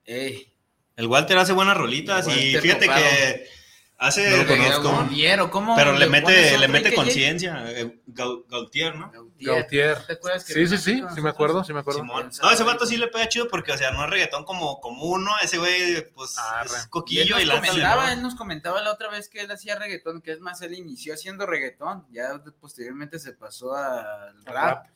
El 0.06 1.06
Walter 1.06 1.38
hace 1.38 1.52
buenas 1.52 1.76
rolitas 1.76 2.28
y 2.28 2.56
fíjate 2.56 2.88
que 2.88 3.48
hace 3.96 4.30
no 4.30 4.36
lo 4.42 4.46
conozco. 4.46 5.50
¿cómo 5.50 5.76
pero 5.76 5.92
le 5.92 6.06
mete 6.08 6.58
le 6.58 6.68
mete 6.68 6.94
conciencia 6.94 7.64
eh, 7.70 8.00
Gautier 8.06 8.96
¿no? 8.96 9.10
Gautier, 9.38 9.98
sí 10.44 10.66
sí 10.66 10.78
sí 10.78 11.02
sí 11.14 11.20
me 11.20 11.30
acuerdo 11.30 11.64
sí 11.64 11.72
me 11.72 11.80
acuerdo. 11.80 12.02
No 12.02 12.50
ese 12.50 12.64
vato 12.64 12.86
sí 12.86 12.96
le 12.96 13.08
pega 13.08 13.28
chido 13.28 13.48
porque 13.48 13.72
o 13.72 13.78
sea 13.78 13.92
no 13.92 14.04
es 14.04 14.10
reggaetón 14.10 14.44
como 14.44 14.80
común 14.80 15.24
no 15.24 15.32
ese 15.42 15.58
güey 15.58 16.12
pues 16.12 16.36
es 16.64 16.86
coquillo 16.88 17.38
y, 17.38 17.42
él, 17.42 17.50
comentaba, 17.50 18.12
él 18.12 18.22
nos 18.22 18.34
comentaba 18.34 18.82
la 18.82 18.92
otra 18.92 19.08
vez 19.10 19.28
que 19.28 19.40
él 19.40 19.50
hacía 19.50 19.76
reggaetón 19.76 20.22
que 20.22 20.32
es 20.32 20.40
más 20.40 20.60
él 20.62 20.74
inició 20.74 21.14
haciendo 21.14 21.46
reggaetón 21.46 22.06
ya 22.10 22.42
posteriormente 22.60 23.18
se 23.18 23.32
pasó 23.32 23.74
al 23.74 24.44
rap 24.44 24.86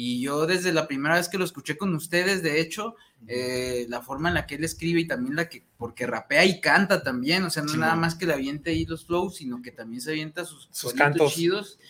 y 0.00 0.20
yo 0.20 0.46
desde 0.46 0.72
la 0.72 0.86
primera 0.86 1.16
vez 1.16 1.28
que 1.28 1.38
lo 1.38 1.44
escuché 1.44 1.76
con 1.76 1.92
ustedes, 1.92 2.40
de 2.40 2.60
hecho, 2.60 2.94
eh, 3.26 3.84
la 3.88 4.00
forma 4.00 4.28
en 4.28 4.36
la 4.36 4.46
que 4.46 4.54
él 4.54 4.62
escribe 4.62 5.00
y 5.00 5.08
también 5.08 5.34
la 5.34 5.48
que, 5.48 5.64
porque 5.76 6.06
rapea 6.06 6.44
y 6.44 6.60
canta 6.60 7.02
también, 7.02 7.42
o 7.42 7.50
sea, 7.50 7.64
no 7.64 7.74
nada 7.74 7.96
más 7.96 8.14
que 8.14 8.24
le 8.24 8.34
aviente 8.34 8.70
ahí 8.70 8.86
los 8.86 9.06
flows, 9.06 9.34
sino 9.34 9.60
que 9.60 9.72
también 9.72 10.00
se 10.00 10.12
avienta 10.12 10.44
sus, 10.44 10.68
sus 10.70 10.94
cantos 10.94 11.34
chidos. 11.34 11.80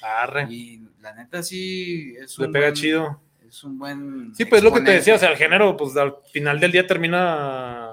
Y 0.49 0.81
la 1.03 1.13
neta 1.13 1.43
sí 1.43 2.15
es 2.19 2.39
un 2.39 2.47
Le 2.47 2.53
pega 2.53 2.73
chido. 2.73 3.21
Es 3.47 3.63
un 3.63 3.79
buen. 3.79 4.35
Sí, 4.35 4.47
pues 4.47 4.63
lo 4.63 4.73
que 4.73 4.81
te 4.81 4.93
decía, 4.93 5.17
o 5.17 5.19
sea, 5.19 5.31
el 5.31 5.37
género, 5.37 5.77
pues 5.77 5.95
al 5.95 6.15
final 6.33 6.59
del 6.61 6.73
día 6.73 6.87
termina 6.87 7.91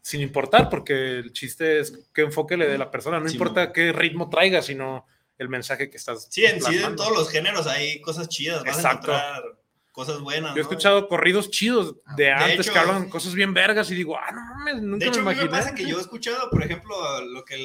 sin 0.00 0.22
importar, 0.22 0.70
porque 0.70 1.18
el 1.18 1.34
chiste 1.34 1.80
es 1.80 2.08
qué 2.14 2.22
enfoque 2.22 2.56
le 2.56 2.66
dé 2.66 2.78
la 2.78 2.90
persona, 2.90 3.20
no 3.20 3.28
importa 3.28 3.70
qué 3.74 3.92
ritmo 3.92 4.30
traiga, 4.30 4.62
sino 4.62 5.04
el 5.36 5.50
mensaje 5.50 5.90
que 5.90 5.98
estás. 5.98 6.26
Sí, 6.30 6.46
en 6.46 6.62
sí, 6.62 6.78
en 6.78 6.96
todos 6.96 7.12
los 7.12 7.30
géneros 7.30 7.66
hay 7.66 8.00
cosas 8.00 8.30
chidas. 8.30 8.64
Vas 8.64 8.76
Exacto. 8.76 9.12
a 9.12 9.18
encontrar 9.18 9.57
cosas 9.98 10.20
buenas. 10.20 10.54
Yo 10.54 10.60
he 10.60 10.62
escuchado 10.62 11.08
corridos 11.08 11.50
chidos 11.50 11.96
de, 12.16 12.30
antes 12.30 12.70
que 12.70 12.78
hablan 12.78 13.10
cosas 13.10 13.34
bien 13.34 13.52
vergas 13.52 13.90
y 13.90 13.96
digo, 13.96 14.16
ah, 14.16 14.30
no 14.30 14.40
mames, 14.40 14.80
nunca 14.80 15.04
de 15.04 15.10
hecho, 15.10 15.24
me 15.24 15.32
imaginé. 15.32 15.46
me 15.46 15.50
pasa 15.50 15.74
que 15.74 15.84
yo 15.84 15.98
he 15.98 16.00
escuchado, 16.00 16.48
por 16.50 16.62
ejemplo, 16.62 16.94
lo 17.24 17.44
que 17.44 17.56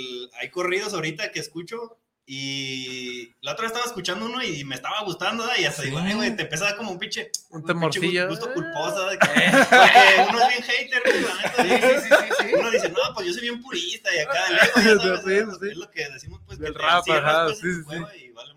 hay 0.41 0.49
corridos 0.49 0.95
ahorita 0.95 1.31
que 1.31 1.39
escucho 1.39 1.99
y 2.25 3.31
la 3.41 3.51
otra 3.51 3.65
vez 3.65 3.73
estaba 3.73 3.85
escuchando 3.85 4.25
uno 4.25 4.41
y 4.41 4.63
me 4.63 4.73
estaba 4.73 5.03
gustando, 5.03 5.45
y 5.59 5.65
hasta 5.65 5.83
digo, 5.83 5.99
ay, 5.99 6.15
güey, 6.15 6.35
te 6.35 6.41
empezaba 6.41 6.75
como 6.75 6.89
un 6.89 6.97
pinche, 6.97 7.29
un, 7.51 7.63
temorcillo. 7.65 8.27
gusto 8.27 8.51
culposo, 8.51 9.09
de 9.09 9.17
que, 9.19 9.27
porque 9.27 10.25
uno 10.29 10.41
es 10.41 10.47
bien 10.47 10.63
hater, 10.63 11.03
Sí, 11.05 11.69
sí, 11.69 12.09
sí, 12.09 12.33
sí, 12.39 12.53
Uno 12.57 12.71
dice, 12.71 12.89
no, 12.89 13.13
pues 13.13 13.27
yo 13.27 13.33
soy 13.33 13.43
bien 13.43 13.61
purista 13.61 14.09
y 14.15 14.19
acá, 14.19 14.49
lejos, 14.49 15.61
es 15.61 15.77
lo 15.77 15.91
que 15.91 16.09
decimos, 16.09 16.41
pues, 16.47 16.57
Del 16.57 16.73
rap, 16.73 17.07
ajá, 17.07 17.49
sí, 17.53 17.73
sí. 17.73 18.25
Y 18.25 18.31
vale 18.31 18.55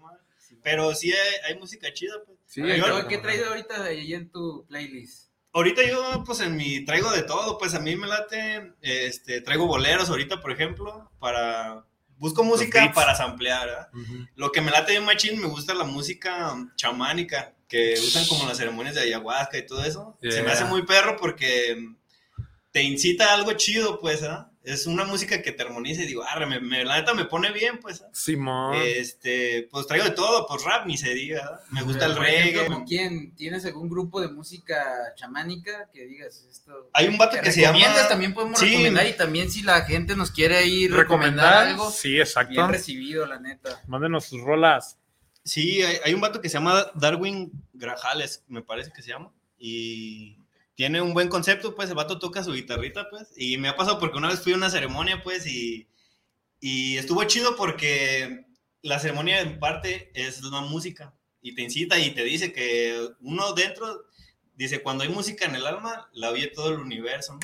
Pero 0.62 0.94
sí 0.94 1.12
hay, 1.12 1.52
hay 1.52 1.58
música 1.58 1.92
chida, 1.92 2.14
pues. 2.24 2.35
Sí, 2.46 2.62
¿Qué 3.08 3.18
traído 3.18 3.48
ahorita 3.48 3.84
ahí 3.84 4.14
en 4.14 4.30
tu 4.30 4.64
playlist? 4.66 5.30
Ahorita 5.52 5.82
yo, 5.88 6.22
pues 6.24 6.40
en 6.40 6.56
mi, 6.56 6.84
traigo 6.84 7.10
de 7.10 7.22
todo, 7.22 7.58
pues 7.58 7.74
a 7.74 7.80
mí 7.80 7.96
me 7.96 8.06
late, 8.06 8.74
este, 8.82 9.40
traigo 9.40 9.66
boleros 9.66 10.10
ahorita, 10.10 10.40
por 10.40 10.52
ejemplo, 10.52 11.10
para, 11.18 11.84
busco 12.18 12.44
música 12.44 12.92
para 12.94 13.14
samplear, 13.14 13.88
Lo 14.34 14.52
que 14.52 14.60
me 14.60 14.70
late 14.70 14.92
bien 14.92 15.04
machín, 15.04 15.40
me 15.40 15.48
gusta 15.48 15.74
la 15.74 15.84
música 15.84 16.54
chamánica, 16.76 17.54
que 17.68 17.94
usan 17.94 18.26
como 18.26 18.46
las 18.46 18.58
ceremonias 18.58 18.94
de 18.94 19.02
ayahuasca 19.02 19.58
y 19.58 19.66
todo 19.66 19.82
eso. 19.82 20.18
Se 20.22 20.42
me 20.42 20.52
hace 20.52 20.66
muy 20.66 20.82
perro 20.84 21.16
porque 21.16 21.76
te 22.70 22.82
incita 22.82 23.30
a 23.30 23.34
algo 23.34 23.52
chido, 23.54 23.98
pues, 23.98 24.22
¿ah? 24.22 24.50
Es 24.66 24.88
una 24.88 25.04
música 25.04 25.42
que 25.42 25.52
te 25.52 25.62
armoniza 25.62 26.02
y 26.02 26.06
digo, 26.06 26.24
ah, 26.28 26.44
me, 26.44 26.84
la 26.84 26.96
neta 26.96 27.14
me 27.14 27.24
pone 27.24 27.52
bien, 27.52 27.78
pues. 27.78 28.04
Simón. 28.12 28.74
Este, 28.74 29.68
pues 29.70 29.86
traigo 29.86 30.04
de 30.06 30.10
todo, 30.10 30.44
pues 30.48 30.64
rap 30.64 30.86
ni 30.86 30.98
se 30.98 31.14
diga. 31.14 31.60
Me 31.70 31.82
gusta 31.82 32.06
el 32.06 32.16
reggae. 32.16 32.66
¿Con 32.66 32.84
quién? 32.84 33.32
¿Tienes 33.36 33.64
algún 33.64 33.88
grupo 33.88 34.20
de 34.20 34.26
música 34.26 35.14
chamánica 35.14 35.88
que 35.94 36.06
digas 36.06 36.44
esto? 36.50 36.90
Hay 36.94 37.06
un 37.06 37.16
vato 37.16 37.36
que, 37.40 37.52
se 37.52 37.60
llama. 37.60 37.78
También 38.08 38.34
podemos 38.34 38.60
recomendar 38.60 39.06
y 39.06 39.12
también 39.12 39.52
si 39.52 39.62
la 39.62 39.82
gente 39.82 40.16
nos 40.16 40.32
quiere 40.32 40.66
ir 40.66 40.92
recomendar, 40.92 41.68
algo. 41.68 41.88
Sí, 41.92 42.18
exacto. 42.18 42.50
Bien 42.50 42.68
recibido, 42.68 43.24
la 43.24 43.38
neta. 43.38 43.80
Mándenos 43.86 44.24
sus 44.24 44.42
rolas. 44.42 44.98
Sí, 45.44 45.80
hay, 45.82 45.98
hay 46.04 46.12
un 46.12 46.20
vato 46.20 46.40
que 46.40 46.48
se 46.48 46.54
llama 46.54 46.90
Darwin 46.96 47.52
Grajales, 47.72 48.42
me 48.48 48.62
parece 48.62 48.90
que 48.92 49.02
se 49.02 49.10
llama. 49.10 49.30
Y 49.60 50.38
tiene 50.76 51.00
un 51.00 51.14
buen 51.14 51.28
concepto, 51.28 51.74
pues 51.74 51.88
el 51.88 51.96
vato 51.96 52.18
toca 52.18 52.44
su 52.44 52.52
guitarrita, 52.52 53.08
pues, 53.10 53.32
y 53.34 53.56
me 53.56 53.68
ha 53.68 53.76
pasado 53.76 53.98
porque 53.98 54.18
una 54.18 54.28
vez 54.28 54.40
fui 54.40 54.52
a 54.52 54.56
una 54.56 54.70
ceremonia, 54.70 55.22
pues, 55.22 55.46
y, 55.46 55.88
y 56.60 56.98
estuvo 56.98 57.24
chido 57.24 57.56
porque 57.56 58.44
la 58.82 59.00
ceremonia 59.00 59.40
en 59.40 59.58
parte 59.58 60.12
es 60.14 60.42
una 60.42 60.60
música 60.60 61.14
y 61.40 61.54
te 61.54 61.62
incita 61.62 61.98
y 61.98 62.10
te 62.10 62.24
dice 62.24 62.52
que 62.52 63.08
uno 63.20 63.54
dentro, 63.54 64.04
dice, 64.54 64.82
cuando 64.82 65.02
hay 65.02 65.08
música 65.08 65.46
en 65.46 65.56
el 65.56 65.66
alma, 65.66 66.10
la 66.12 66.30
oye 66.30 66.48
todo 66.48 66.68
el 66.68 66.80
universo, 66.80 67.38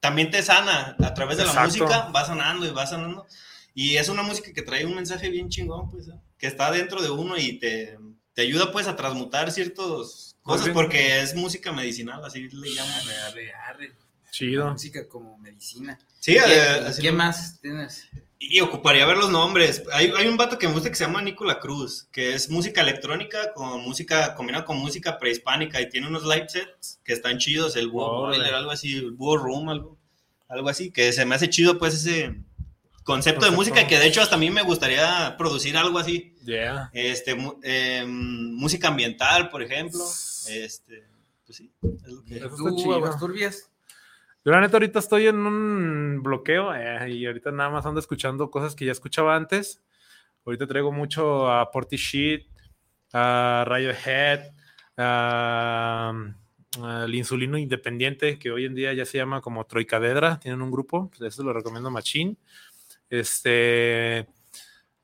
también 0.00 0.30
te 0.32 0.42
sana, 0.42 0.96
a 0.98 1.14
través 1.14 1.36
de 1.36 1.44
la 1.44 1.64
música 1.64 2.08
va 2.08 2.24
sanando 2.24 2.66
y 2.66 2.70
va 2.70 2.88
sanando, 2.88 3.24
y 3.72 3.98
es 3.98 4.08
una 4.08 4.22
música 4.22 4.52
que 4.52 4.62
trae 4.62 4.84
un 4.84 4.96
mensaje 4.96 5.30
bien 5.30 5.48
chingón, 5.48 5.90
pues, 5.90 6.08
que 6.38 6.48
está 6.48 6.72
dentro 6.72 7.00
de 7.02 7.10
uno 7.10 7.38
y 7.38 7.60
te, 7.60 7.96
te 8.34 8.42
ayuda, 8.42 8.72
pues, 8.72 8.88
a 8.88 8.96
transmutar 8.96 9.52
ciertos 9.52 10.25
cosas 10.46 10.70
porque 10.70 11.20
es 11.20 11.34
música 11.34 11.72
medicinal, 11.72 12.24
así 12.24 12.48
le 12.48 12.74
llaman. 12.74 12.94
Arre, 13.28 13.52
arre, 13.52 13.92
Chido. 14.30 14.70
Música 14.70 15.06
como 15.08 15.36
medicina. 15.38 15.98
Sí, 16.20 16.34
¿Qué, 16.34 17.02
¿qué 17.02 17.12
más 17.12 17.60
tienes? 17.60 18.08
Y 18.38 18.60
ocuparía 18.60 19.06
ver 19.06 19.16
los 19.16 19.30
nombres. 19.30 19.82
Hay, 19.92 20.12
hay, 20.16 20.28
un 20.28 20.36
vato 20.36 20.58
que 20.58 20.66
me 20.66 20.74
gusta 20.74 20.90
que 20.90 20.94
se 20.94 21.04
llama 21.04 21.22
Nicola 21.22 21.58
Cruz, 21.58 22.06
que 22.12 22.34
es 22.34 22.50
música 22.50 22.82
electrónica 22.82 23.54
con 23.54 23.80
música, 23.80 24.34
combinada 24.34 24.64
con 24.64 24.76
música 24.76 25.18
prehispánica 25.18 25.80
y 25.80 25.88
tiene 25.88 26.08
unos 26.08 26.24
live 26.24 26.48
sets 26.48 27.00
que 27.02 27.14
están 27.14 27.38
chidos, 27.38 27.76
el 27.76 27.88
Búho 27.88 28.26
algo 28.26 28.70
así, 28.70 28.96
el 28.96 29.12
Búho 29.12 29.38
Room, 29.38 29.70
algo, 29.70 29.96
algo 30.48 30.68
así, 30.68 30.90
que 30.90 31.12
se 31.12 31.24
me 31.24 31.34
hace 31.34 31.48
chido 31.48 31.78
pues 31.78 31.94
ese, 31.94 32.34
concepto 33.06 33.46
de 33.46 33.52
música 33.52 33.86
que 33.86 33.98
de 33.98 34.08
hecho 34.08 34.20
hasta 34.20 34.34
a 34.34 34.38
mí 34.38 34.50
me 34.50 34.62
gustaría 34.62 35.36
producir 35.38 35.76
algo 35.76 35.98
así. 35.98 36.34
Este, 36.92 37.36
em, 37.62 38.52
música 38.54 38.88
ambiental, 38.88 39.48
por 39.48 39.62
ejemplo. 39.62 40.04
Este, 40.48 41.06
pues 41.46 41.56
sí, 41.56 41.72
es 42.04 42.12
lo 42.12 42.24
que... 42.24 42.40
¿Tú, 42.40 43.16
turbias? 43.18 43.70
Yo 44.44 44.52
la 44.52 44.60
neta 44.60 44.76
ahorita 44.76 44.98
estoy 44.98 45.28
en 45.28 45.36
un 45.36 46.20
bloqueo 46.22 46.74
eh, 46.74 47.10
y 47.10 47.26
ahorita 47.26 47.52
nada 47.52 47.70
más 47.70 47.86
ando 47.86 48.00
escuchando 48.00 48.50
cosas 48.50 48.74
que 48.74 48.84
ya 48.84 48.92
escuchaba 48.92 49.36
antes. 49.36 49.82
Ahorita 50.44 50.66
traigo 50.66 50.90
mucho 50.90 51.50
a 51.50 51.70
Porty 51.70 51.96
Sheet, 51.96 52.46
a 53.12 53.64
Radiohead, 53.66 54.52
a, 54.96 56.12
al 56.82 57.14
Insulino 57.14 57.56
Independiente, 57.56 58.38
que 58.38 58.50
hoy 58.50 58.64
en 58.64 58.74
día 58.74 58.92
ya 58.92 59.04
se 59.04 59.18
llama 59.18 59.40
como 59.40 59.64
Troicadedra, 59.64 60.40
tienen 60.40 60.62
un 60.62 60.70
grupo, 60.72 61.08
pues 61.08 61.34
eso 61.34 61.44
lo 61.44 61.52
recomiendo 61.52 61.90
machín. 61.90 62.36
Este. 63.08 64.26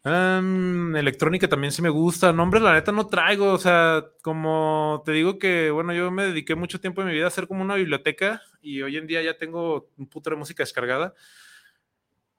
electrónica 0.04 1.48
también 1.48 1.72
sí 1.72 1.82
me 1.82 1.88
gusta. 1.88 2.32
Nombres, 2.32 2.62
la 2.62 2.74
neta, 2.74 2.92
no 2.92 3.06
traigo. 3.06 3.52
O 3.52 3.58
sea, 3.58 4.04
como 4.22 5.02
te 5.04 5.12
digo 5.12 5.38
que, 5.38 5.70
bueno, 5.70 5.92
yo 5.92 6.10
me 6.10 6.24
dediqué 6.26 6.54
mucho 6.54 6.80
tiempo 6.80 7.02
en 7.02 7.08
mi 7.08 7.14
vida 7.14 7.24
a 7.26 7.28
hacer 7.28 7.46
como 7.46 7.62
una 7.62 7.76
biblioteca 7.76 8.42
y 8.60 8.82
hoy 8.82 8.96
en 8.96 9.06
día 9.06 9.22
ya 9.22 9.36
tengo 9.36 9.90
un 9.96 10.08
puto 10.08 10.30
de 10.30 10.36
música 10.36 10.62
descargada. 10.62 11.14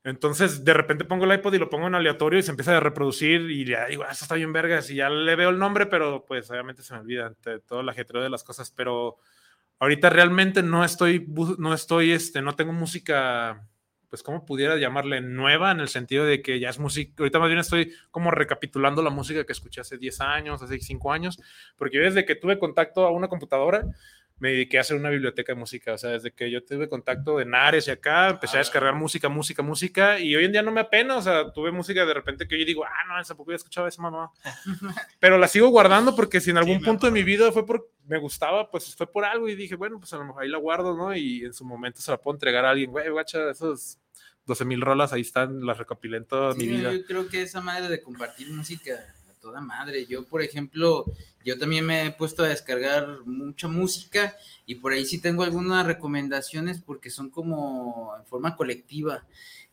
Entonces, 0.06 0.66
de 0.66 0.74
repente 0.74 1.06
pongo 1.06 1.24
el 1.24 1.34
iPod 1.34 1.54
y 1.54 1.60
lo 1.60 1.70
pongo 1.70 1.88
en 1.88 1.96
aleatorio 1.96 2.38
y 2.40 2.44
se 2.44 2.52
empieza 2.52 2.76
a 2.76 2.82
reproducir 2.82 3.50
y 3.50 3.66
ya 3.66 3.86
digo, 3.86 4.04
ah, 4.04 4.12
esto 4.12 4.26
está 4.26 4.36
bien 4.36 4.52
vergas 4.52 4.90
y 4.90 4.96
ya 4.96 5.10
le 5.10 5.36
veo 5.38 5.50
el 5.50 5.58
nombre, 5.58 5.86
pero 5.86 6.26
pues 6.26 6.52
obviamente 6.52 6.84
se 6.84 6.94
me 6.94 7.00
olvida 7.00 7.34
todo 7.66 7.80
el 7.80 7.88
ajetreo 7.90 8.22
de 8.22 8.30
las 8.30 8.44
cosas. 8.44 8.70
Pero 8.72 9.18
ahorita 9.80 10.10
realmente 10.10 10.62
no 10.62 10.84
estoy, 10.84 11.26
no 11.58 11.74
estoy, 11.74 12.12
este, 12.12 12.42
no 12.42 12.56
tengo 12.56 12.74
música 12.74 13.66
pues, 14.14 14.22
¿cómo 14.22 14.46
pudiera 14.46 14.78
llamarle? 14.78 15.22
Nueva 15.22 15.72
en 15.72 15.80
el 15.80 15.88
sentido 15.88 16.24
de 16.24 16.44
que 16.44 16.60
ya 16.60 16.70
es 16.70 16.78
música, 16.78 17.16
ahorita 17.18 17.40
más 17.40 17.48
bien 17.48 17.58
estoy 17.58 17.96
como 18.12 18.30
recapitulando 18.30 19.02
la 19.02 19.10
música 19.10 19.44
que 19.44 19.54
escuché 19.54 19.82
hace 19.82 19.98
10 19.98 20.22
años, 20.22 20.62
hace 20.62 20.80
5 20.80 21.12
años, 21.12 21.42
porque 21.78 21.98
yo 21.98 22.04
desde 22.04 22.24
que 22.24 22.36
tuve 22.36 22.60
contacto 22.60 23.08
a 23.08 23.12
una 23.12 23.28
computadora, 23.28 23.88
me 24.38 24.50
dediqué 24.50 24.78
a 24.78 24.82
hacer 24.82 24.98
una 24.98 25.10
biblioteca 25.10 25.54
de 25.54 25.60
música, 25.60 25.94
o 25.94 25.98
sea, 25.98 26.12
desde 26.12 26.32
que 26.32 26.52
yo 26.52 26.64
tuve 26.64 26.88
contacto 26.88 27.40
de 27.40 27.46
Nares 27.46 27.88
y 27.88 27.92
acá, 27.92 28.30
empecé 28.30 28.58
a 28.58 28.60
descargar 28.60 28.94
música, 28.94 29.30
música, 29.30 29.64
música, 29.64 30.20
y 30.20 30.36
hoy 30.36 30.46
en 30.46 30.52
día 30.52 30.62
no 30.62 30.72
me 30.72 30.82
apena, 30.82 31.18
o 31.18 31.22
sea, 31.24 31.52
tuve 31.52 31.72
música 31.72 32.06
de 32.06 32.14
repente 32.14 32.48
que 32.48 32.60
yo 32.60 32.66
digo, 32.66 32.84
ah, 32.86 33.08
no, 33.08 33.20
esa 33.20 33.34
poco 33.34 33.50
ya 33.50 33.56
escuchaba 33.56 33.88
esa 33.88 34.04
mamá, 34.04 34.30
pero 35.20 35.40
la 35.40 35.48
sigo 35.48 35.70
guardando 35.70 36.16
porque 36.16 36.40
si 36.40 36.52
en 36.52 36.58
algún 36.58 36.84
punto 36.84 37.08
de 37.08 37.14
mi 37.14 37.24
vida 37.24 37.52
fue 37.52 37.66
por, 37.66 37.90
me 38.06 38.20
gustaba, 38.20 38.70
pues 38.70 38.96
fue 38.96 39.12
por 39.12 39.26
algo 39.26 39.50
y 39.50 39.56
dije, 39.56 39.76
bueno, 39.76 39.98
pues 39.98 40.14
a 40.14 40.18
lo 40.18 40.26
mejor 40.26 40.44
ahí 40.44 40.50
la 40.50 40.60
guardo, 40.60 40.96
¿no? 40.96 41.16
Y 41.16 41.46
en 41.46 41.54
su 41.54 41.66
momento 41.66 42.00
se 42.00 42.12
la 42.12 42.18
puedo 42.18 42.36
entregar 42.36 42.64
a 42.64 42.70
alguien, 42.70 42.92
güey, 42.92 43.10
guacha, 43.10 43.50
esos 43.50 43.98
12 44.46 44.66
mil 44.66 44.82
rolas, 44.82 45.14
ahí 45.14 45.22
están, 45.22 45.66
las 45.66 45.78
recopilé 45.78 46.18
en 46.18 46.26
toda 46.26 46.54
mi 46.56 46.68
vida. 46.68 46.94
Yo 46.94 47.06
creo 47.06 47.30
que 47.30 47.42
esa 47.42 47.62
madre 47.62 47.88
de 47.88 48.02
compartir 48.02 48.52
música 48.52 48.94
a 49.30 49.34
toda 49.40 49.62
madre. 49.62 50.06
Yo, 50.06 50.26
por 50.26 50.42
ejemplo, 50.42 51.06
yo 51.46 51.58
también 51.58 51.86
me 51.86 52.06
he 52.06 52.12
puesto 52.12 52.44
a 52.44 52.50
descargar 52.50 53.26
mucha 53.26 53.68
música 53.68 54.36
y 54.66 54.76
por 54.76 54.92
ahí 54.92 55.06
sí 55.06 55.20
tengo 55.20 55.44
algunas 55.44 55.86
recomendaciones 55.86 56.82
porque 56.82 57.10
son 57.10 57.30
como 57.30 58.14
en 58.20 58.26
forma 58.26 58.56
colectiva. 58.56 59.26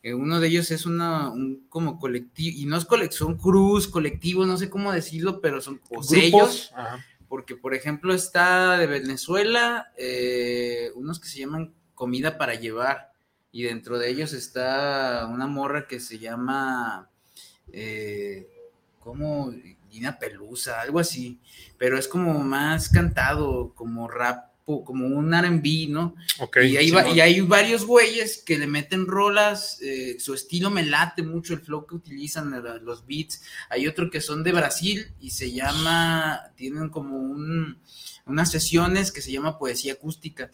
Eh, 0.03 0.13
uno 0.13 0.39
de 0.39 0.47
ellos 0.47 0.71
es 0.71 0.85
una, 0.85 1.29
un 1.29 1.67
como 1.69 1.99
colectivo, 1.99 2.57
y 2.57 2.65
no 2.65 2.77
es 2.77 2.85
colección, 2.85 3.37
cruz, 3.37 3.87
colectivo, 3.87 4.45
no 4.45 4.57
sé 4.57 4.69
cómo 4.69 4.91
decirlo, 4.91 5.41
pero 5.41 5.61
son 5.61 5.79
o 5.89 6.01
sellos. 6.01 6.71
Porque, 7.27 7.55
por 7.55 7.73
ejemplo, 7.73 8.13
está 8.13 8.77
de 8.77 8.87
Venezuela, 8.87 9.91
eh, 9.97 10.91
unos 10.95 11.19
que 11.19 11.29
se 11.29 11.39
llaman 11.39 11.73
Comida 11.93 12.37
para 12.37 12.55
Llevar 12.55 13.10
y 13.51 13.63
dentro 13.63 13.99
de 13.99 14.09
ellos 14.09 14.33
está 14.33 15.27
una 15.29 15.47
morra 15.47 15.87
que 15.87 15.99
se 15.99 16.19
llama, 16.19 17.09
eh, 17.73 18.47
como 18.99 19.53
Gina 19.89 20.17
Pelusa, 20.17 20.81
algo 20.81 20.99
así, 20.99 21.39
pero 21.77 21.97
es 21.97 22.07
como 22.07 22.39
más 22.39 22.89
cantado, 22.89 23.73
como 23.75 24.07
rap, 24.07 24.51
como 24.63 25.07
un 25.07 25.33
RB, 25.33 25.89
¿no? 25.89 26.15
y, 26.63 26.77
hay, 26.77 26.93
y 27.13 27.19
hay 27.19 27.41
varios 27.41 27.85
güeyes 27.85 28.41
que 28.41 28.57
le 28.57 28.67
meten 28.67 29.05
rolas, 29.05 29.79
eh, 29.81 30.15
su 30.17 30.33
estilo 30.33 30.69
me 30.69 30.85
late 30.85 31.23
mucho, 31.23 31.53
el 31.53 31.59
flow 31.59 31.85
que 31.85 31.95
utilizan, 31.95 32.63
los 32.83 33.05
beats. 33.05 33.41
Hay 33.69 33.85
otro 33.87 34.09
que 34.09 34.21
son 34.21 34.43
de 34.43 34.53
Brasil 34.53 35.11
y 35.19 35.31
se 35.31 35.51
llama, 35.51 36.53
tienen 36.55 36.87
como 36.87 37.17
un, 37.17 37.79
unas 38.25 38.49
sesiones 38.49 39.11
que 39.11 39.21
se 39.21 39.33
llama 39.33 39.59
poesía 39.59 39.93
acústica 39.93 40.49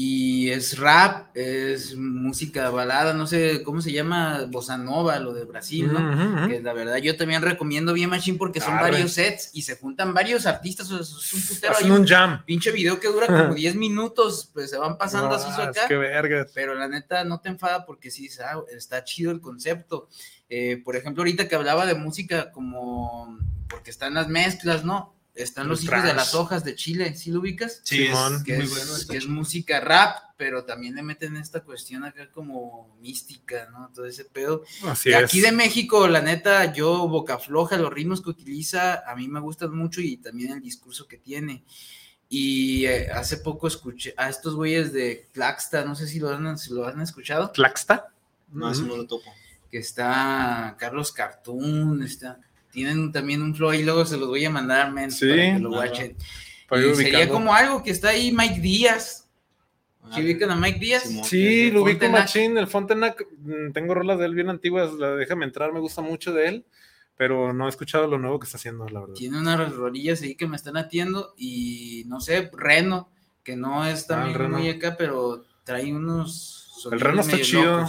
y 0.00 0.50
es 0.50 0.78
rap, 0.78 1.36
es 1.36 1.96
música 1.96 2.70
balada, 2.70 3.14
no 3.14 3.26
sé 3.26 3.64
cómo 3.64 3.82
se 3.82 3.90
llama, 3.90 4.44
bossa 4.48 4.78
nova, 4.78 5.18
lo 5.18 5.34
de 5.34 5.44
Brasil, 5.44 5.92
¿no? 5.92 6.46
Que 6.46 6.60
la 6.60 6.72
verdad 6.72 6.98
yo 6.98 7.16
también 7.16 7.42
recomiendo 7.42 7.92
bien 7.92 8.08
Machine 8.08 8.38
porque 8.38 8.60
son 8.60 8.76
varios 8.76 9.14
sets 9.14 9.50
y 9.54 9.62
se 9.62 9.74
juntan 9.74 10.14
varios 10.14 10.46
artistas, 10.46 10.88
o 10.92 11.00
es 11.00 11.32
un 11.34 11.42
putero. 11.42 11.72
Hacen 11.72 11.90
un 11.90 12.06
jam. 12.06 12.44
Pinche 12.44 12.70
video 12.70 13.00
que 13.00 13.08
dura 13.08 13.26
como 13.26 13.56
10 13.56 13.74
minutos, 13.74 14.48
pues 14.54 14.70
se 14.70 14.78
van 14.78 14.96
pasando 14.98 15.34
así 15.34 15.50
su 15.52 15.60
acá. 15.60 15.88
Qué 15.88 15.96
verga. 15.96 16.46
Pero 16.54 16.76
la 16.76 16.86
neta 16.86 17.24
no 17.24 17.40
te 17.40 17.48
enfada 17.48 17.84
porque 17.84 18.12
sí, 18.12 18.30
ah, 18.40 18.60
está 18.70 19.02
chido 19.02 19.32
el 19.32 19.40
concepto. 19.40 20.08
Eh, 20.48 20.80
por 20.84 20.94
ejemplo, 20.94 21.22
ahorita 21.22 21.48
que 21.48 21.56
hablaba 21.56 21.86
de 21.86 21.96
música 21.96 22.52
como, 22.52 23.36
porque 23.68 23.90
están 23.90 24.14
las 24.14 24.28
mezclas, 24.28 24.84
¿no? 24.84 25.17
Están 25.38 25.68
los, 25.68 25.84
hijos 25.84 26.02
de 26.02 26.14
las 26.14 26.34
hojas 26.34 26.64
de 26.64 26.74
Chile, 26.74 27.14
¿sí 27.14 27.30
lo 27.30 27.38
ubicas? 27.38 27.80
Sí, 27.84 28.06
es, 28.06 28.42
que 28.44 28.56
muy 28.56 28.64
es, 28.64 28.70
bueno. 28.70 28.92
Que 29.08 29.16
es 29.18 29.28
música 29.28 29.78
rap, 29.78 30.34
pero 30.36 30.64
también 30.64 30.96
le 30.96 31.02
meten 31.02 31.36
esta 31.36 31.60
cuestión 31.60 32.02
acá 32.02 32.28
como 32.32 32.96
mística, 33.00 33.68
¿no? 33.70 33.88
Todo 33.94 34.06
ese 34.06 34.24
pedo. 34.24 34.64
Así 34.84 35.10
y 35.10 35.12
aquí 35.12 35.40
de 35.40 35.52
México, 35.52 36.08
la 36.08 36.22
neta, 36.22 36.72
yo 36.72 37.06
boca 37.06 37.38
floja, 37.38 37.76
los 37.76 37.92
ritmos 37.92 38.20
que 38.20 38.30
utiliza, 38.30 39.08
a 39.08 39.14
mí 39.14 39.28
me 39.28 39.38
gustan 39.38 39.72
mucho 39.76 40.00
y 40.00 40.16
también 40.16 40.50
el 40.50 40.60
discurso 40.60 41.06
que 41.06 41.18
tiene. 41.18 41.64
Y 42.28 42.86
eh, 42.86 43.08
hace 43.12 43.36
poco 43.36 43.68
escuché 43.68 44.14
a 44.16 44.28
estos 44.28 44.56
güeyes 44.56 44.92
de 44.92 45.28
Claxta, 45.32 45.84
no 45.84 45.94
sé 45.94 46.08
si 46.08 46.18
lo 46.18 46.30
han, 46.30 46.58
si 46.58 46.74
lo 46.74 46.84
han 46.84 47.00
escuchado. 47.00 47.52
¿Claxta? 47.52 48.12
No, 48.48 48.72
eso 48.72 48.82
no 48.82 48.96
lo 48.96 49.06
topo. 49.06 49.32
Que 49.70 49.78
está 49.78 50.74
Carlos 50.80 51.12
Cartoon, 51.12 52.02
está 52.02 52.40
tienen 52.78 53.10
también 53.10 53.42
un 53.42 53.56
flow 53.56 53.72
y 53.74 53.82
luego 53.82 54.06
se 54.06 54.16
los 54.16 54.28
voy 54.28 54.44
a 54.44 54.50
mandar, 54.50 54.92
men, 54.92 55.10
sí, 55.10 55.28
para 55.28 55.54
que 55.54 55.58
lo 55.58 55.70
watchen. 55.70 56.16
sería 56.94 57.28
como 57.28 57.52
algo 57.52 57.82
que 57.82 57.90
está 57.90 58.10
ahí 58.10 58.30
Mike 58.30 58.60
Díaz. 58.60 59.28
¿Sí 60.14 60.22
ubican 60.22 60.52
a 60.52 60.56
Mike 60.56 60.78
Díaz? 60.78 61.02
Sí, 61.24 61.72
lo 61.72 61.82
ubico 61.82 62.08
machín, 62.08 62.56
el 62.56 62.68
Fontenac, 62.68 63.26
mm, 63.40 63.72
tengo 63.72 63.94
rolas 63.94 64.18
de 64.20 64.26
él 64.26 64.34
bien 64.34 64.48
antiguas, 64.48 64.92
la 64.94 65.16
déjame 65.16 65.44
entrar, 65.44 65.72
me 65.72 65.80
gusta 65.80 66.00
mucho 66.02 66.32
de 66.32 66.46
él, 66.46 66.64
pero 67.16 67.52
no 67.52 67.66
he 67.66 67.68
escuchado 67.68 68.06
lo 68.06 68.16
nuevo 68.16 68.38
que 68.38 68.46
está 68.46 68.58
haciendo, 68.58 68.88
la 68.88 69.00
verdad. 69.00 69.14
Tiene 69.14 69.38
unas 69.38 69.74
rodillas 69.74 70.22
ahí 70.22 70.36
que 70.36 70.46
me 70.46 70.56
están 70.56 70.76
atiendo 70.76 71.34
y 71.36 72.04
no 72.06 72.20
sé, 72.20 72.48
Reno, 72.54 73.10
que 73.42 73.56
no 73.56 73.84
es 73.84 74.04
ah, 74.04 74.06
también 74.14 74.50
muy 74.52 74.68
acá, 74.68 74.94
pero 74.96 75.44
trae 75.64 75.92
unos... 75.92 76.86
El 76.92 77.00
Reno 77.00 77.22
está 77.22 77.40
chido. 77.40 77.86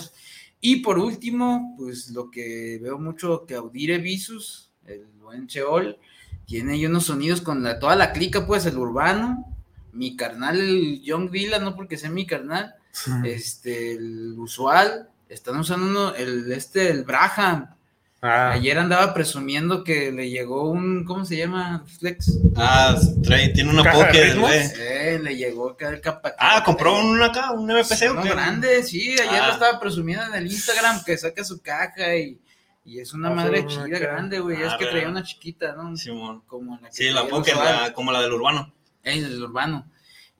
Y 0.61 0.77
por 0.77 0.99
último, 0.99 1.75
pues 1.77 2.09
lo 2.09 2.29
que 2.29 2.79
veo 2.81 2.97
mucho 2.97 3.45
que 3.45 3.53
Audire 3.53 3.99
Visus, 3.99 4.68
el 4.87 5.05
buen 5.21 5.47
Cheol, 5.47 5.97
tiene 6.45 6.73
ahí 6.73 6.85
unos 6.85 7.05
sonidos 7.05 7.41
con 7.41 7.63
la, 7.63 7.79
toda 7.79 7.95
la 7.95 8.11
clica, 8.11 8.47
pues 8.47 8.65
el 8.65 8.77
urbano, 8.77 9.45
mi 9.93 10.15
carnal, 10.15 10.59
el 10.59 11.01
Young 11.01 11.29
Villa, 11.29 11.59
no 11.59 11.75
porque 11.75 11.97
sea 11.97 12.09
mi 12.09 12.25
carnal, 12.25 12.75
este, 13.23 13.93
el 13.93 14.35
usual, 14.37 15.09
están 15.29 15.57
usando 15.57 15.85
uno, 15.85 16.15
el, 16.15 16.51
este, 16.51 16.89
el 16.89 17.03
Braham. 17.03 17.75
Ah. 18.21 18.51
Ayer 18.51 18.77
andaba 18.77 19.13
presumiendo 19.13 19.83
que 19.83 20.11
le 20.11 20.29
llegó 20.29 20.69
un, 20.69 21.05
¿cómo 21.05 21.23
se 21.23 21.37
llama? 21.37 21.85
Flex. 21.99 22.37
Ah, 22.55 22.99
trae, 23.23 23.49
tiene 23.49 23.69
una 23.69 23.89
Pocket, 23.89 24.35
güey. 24.37 24.59
Eh, 24.77 25.19
le 25.23 25.37
llegó 25.37 25.69
acá 25.69 25.89
el 25.89 26.01
capa. 26.01 26.33
Ah, 26.37 26.61
compró 26.65 26.99
un 26.99 27.21
acá, 27.21 27.51
un 27.51 27.67
MPC. 27.67 28.11
Uno 28.11 28.23
grande, 28.23 28.83
sí, 28.83 29.11
ayer 29.13 29.39
lo 29.39 29.51
ah. 29.51 29.53
estaba 29.53 29.79
presumiendo 29.79 30.25
en 30.25 30.33
el 30.33 30.51
Instagram 30.51 31.01
que 31.05 31.17
saca 31.17 31.45
su 31.45 31.61
caja 31.61 32.13
y 32.15 32.37
y 32.85 32.99
es 32.99 33.13
una 33.13 33.29
madre 33.29 33.65
chida 33.67 33.87
grande, 33.87 34.39
güey. 34.39 34.61
es 34.61 34.73
que 34.79 34.85
traía 34.85 35.09
una 35.09 35.23
chiquita, 35.23 35.75
¿no? 35.75 35.95
Simón. 35.95 36.41
Como 36.47 36.77
la 36.79 36.89
que 36.89 36.95
sí, 36.95 37.09
la 37.09 37.27
Pocket, 37.27 37.53
como 37.93 38.11
la 38.11 38.21
del 38.21 38.33
urbano. 38.33 38.73
El 39.03 39.29
del 39.29 39.43
urbano. 39.43 39.89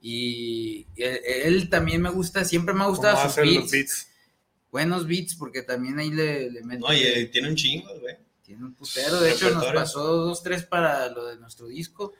Y 0.02 0.86
él, 0.96 1.68
también 1.68 2.00
me 2.00 2.10
gusta, 2.10 2.44
siempre 2.44 2.74
me 2.74 2.82
ha 2.82 2.86
gustado 2.86 3.28
sus 3.28 3.36
beats. 3.36 4.08
Buenos 4.72 5.06
beats, 5.06 5.34
porque 5.34 5.62
también 5.62 5.98
ahí 5.98 6.10
le, 6.10 6.50
le 6.50 6.62
mete. 6.62 6.82
Oye, 6.84 7.26
tiene 7.26 7.48
un 7.48 7.56
chingo, 7.56 7.88
güey. 8.00 8.16
Tiene 8.42 8.64
un 8.64 8.74
putero. 8.74 9.20
De 9.20 9.32
hecho, 9.32 9.50
nos 9.50 9.66
pasó 9.66 10.02
dos, 10.04 10.42
tres 10.42 10.64
para 10.64 11.08
lo 11.08 11.26
de 11.26 11.36
nuestro 11.36 11.66
disco. 11.66 12.14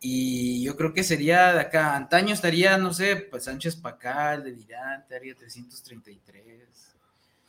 Y 0.00 0.62
yo 0.62 0.76
creo 0.76 0.94
que 0.94 1.04
sería 1.04 1.52
de 1.52 1.60
acá. 1.60 1.94
Antaño 1.94 2.32
estaría, 2.32 2.78
no 2.78 2.94
sé, 2.94 3.16
pues 3.16 3.44
Sánchez 3.44 3.76
Pacal, 3.76 4.44
Delirante, 4.44 5.14
Área 5.14 5.34
333. 5.34 6.59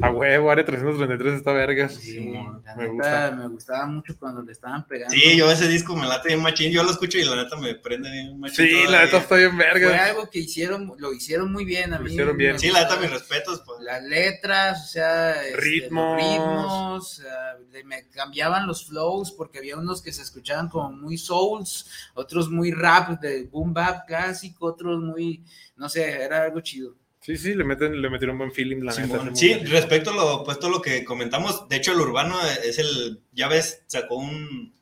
A 0.01 0.11
huevo, 0.11 0.49
Área 0.49 0.65
333 0.65 1.35
está 1.35 1.51
verga. 1.53 1.87
Sí, 1.89 2.33
me, 2.75 2.87
gusta. 2.87 3.31
me 3.31 3.47
gustaba 3.47 3.85
mucho 3.85 4.17
cuando 4.17 4.41
le 4.41 4.51
estaban 4.51 4.85
pegando. 4.87 5.13
Sí, 5.13 5.37
yo 5.37 5.51
ese 5.51 5.67
disco 5.67 5.95
me 5.95 6.07
late 6.07 6.29
bien 6.29 6.41
machín. 6.41 6.71
Yo 6.71 6.83
lo 6.83 6.91
escucho 6.91 7.17
y 7.19 7.23
la 7.23 7.35
neta 7.35 7.55
me 7.57 7.75
prende 7.75 8.09
bien 8.09 8.39
machín. 8.39 8.65
Sí, 8.65 8.83
la 8.89 9.03
neta 9.05 9.17
está 9.17 9.35
bien 9.35 9.57
verga. 9.57 9.89
Fue 9.89 9.99
algo 9.99 10.29
que 10.29 10.39
hicieron, 10.39 10.93
lo 10.97 11.13
hicieron 11.13 11.51
muy 11.51 11.65
bien 11.65 11.93
a 11.93 11.99
mí. 11.99 12.05
Lo 12.05 12.09
hicieron 12.09 12.37
bien. 12.37 12.59
Sí, 12.59 12.71
la 12.71 12.81
neta, 12.81 12.97
mis 12.97 13.11
respetos. 13.11 13.61
Pues. 13.65 13.81
Las 13.81 14.01
letras, 14.03 14.85
o 14.85 14.87
sea, 14.87 15.45
este, 15.45 15.57
ritmos. 15.57 16.17
ritmos, 16.17 17.19
o 17.19 17.21
sea, 17.21 17.57
me 17.85 18.07
cambiaban 18.09 18.65
los 18.65 18.87
flows 18.87 19.31
porque 19.31 19.59
había 19.59 19.77
unos 19.77 20.01
que 20.01 20.11
se 20.11 20.23
escuchaban 20.23 20.69
como 20.69 20.91
muy 20.91 21.17
souls, 21.17 21.89
otros 22.15 22.49
muy 22.49 22.71
rap 22.71 23.21
de 23.21 23.43
boom 23.43 23.73
bap 23.73 24.07
clásico, 24.07 24.65
otros 24.65 24.99
muy, 24.99 25.43
no 25.75 25.89
sé, 25.89 26.23
era 26.23 26.43
algo 26.43 26.61
chido. 26.61 27.00
Sí, 27.21 27.37
sí, 27.37 27.53
le, 27.53 27.63
meten, 27.63 28.01
le 28.01 28.09
metieron 28.09 28.37
buen 28.37 28.51
feeling, 28.51 28.83
la 28.83 28.91
sí, 28.91 29.03
Sí, 29.33 29.53
respecto 29.65 30.09
a 30.09 30.15
lo, 30.15 30.43
pues, 30.43 30.57
todo 30.59 30.71
lo 30.71 30.81
que 30.81 31.05
comentamos, 31.05 31.69
de 31.69 31.75
hecho, 31.75 31.91
el 31.91 31.99
urbano 31.99 32.35
es 32.63 32.79
el, 32.79 33.21
ya 33.31 33.47
ves, 33.47 33.83
sacó 33.85 34.15
un, 34.15 34.73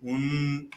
un 0.00 0.70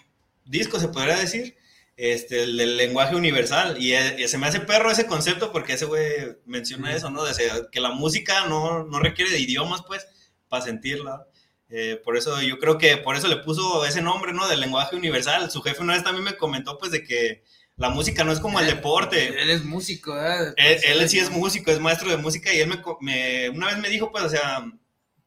disco, 0.46 0.80
se 0.80 0.88
podría 0.88 1.16
decir, 1.18 1.58
este, 1.96 2.44
el 2.44 2.58
del 2.58 2.78
lenguaje 2.78 3.16
universal, 3.16 3.78
y, 3.80 3.94
eh, 3.94 4.28
se 4.28 4.40
me 4.40 4.48
hace 4.48 4.62
perro 4.62 4.90
ese 4.90 5.06
concepto 5.06 5.52
porque 5.52 5.74
ese 5.74 5.86
güey 5.86 6.38
menciona 6.46 6.96
eso, 6.96 7.12
¿no? 7.12 7.24
De 7.24 7.34
que 7.72 7.80
la 7.80 7.92
música 7.92 8.48
no, 8.48 8.84
no 8.84 9.00
requiere 9.00 9.30
de 9.30 9.40
idiomas, 9.40 9.84
pues, 9.86 10.08
para 10.50 10.66
sentirla. 10.66 11.28
Eh, 11.70 12.02
por 12.04 12.18
eso 12.18 12.42
yo 12.42 12.58
creo 12.58 12.78
que 12.78 12.98
por 12.98 13.16
eso 13.16 13.28
le 13.28 13.38
puso 13.38 13.86
ese 13.86 14.02
nombre, 14.02 14.34
¿no? 14.34 14.48
Del 14.48 14.60
lenguaje 14.60 14.96
universal. 14.96 15.50
Su 15.52 15.62
jefe 15.62 15.82
una 15.82 15.94
vez 15.94 16.04
también 16.04 16.24
me 16.26 16.38
comentó, 16.38 16.78
pues, 16.78 16.92
de 16.92 17.04
que 17.04 17.44
la 17.78 17.90
música 17.90 18.24
no 18.24 18.32
es 18.32 18.40
como 18.40 18.60
el 18.60 18.68
deporte. 18.68 19.42
Él 19.42 19.50
es 19.50 19.64
músico, 19.66 20.14
¿verdad? 20.14 20.54
Él, 20.58 21.10
sí 21.10 21.20
es 21.20 21.30
músico, 21.30 21.72
es 21.72 21.80
maestro 21.80 22.10
de 22.10 22.18
música 22.18 22.54
y 22.54 22.60
él 22.60 22.70
me, 23.02 23.50
una 23.50 23.68
vez 23.68 23.78
me 23.80 23.90
dijo, 23.90 24.12
pues, 24.12 24.24
o 24.24 24.30
sea, 24.30 24.66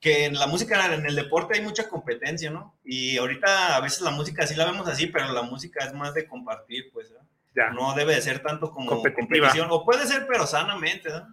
que 0.00 0.24
en 0.24 0.34
la 0.34 0.46
música, 0.46 0.94
en 0.94 1.04
el 1.04 1.14
deporte 1.14 1.56
hay 1.56 1.62
mucha 1.62 1.88
competencia, 1.88 2.50
¿no? 2.50 2.78
Y 2.84 3.18
ahorita 3.18 3.76
a 3.76 3.80
veces 3.80 4.00
la 4.00 4.10
música 4.10 4.46
sí 4.46 4.54
la 4.54 4.64
vemos 4.64 4.88
así, 4.88 5.08
pero 5.08 5.32
la 5.32 5.42
música 5.42 5.84
es 5.84 5.92
más 5.92 6.14
de 6.14 6.26
compartir, 6.26 6.90
pues, 6.92 7.12
No 7.74 7.94
debe 7.94 8.14
de 8.14 8.22
ser 8.22 8.40
tanto 8.40 8.70
como 8.70 9.02
competición. 9.02 9.68
O 9.70 9.84
puede 9.84 10.06
ser, 10.06 10.26
pero 10.26 10.46
sanamente, 10.46 11.10
¿no? 11.10 11.26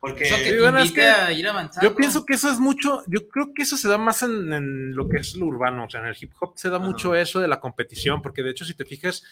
Porque 0.00 0.24
a 0.30 1.30
ir 1.30 1.46
avanzando. 1.46 1.86
Yo 1.86 1.94
pienso 1.94 2.24
que 2.24 2.32
eso 2.32 2.50
es 2.50 2.58
mucho, 2.58 3.02
yo 3.06 3.28
creo 3.28 3.52
que 3.52 3.62
eso 3.62 3.76
se 3.76 3.86
da 3.86 3.98
más 3.98 4.22
en, 4.22 4.94
lo 4.94 5.10
que 5.10 5.18
es 5.18 5.36
lo 5.36 5.44
urbano, 5.44 5.84
o 5.84 5.90
sea, 5.90 6.00
en 6.00 6.06
el 6.06 6.16
hip 6.18 6.32
hop 6.40 6.54
se 6.56 6.70
da 6.70 6.78
mucho 6.78 7.14
eso 7.14 7.38
de 7.38 7.48
la 7.48 7.60
competición, 7.60 8.22
porque 8.22 8.42
de 8.42 8.50
hecho 8.50 8.64
si 8.64 8.72
te 8.72 8.86
fijas, 8.86 9.22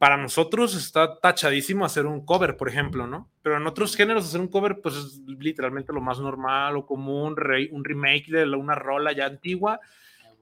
para 0.00 0.16
nosotros 0.16 0.74
está 0.74 1.20
tachadísimo 1.20 1.84
hacer 1.84 2.06
un 2.06 2.24
cover, 2.24 2.56
por 2.56 2.70
ejemplo, 2.70 3.06
¿no? 3.06 3.30
Pero 3.42 3.58
en 3.58 3.66
otros 3.66 3.94
géneros 3.94 4.24
hacer 4.24 4.40
un 4.40 4.48
cover, 4.48 4.80
pues 4.80 4.96
es 4.96 5.18
literalmente 5.26 5.92
lo 5.92 6.00
más 6.00 6.18
normal 6.18 6.74
o 6.78 6.86
común, 6.86 7.36
un 7.70 7.84
remake 7.84 8.30
de 8.30 8.44
una 8.56 8.74
rola 8.74 9.12
ya 9.12 9.26
antigua 9.26 9.78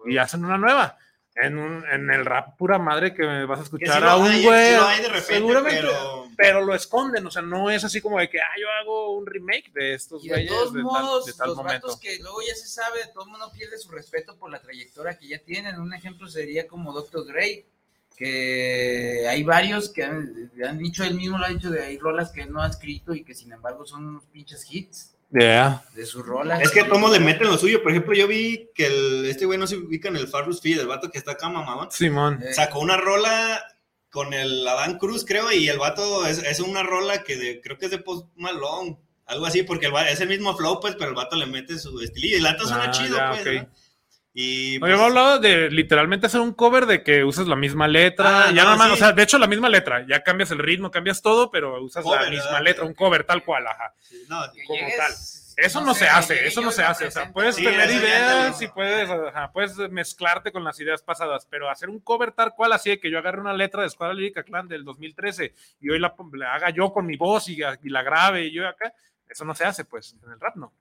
y 0.06 0.16
hacen 0.18 0.44
una 0.44 0.58
nueva 0.58 0.96
en, 1.34 1.58
un, 1.58 1.84
en 1.90 2.08
el 2.08 2.24
rap 2.24 2.56
pura 2.56 2.78
madre 2.78 3.12
que 3.12 3.24
vas 3.46 3.58
a 3.58 3.62
escuchar 3.64 4.04
a 4.04 4.16
un 4.16 4.30
güey. 4.44 4.76
seguramente, 5.22 5.88
pero... 6.36 6.64
lo 6.64 6.72
esconden, 6.72 7.26
o 7.26 7.30
sea, 7.32 7.42
no 7.42 7.68
es 7.68 7.82
así 7.82 8.00
como 8.00 8.20
de 8.20 8.30
que, 8.30 8.38
ah, 8.40 8.54
yo 8.60 8.68
hago 8.80 9.16
un 9.16 9.26
remake 9.26 9.72
de 9.72 9.94
estos 9.94 10.22
güeyes. 10.24 10.48
De 10.50 10.54
todos 10.54 10.72
modos, 10.74 11.26
de 11.26 11.32
tal, 11.32 11.48
los 11.48 11.56
momento. 11.56 11.98
que 12.00 12.20
luego 12.20 12.42
ya 12.46 12.54
se 12.54 12.68
sabe, 12.68 13.00
todo 13.12 13.24
el 13.24 13.30
mundo 13.32 13.50
pierde 13.52 13.76
su 13.76 13.90
respeto 13.90 14.38
por 14.38 14.52
la 14.52 14.60
trayectoria 14.60 15.18
que 15.18 15.26
ya 15.26 15.40
tienen. 15.40 15.80
Un 15.80 15.92
ejemplo 15.94 16.28
sería 16.28 16.68
como 16.68 16.92
Dr. 16.92 17.26
Dre, 17.26 17.66
que 18.18 19.28
hay 19.28 19.44
varios 19.44 19.90
que 19.90 20.02
han, 20.02 20.50
han 20.66 20.78
dicho, 20.78 21.04
él 21.04 21.14
mismo 21.14 21.38
lo 21.38 21.44
ha 21.44 21.50
dicho, 21.50 21.70
de 21.70 21.84
hay 21.84 21.98
rolas 21.98 22.32
que 22.32 22.46
no 22.46 22.60
ha 22.60 22.66
escrito 22.66 23.14
y 23.14 23.22
que 23.22 23.32
sin 23.32 23.52
embargo 23.52 23.86
son 23.86 24.06
unos 24.06 24.24
pinches 24.26 24.66
hits. 24.68 25.14
De 25.30 26.04
su 26.04 26.22
rola. 26.22 26.60
Es 26.60 26.72
que 26.72 26.82
todos 26.82 27.12
le 27.12 27.20
meten 27.20 27.46
lo 27.46 27.58
suyo. 27.58 27.82
Por 27.82 27.92
ejemplo, 27.92 28.14
yo 28.14 28.26
vi 28.26 28.70
que 28.74 28.86
el, 28.86 29.26
este 29.26 29.46
güey 29.46 29.58
no 29.58 29.66
se 29.66 29.76
ubica 29.76 30.08
en 30.08 30.16
el 30.16 30.26
Farlus 30.26 30.60
Feed, 30.60 30.80
el 30.80 30.88
vato 30.88 31.10
que 31.10 31.18
está 31.18 31.32
acá, 31.32 31.48
mamá. 31.48 31.88
Simón. 31.92 32.42
Sacó 32.52 32.80
una 32.80 32.96
rola 32.96 33.62
con 34.10 34.32
el 34.32 34.66
Adán 34.66 34.98
Cruz, 34.98 35.24
creo, 35.24 35.52
y 35.52 35.68
el 35.68 35.78
vato 35.78 36.26
es, 36.26 36.38
es 36.38 36.60
una 36.60 36.82
rola 36.82 37.22
que 37.22 37.60
creo 37.62 37.78
que 37.78 37.84
es 37.84 37.90
de 37.92 37.98
Post 37.98 38.26
Malone. 38.36 38.98
Algo 39.26 39.44
así, 39.44 39.62
porque 39.62 39.92
es 40.10 40.20
el 40.22 40.28
mismo 40.28 40.56
flow, 40.56 40.80
pues, 40.80 40.96
pero 40.96 41.10
el 41.10 41.16
vato 41.16 41.36
le 41.36 41.46
mete 41.46 41.78
su 41.78 42.00
estilillo. 42.00 42.36
Y 42.36 42.38
el 42.38 42.44
vato 42.44 42.66
suena 42.66 42.86
ah, 42.86 42.90
chido, 42.90 43.18
pues. 43.44 43.66
Y 44.40 44.78
pues, 44.78 44.96
hablado 44.96 45.40
de 45.40 45.68
literalmente 45.68 46.28
hacer 46.28 46.40
un 46.40 46.52
cover 46.52 46.86
de 46.86 47.02
que 47.02 47.24
usas 47.24 47.48
la 47.48 47.56
misma 47.56 47.88
letra, 47.88 48.44
ah, 48.44 48.52
ya 48.52 48.62
nada 48.62 48.76
más, 48.76 48.92
o 48.92 48.96
sea, 48.96 49.10
de 49.10 49.24
hecho 49.24 49.36
la 49.36 49.48
misma 49.48 49.68
letra, 49.68 50.06
ya 50.06 50.22
cambias 50.22 50.52
el 50.52 50.60
ritmo, 50.60 50.92
cambias 50.92 51.20
todo, 51.20 51.50
pero 51.50 51.82
usas 51.82 52.04
la 52.04 52.30
misma 52.30 52.60
letra, 52.60 52.84
un 52.84 52.94
cover 52.94 53.24
tal 53.24 53.42
cual, 53.42 53.66
ajá. 53.66 53.92
no, 54.28 54.40
como 54.64 54.86
tal. 54.96 55.12
Eso 55.56 55.80
no, 55.80 55.92
se 55.92 56.06
hace, 56.06 56.46
eso 56.46 56.60
no 56.60 56.70
se 56.70 56.84
hace. 56.84 57.08
O 57.08 57.10
sea, 57.10 57.32
puedes 57.32 57.56
tener 57.56 57.90
ideas 57.90 58.62
y 58.62 58.68
puedes, 58.68 59.10
puedes 59.52 59.76
mezclarte 59.90 60.52
con 60.52 60.62
las 60.62 60.78
ideas 60.78 61.02
pasadas, 61.02 61.44
pero 61.50 61.68
hacer 61.68 61.90
un 61.90 61.98
cover 61.98 62.30
tal 62.30 62.54
cual, 62.54 62.72
así 62.74 62.90
de 62.90 63.00
que 63.00 63.10
yo 63.10 63.18
agarre 63.18 63.40
una 63.40 63.54
letra 63.54 63.80
de 63.80 63.88
Escuadra 63.88 64.14
Lírica 64.14 64.44
Clan 64.44 64.68
del 64.68 64.84
2013 64.84 65.52
y 65.80 65.90
hoy 65.90 65.98
la, 65.98 66.14
haga 66.52 66.70
yo 66.70 66.92
con 66.92 67.06
mi 67.06 67.16
voz 67.16 67.48
y, 67.48 67.58
y 67.82 67.88
la 67.88 68.04
grabe 68.04 68.44
y 68.44 68.52
yo 68.52 68.68
acá, 68.68 68.94
eso 69.28 69.44
no 69.44 69.56
se 69.56 69.64
hace, 69.64 69.84
pues, 69.84 70.14
en 70.24 70.30
el 70.30 70.38
rap 70.38 70.54
no 70.54 70.72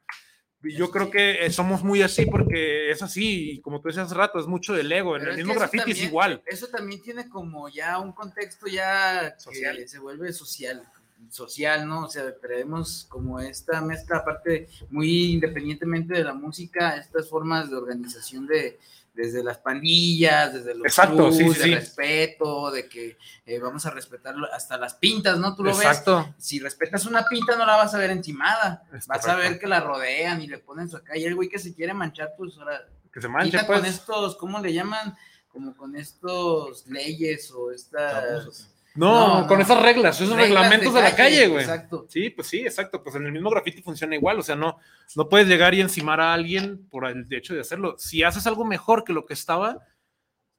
yo 0.64 0.89
creo 0.91 1.12
que 1.12 1.45
eh, 1.45 1.51
somos 1.51 1.84
muy 1.84 2.01
así 2.01 2.26
porque 2.26 2.91
es 2.91 3.01
así, 3.01 3.51
y 3.51 3.62
como 3.62 3.80
tú 3.80 3.88
decías 3.88 4.08
hace 4.08 4.16
rato, 4.16 4.39
es 4.39 4.47
mucho 4.47 4.74
del 4.74 4.91
ego. 4.91 5.16
en 5.16 5.28
el 5.28 5.38
mismo 5.38 5.53
graffiti 5.53 5.91
es 5.91 6.03
igual. 6.03 6.41
Eso 6.45 6.68
también 6.68 7.01
tiene 7.01 7.30
como 7.30 7.70
ya 7.70 7.99
un 7.99 8.12
contexto 8.12 8.68
ya 8.68 9.36
social. 9.38 9.78
que 9.78 9.88
se 9.88 9.99
vuelve 9.99 10.34
social, 10.34 10.84
social, 11.30 11.88
¿no? 11.88 12.05
O 12.05 12.10
sea, 12.10 12.36
tenemos 12.36 13.05
como 13.10 13.39
esta 13.39 13.82
mezcla, 13.82 14.18
aparte, 14.18 14.68
muy 14.89 15.34
independientemente 15.34 16.16
de 16.16 16.24
la 16.24 16.34
música, 16.34 16.97
estas 16.97 17.30
formas 17.30 17.70
de 17.70 17.78
organización 17.78 18.47
de, 18.47 18.80
desde 19.18 19.43
las 19.43 19.57
pandillas, 19.57 20.53
desde 20.53 20.76
los 20.76 20.86
Exacto, 20.86 21.32
sí, 21.32 21.43
de 21.43 21.76
respeto, 21.76 22.70
de 22.70 22.88
que 22.88 23.18
eh, 23.47 23.57
vamos 23.57 23.84
a 23.88 23.89
respetar 23.89 24.36
hasta 24.53 24.78
las 24.78 24.93
pintas, 24.93 25.39
¿no? 25.39 25.55
Tú 25.55 25.63
lo 25.63 25.72
Exacto. 25.72 26.18
ves. 26.18 26.36
Si 26.38 26.59
respetas 26.59 27.07
una 27.07 27.26
pinta, 27.26 27.57
no 27.57 27.65
la 27.65 27.78
vas 27.78 27.95
a 27.95 27.97
ver 27.97 28.11
encimada. 28.11 28.84
vas 29.07 29.28
a 29.28 29.36
ver 29.36 29.57
que 29.57 29.65
la 29.65 29.80
rodean 29.80 30.39
y 30.39 30.47
le 30.47 30.59
ponen 30.59 30.88
su 30.88 30.97
acá. 30.97 31.18
Y 31.18 31.26
el 31.26 31.34
güey 31.34 31.49
que 31.49 31.57
se 31.57 31.74
quiere 31.74 31.95
manchar, 31.95 32.36
pues 32.38 32.55
ahora. 32.59 32.88
Que 33.11 33.20
se 33.20 33.28
manche, 33.28 33.57
pues. 33.65 33.80
con 33.80 33.86
estos, 33.88 34.36
¿cómo 34.38 34.59
le 34.59 34.72
llaman? 34.72 35.18
Como 35.51 35.76
con 35.76 35.95
estos 35.95 36.86
leyes 36.86 37.51
o 37.51 37.72
estas. 37.72 38.77
No, 38.98 39.45
con 39.48 39.62
esas 39.62 39.82
reglas, 39.82 40.20
esos 40.20 40.36
reglamentos 40.36 40.93
de, 40.93 41.02
la 41.02 41.16
calle, 41.16 41.48
güey. 41.48 41.64
Exacto. 41.64 42.06
Sí, 42.10 42.30
pues 42.30 42.48
sí, 42.48 42.62
exacto. 42.62 43.04
Pues 43.04 43.16
en 43.16 43.26
el 43.26 43.32
mismo 43.32 43.50
graffiti 43.50 43.82
funciona 43.82 44.16
igual. 44.16 44.39
O 44.39 44.43
sea, 44.43 44.56
no, 44.56 44.78
no 45.16 45.30
puedes 45.30 45.48
llegar 45.48 45.74
y 45.74 45.82
encimar 45.82 46.20
a 46.20 46.34
alguien 46.34 46.88
por 46.89 47.06
el 47.06 47.26
hecho 47.32 47.54
de 47.54 47.62
hacerlo. 47.62 47.95
Si 47.98 48.24
haces 48.24 48.48
algo 48.48 48.66
mejor 48.66 49.04
que 49.04 49.14
lo 49.14 49.26
que 49.26 49.34
estaba, 49.34 49.80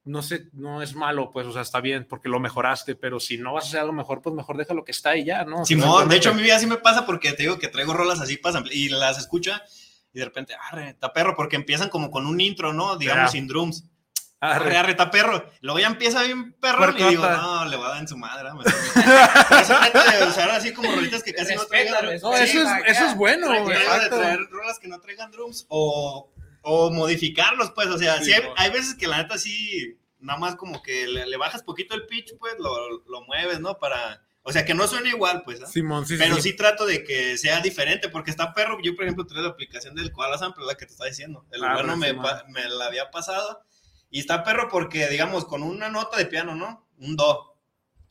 no 0.05 0.23
sé, 0.23 0.49
no 0.53 0.83
es 0.83 0.95
malo, 0.95 1.31
pues, 1.31 1.47
o 1.47 1.53
sea, 1.53 1.63
está 1.63 1.81
bien 1.81 2.07
porque 2.09 2.29
lo 2.29 2.41
mejoraste, 2.41 2.95
pero 2.95 3.21
si 3.21 3.37
no 3.37 3.53
vas 3.53 3.65
a 3.65 3.69
hacer 3.69 3.81
algo 3.81 3.93
mejor, 3.93 4.23
pues 4.23 4.35
mejor 4.35 4.57
deja 4.57 4.73
lo 4.73 4.85
que 4.85 4.93
está 4.93 5.17
y 5.17 5.25
ya, 5.25 5.45
¿no? 5.45 5.65
Simón, 5.65 6.09
de 6.09 6.17
hecho, 6.17 6.31
a 6.31 6.35
mi 6.35 6.43
vida 6.43 6.59
sí 6.59 6.67
me 6.67 6.79
pasa 6.79 7.05
porque 7.05 7.33
te 7.33 7.43
digo 7.43 7.59
que 7.59 7.69
traigo 7.69 7.93
rolas 7.93 8.21
así 8.21 8.37
pasan 8.37 8.65
y 8.71 8.89
las 8.89 9.19
escucha 9.19 9.63
y 10.13 10.19
de 10.19 10.25
repente, 10.25 10.55
arre, 10.71 10.91
está 10.91 11.13
perro, 11.13 11.35
porque 11.37 11.57
empiezan 11.57 11.91
como 11.91 12.11
con 12.11 12.27
un 12.27 12.41
intro, 12.41 12.73
¿no? 12.73 12.97
Digamos, 12.97 13.33
sin 13.33 13.47
drums. 13.47 13.85
Arre, 14.41 14.77
arre, 14.77 14.93
está 14.93 15.11
perro. 15.11 15.51
Luego 15.63 15.81
ya 15.81 15.89
empieza 15.89 16.23
bien 16.23 16.53
perro 16.53 16.97
y 16.97 17.03
digo, 17.03 17.29
no, 17.29 17.65
le 17.65 17.77
va 17.77 17.87
a 17.87 17.91
dar 17.91 18.01
en 18.01 18.09
su 18.09 18.17
madre. 18.17 18.49
eso 19.61 19.75
trata 19.75 20.17
de 20.17 20.29
usar 20.29 20.51
así 20.51 20.73
como 20.73 20.95
rolitas 20.95 21.25
que 21.25 21.35
casi 21.35 21.57
no 21.57 21.65
traigan. 21.67 22.05
No, 22.05 22.11
eso, 22.13 22.33
es, 22.35 22.55
eso 22.87 23.07
es 23.07 23.17
bueno, 23.17 23.49
güey. 23.49 23.77
de 23.77 24.09
traer 24.09 24.39
rolas 24.49 24.79
que 24.79 24.87
no 24.87 25.01
traigan 25.01 25.33
drums 25.33 25.67
o, 25.69 26.31
o 26.63 26.91
modificarlos, 26.93 27.73
pues. 27.73 27.89
O 27.89 27.99
sea, 27.99 28.23
sí, 28.23 28.33
hay, 28.33 28.45
hay, 28.57 28.71
veces 28.71 28.95
que 28.95 29.09
la 29.09 29.19
neta 29.19 29.39
sí, 29.39 29.99
nada 30.21 30.39
más 30.39 30.55
como 30.55 30.85
que 30.85 31.09
le, 31.09 31.27
le 31.27 31.37
bajas 31.37 31.65
poquito 31.65 31.97
el 31.97 32.07
pitch, 32.07 32.37
pues, 32.39 32.55
lo, 32.61 33.03
lo, 33.09 33.23
mueves, 33.23 33.59
¿no? 33.59 33.79
Para... 33.79 34.23
O 34.43 34.53
sea, 34.53 34.65
que 34.65 34.73
no 34.73 34.87
suene 34.87 35.09
igual, 35.09 35.43
pues. 35.45 35.59
¿no? 35.59 35.67
Simón, 35.67 36.07
sí, 36.07 36.15
Pero 36.17 36.41
sí. 36.41 36.55
trato 36.55 36.87
de 36.87 37.03
que 37.03 37.37
sea 37.37 37.61
diferente, 37.61 38.09
porque 38.09 38.31
está 38.31 38.55
perro. 38.55 38.79
Yo, 38.81 38.95
por 38.95 39.05
ejemplo, 39.05 39.27
traigo 39.27 39.49
la 39.49 39.53
aplicación 39.53 39.97
del 39.97 40.13
Koala 40.13 40.39
Sample, 40.39 40.65
la 40.65 40.77
que 40.77 40.87
te 40.87 40.93
está 40.93 41.07
diciendo. 41.07 41.45
El 41.51 41.65
ah, 41.65 41.75
bueno 41.75 41.97
me, 41.97 42.13
me 42.13 42.69
la 42.71 42.87
había 42.87 43.11
pasado 43.11 43.63
y 44.11 44.21
está 44.21 44.45
perro 44.45 44.69
porque, 44.71 45.09
digamos, 45.09 45.45
con 45.45 45.63
una 45.63 45.89
nota 45.89 46.17
de 46.17 46.27
piano, 46.27 46.55
¿no? 46.55 46.89
Un 46.99 47.17
do. 47.17 47.49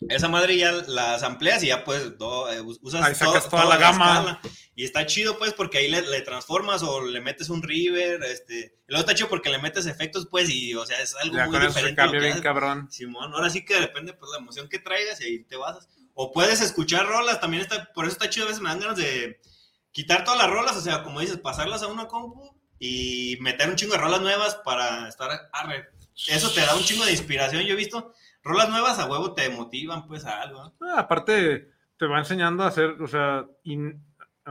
Esa 0.09 0.27
madre 0.27 0.55
ya 0.57 0.71
las 0.71 1.23
amplias 1.23 1.63
y 1.63 1.67
ya 1.67 1.83
pues 1.83 2.19
do, 2.19 2.51
eh, 2.51 2.61
usas 2.61 3.03
ahí 3.03 3.15
sacas 3.15 3.49
toda, 3.49 3.65
la 3.65 3.77
gama. 3.77 4.39
y 4.75 4.83
está 4.83 5.07
chido 5.07 5.39
pues 5.39 5.53
porque 5.53 5.79
ahí 5.79 5.89
le, 5.89 6.21
transformas 6.21 6.83
o 6.83 7.01
le 7.01 7.19
metes 7.19 7.49
un 7.49 7.63
river, 7.63 8.21
este, 8.25 8.75
luego 8.85 8.99
está 8.99 9.15
chido 9.15 9.27
porque 9.27 9.49
le 9.49 9.57
metes 9.57 9.87
efectos 9.87 10.27
pues 10.29 10.51
y 10.51 10.75
o 10.75 10.85
sea 10.85 11.01
es 11.01 11.15
algo 11.15 11.35
ya, 11.35 11.45
muy 11.45 11.57
con 11.57 11.67
diferente. 11.67 11.95
Cambia 11.95 12.19
bien 12.19 12.41
cabrón. 12.41 12.87
Simón, 12.91 13.33
ahora 13.33 13.49
sí 13.49 13.65
que 13.65 13.79
depende 13.79 14.13
pues 14.13 14.29
la 14.31 14.37
emoción 14.37 14.69
que 14.69 14.77
traigas 14.77 15.19
y 15.21 15.23
ahí 15.23 15.43
te 15.45 15.55
basas. 15.55 15.89
O 16.13 16.31
puedes 16.31 16.61
escuchar 16.61 17.07
rolas, 17.07 17.41
también 17.41 17.63
está, 17.63 17.91
por 17.93 18.05
eso 18.05 18.13
está 18.13 18.29
chido, 18.29 18.45
a 18.45 18.49
veces 18.49 18.61
me 18.61 18.69
dan 18.69 18.79
ganas 18.79 18.97
de 18.97 19.41
quitar 19.91 20.23
todas 20.23 20.39
las 20.39 20.49
rolas, 20.49 20.75
o 20.75 20.81
sea, 20.81 21.01
como 21.01 21.21
dices, 21.21 21.37
pasarlas 21.37 21.81
a 21.81 21.87
una 21.87 22.07
compu 22.07 22.56
y 22.79 23.37
meter 23.41 23.69
un 23.69 23.75
chingo 23.75 23.93
de 23.93 23.99
rolas 23.99 24.21
nuevas 24.21 24.55
para 24.63 25.07
estar 25.07 25.49
arre. 25.51 25.89
Eso 26.27 26.51
te 26.51 26.61
da 26.61 26.75
un 26.75 26.83
chingo 26.83 27.05
de 27.05 27.11
inspiración. 27.11 27.63
Yo 27.63 27.73
he 27.73 27.77
visto 27.77 28.13
rolas 28.43 28.69
nuevas 28.69 28.97
a 28.99 29.05
huevo 29.05 29.33
te 29.33 29.49
motivan 29.49 30.07
pues 30.07 30.25
a 30.25 30.41
algo. 30.41 30.73
Ah, 30.81 30.99
aparte 30.99 31.69
te 31.97 32.05
va 32.05 32.19
enseñando 32.19 32.63
a 32.63 32.67
hacer, 32.67 33.01
o 33.01 33.07
sea, 33.07 33.45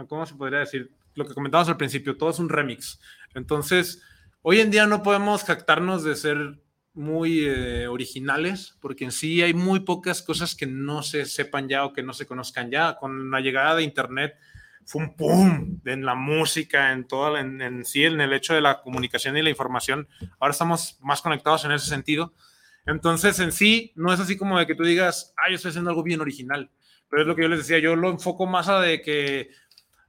¿cómo 0.09 0.27
se 0.27 0.35
podría 0.35 0.61
decir? 0.61 0.93
Lo 1.15 1.27
que 1.27 1.35
comentábamos 1.35 1.69
al 1.69 1.77
principio, 1.77 2.17
todo 2.17 2.31
es 2.31 2.39
un 2.39 2.49
remix. 2.49 3.01
Entonces, 3.35 4.03
hoy 4.43 4.61
en 4.61 4.71
día 4.71 4.87
no 4.87 5.03
podemos 5.03 5.45
jactarnos 5.45 6.05
de 6.05 6.17
ser 6.17 6.61
muy 6.93 7.45
eh, 7.47 7.87
originales, 7.89 8.77
porque 8.81 9.05
en 9.05 9.13
sí 9.13 9.43
hay 9.43 9.55
muy 9.55 9.81
pocas 9.81 10.23
cosas 10.23 10.55
que 10.55 10.67
no 10.67 11.03
se 11.03 11.27
sepan 11.27 11.69
ya 11.69 11.85
o 11.85 11.93
que 11.93 12.03
no 12.03 12.13
se 12.13 12.27
conozcan 12.27 12.71
ya. 12.71 12.97
Con 12.97 13.31
la 13.31 13.41
llegada 13.41 13.77
de 13.77 13.83
Internet, 13.83 14.37
fue 14.87 15.03
un 15.03 15.17
boom 15.17 15.83
en 15.85 16.07
la 16.07 16.15
música, 16.15 16.93
en 16.93 17.07
todo, 17.07 17.37
en, 17.37 17.85
sí, 17.85 18.05
en 18.05 18.21
el 18.21 18.33
hecho 18.33 18.55
de 18.55 18.61
la 18.61 18.81
comunicación 18.83 19.37
y 19.37 19.43
la 19.43 19.51
información. 19.51 20.09
Ahora 20.39 20.53
estamos 20.53 20.97
más 21.03 21.21
conectados 21.21 21.65
en 21.65 21.73
ese 21.73 21.89
sentido. 21.89 22.33
Entonces, 22.87 23.41
en 23.41 23.51
sí, 23.51 23.93
no 23.97 24.13
es 24.13 24.21
así 24.21 24.37
como 24.37 24.59
de 24.59 24.67
que 24.67 24.77
tú 24.77 24.85
digas, 24.85 25.35
ah, 25.37 25.51
yo 25.51 25.57
estoy 25.57 25.71
haciendo 25.71 25.91
algo 25.91 26.05
bien 26.05 26.21
original. 26.21 26.71
Pero 27.11 27.23
es 27.23 27.29
lo 27.29 27.35
que 27.35 27.43
yo 27.43 27.49
les 27.49 27.59
decía, 27.59 27.81
yo 27.81 27.97
lo 27.97 28.11
enfoco 28.11 28.47
más 28.47 28.69
a 28.69 28.81
de 28.81 29.03
que 29.03 29.51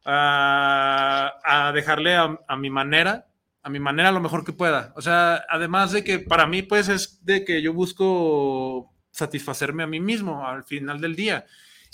a 0.06 1.72
dejarle 1.74 2.16
a, 2.16 2.40
a, 2.48 2.56
mi 2.56 2.70
manera, 2.70 3.28
a 3.64 3.70
mi 3.70 3.80
manera 3.80 4.12
lo 4.12 4.22
mejor 4.22 4.46
que 4.46 4.54
pueda. 4.54 4.94
O 4.96 5.02
sea, 5.02 5.44
además 5.50 5.92
de 5.92 6.04
que 6.04 6.20
para 6.20 6.46
mí, 6.46 6.62
pues, 6.62 6.88
es 6.88 7.26
de 7.26 7.44
que 7.44 7.62
yo 7.64 7.74
busco 7.74 8.94
satisfacerme 9.10 9.82
a 9.82 9.88
mí 9.88 10.00
mismo 10.00 10.48
al 10.48 10.64
final 10.64 11.02
del 11.02 11.16
día. 11.16 11.46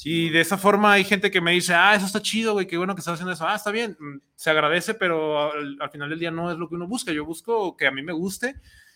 Y 0.03 0.29
de 0.29 0.41
esa 0.41 0.57
forma 0.57 0.93
hay 0.93 1.03
gente 1.03 1.31
que 1.31 1.41
me 1.41 1.51
dice, 1.51 1.73
ah, 1.73 1.95
eso 1.95 2.05
está 2.05 2.21
chido, 2.21 2.53
güey, 2.53 2.67
qué 2.67 2.77
bueno 2.77 2.95
que 2.95 2.99
estás 2.99 3.15
haciendo 3.15 3.31
eso. 3.31 3.47
Ah, 3.47 3.55
está 3.55 3.71
bien, 3.71 3.95
mm, 3.99 4.17
se 4.35 4.49
agradece, 4.49 4.93
pero 4.93 5.53
al, 5.53 5.89
final 5.91 6.09
del 6.09 6.19
día 6.19 6.31
no 6.31 6.51
es 6.51 6.57
lo 6.57 6.67
que 6.67 6.75
uno 6.75 6.87
busca. 6.87 7.11
Yo 7.11 7.25
busco 7.25 7.77
que 7.77 7.87
a 7.87 7.91
mí 7.91 8.01
me 8.01 8.13
guste 8.13 8.55